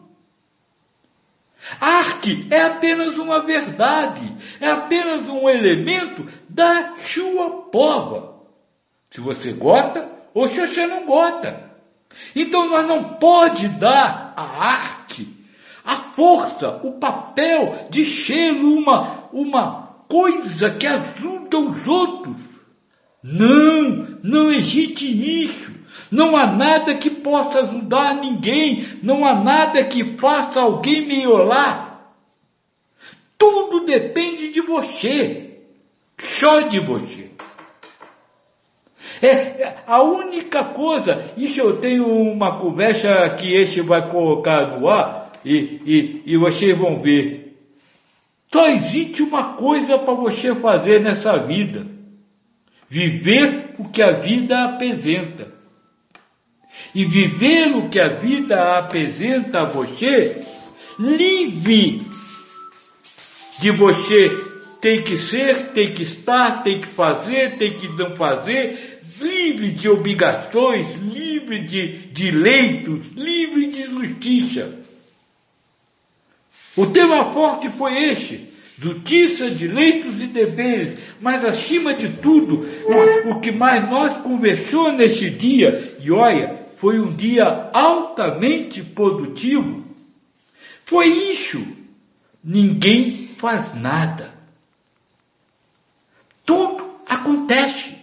Arte 1.81 2.47
é 2.51 2.63
apenas 2.63 3.17
uma 3.17 3.43
verdade, 3.43 4.37
é 4.61 4.71
apenas 4.71 5.29
um 5.29 5.49
elemento 5.49 6.27
da 6.49 6.95
sua 6.97 7.63
prova. 7.71 8.35
Se 9.11 9.21
você 9.21 9.53
gosta 9.53 10.11
ou 10.33 10.47
se 10.47 10.61
você 10.61 10.87
não 10.87 11.07
gosta. 11.07 11.73
Então 12.35 12.69
nós 12.69 12.87
não 12.87 13.15
pode 13.15 13.69
dar 13.69 14.35
a 14.37 14.43
arte 14.43 14.94
a 15.85 15.97
força, 15.97 16.81
o 16.83 16.93
papel 16.93 17.89
de 17.91 18.05
ser 18.07 18.53
uma, 18.53 19.29
uma 19.33 19.85
coisa 20.09 20.71
que 20.71 20.87
ajuda 20.87 21.59
os 21.59 21.87
outros. 21.87 22.37
Não, 23.23 24.19
não 24.23 24.51
existe 24.51 25.07
isso. 25.43 25.75
Não 26.11 26.37
há 26.37 26.47
nada 26.47 26.95
que 26.95 27.11
possa 27.11 27.61
ajudar 27.61 28.15
ninguém. 28.15 28.87
Não 29.03 29.25
há 29.27 29.35
nada 29.35 29.85
que 29.85 30.17
faça 30.17 30.61
alguém 30.61 31.07
melhorar. 31.07 32.15
Tudo 33.37 33.85
depende 33.85 34.53
de 34.53 34.61
você. 34.63 35.61
Só 36.19 36.61
de 36.61 36.79
você. 36.81 37.31
É 39.23 39.77
a 39.87 40.03
única 40.03 40.65
coisa. 40.65 41.33
Isso 41.37 41.61
eu 41.61 41.79
tenho 41.79 42.07
uma 42.07 42.59
conversa 42.59 43.29
que 43.31 43.53
este 43.55 43.81
vai 43.81 44.09
colocar 44.09 44.79
no 44.79 44.89
ar 44.89 45.24
e, 45.45 45.81
e, 45.85 46.23
e 46.27 46.37
vocês 46.37 46.77
vão 46.77 47.03
ver. 47.03 47.57
Só 48.53 48.69
existe 48.69 49.23
uma 49.23 49.55
coisa 49.55 49.99
para 49.99 50.15
você 50.15 50.55
fazer 50.55 51.01
nessa 51.01 51.37
vida: 51.39 51.87
viver 52.89 53.75
o 53.79 53.89
que 53.89 54.01
a 54.01 54.13
vida 54.13 54.65
apresenta. 54.65 55.53
E 56.95 57.05
viver 57.05 57.77
o 57.77 57.89
que 57.89 58.01
a 58.01 58.09
vida 58.09 58.79
apresenta 58.79 59.61
a 59.61 59.65
você, 59.65 60.43
livre 60.99 62.03
de 63.61 63.71
você 63.71 64.31
tem 64.81 65.03
que 65.03 65.17
ser, 65.17 65.69
tem 65.69 65.95
que 65.95 66.03
estar, 66.03 66.63
tem 66.63 66.81
que 66.81 66.89
fazer, 66.89 67.57
tem 67.57 67.73
que 67.79 67.89
não 67.89 68.15
fazer, 68.17 69.01
livre 69.21 69.71
de 69.71 69.89
obrigações, 69.89 70.95
livre 70.97 71.65
de 71.67 71.89
direitos, 72.09 73.01
livre 73.17 73.69
de 73.69 73.85
justiça. 73.85 74.79
O 76.77 76.87
tema 76.87 77.33
forte 77.33 77.71
foi 77.71 77.97
este, 77.97 78.49
justiça, 78.79 79.49
direitos 79.51 80.21
e 80.21 80.27
deveres, 80.27 80.99
mas 81.21 81.45
acima 81.45 81.95
de 81.95 82.09
tudo, 82.09 82.67
o, 83.27 83.41
que 83.41 83.53
mais 83.53 83.89
nós 83.89 84.17
conversou 84.19 84.93
neste 84.93 85.31
dia, 85.31 85.97
e 86.01 86.11
olha, 86.11 86.61
foi 86.77 86.99
um 86.99 87.15
dia 87.15 87.71
altamente 87.73 88.83
produtivo, 88.83 89.85
foi 90.85 91.07
isso. 91.07 91.65
Ninguém 92.43 93.31
faz 93.39 93.75
nada. 93.75 94.35
Tudo 96.45 96.87
acontece. 97.09 97.97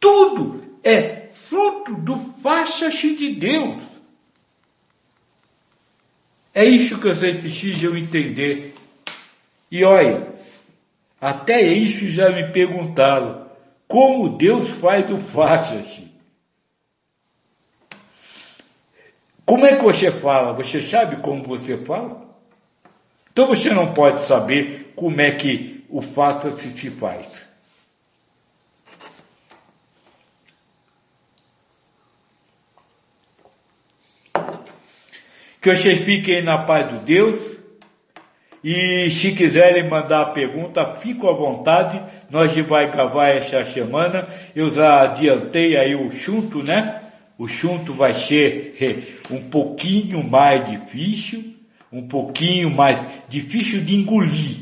Tudo 0.00 0.62
é 0.82 1.28
fruto 1.34 1.94
do 1.94 2.16
facha-se 2.42 3.16
de 3.16 3.34
Deus. 3.34 3.97
É 6.58 6.64
isso 6.64 6.98
que 6.98 7.06
vocês 7.06 7.40
precisam 7.40 7.96
entender. 7.96 8.74
E 9.70 9.84
olha, 9.84 10.26
até 11.20 11.62
isso 11.62 12.08
já 12.08 12.30
me 12.30 12.50
perguntaram. 12.50 13.46
Como 13.86 14.36
Deus 14.36 14.68
faz 14.72 15.08
o 15.08 15.20
faça 15.20 15.84
Como 19.46 19.66
é 19.66 19.76
que 19.76 19.84
você 19.84 20.10
fala? 20.10 20.52
Você 20.54 20.82
sabe 20.82 21.22
como 21.22 21.44
você 21.44 21.76
fala? 21.76 22.28
Então 23.30 23.46
você 23.46 23.70
não 23.70 23.94
pode 23.94 24.26
saber 24.26 24.92
como 24.96 25.20
é 25.20 25.30
que 25.30 25.84
o 25.88 26.02
faça-se 26.02 26.72
se 26.72 26.90
faz. 26.90 27.47
Que 35.60 35.74
vocês 35.74 36.00
fiquem 36.00 36.42
na 36.42 36.58
paz 36.58 36.88
do 36.88 37.04
Deus. 37.04 37.58
E 38.62 39.10
se 39.10 39.32
quiserem 39.32 39.88
mandar 39.88 40.26
pergunta, 40.26 40.96
fico 40.96 41.28
à 41.28 41.32
vontade. 41.32 42.02
Nós 42.30 42.54
vai 42.66 42.90
gravar 42.90 43.28
essa 43.28 43.64
semana. 43.64 44.28
Eu 44.54 44.70
já 44.70 45.02
adiantei 45.02 45.76
aí 45.76 45.94
o 45.94 46.10
chunto, 46.10 46.62
né? 46.62 47.02
O 47.36 47.46
chunto 47.46 47.94
vai 47.94 48.14
ser 48.14 49.20
um 49.30 49.48
pouquinho 49.48 50.24
mais 50.24 50.68
difícil, 50.68 51.54
um 51.92 52.08
pouquinho 52.08 52.68
mais 52.68 52.98
difícil 53.28 53.80
de 53.80 53.94
engolir, 53.94 54.56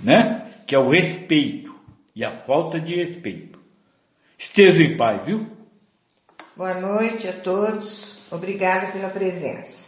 né? 0.00 0.46
Que 0.66 0.74
é 0.74 0.78
o 0.78 0.88
respeito 0.88 1.74
e 2.16 2.24
a 2.24 2.30
falta 2.30 2.80
de 2.80 2.94
respeito. 2.96 3.58
Esteja 4.38 4.82
em 4.82 4.96
paz, 4.96 5.22
viu? 5.24 5.46
Boa 6.56 6.74
noite 6.74 7.28
a 7.28 7.32
todos. 7.32 8.22
Obrigada 8.30 8.90
pela 8.92 9.08
presença. 9.08 9.83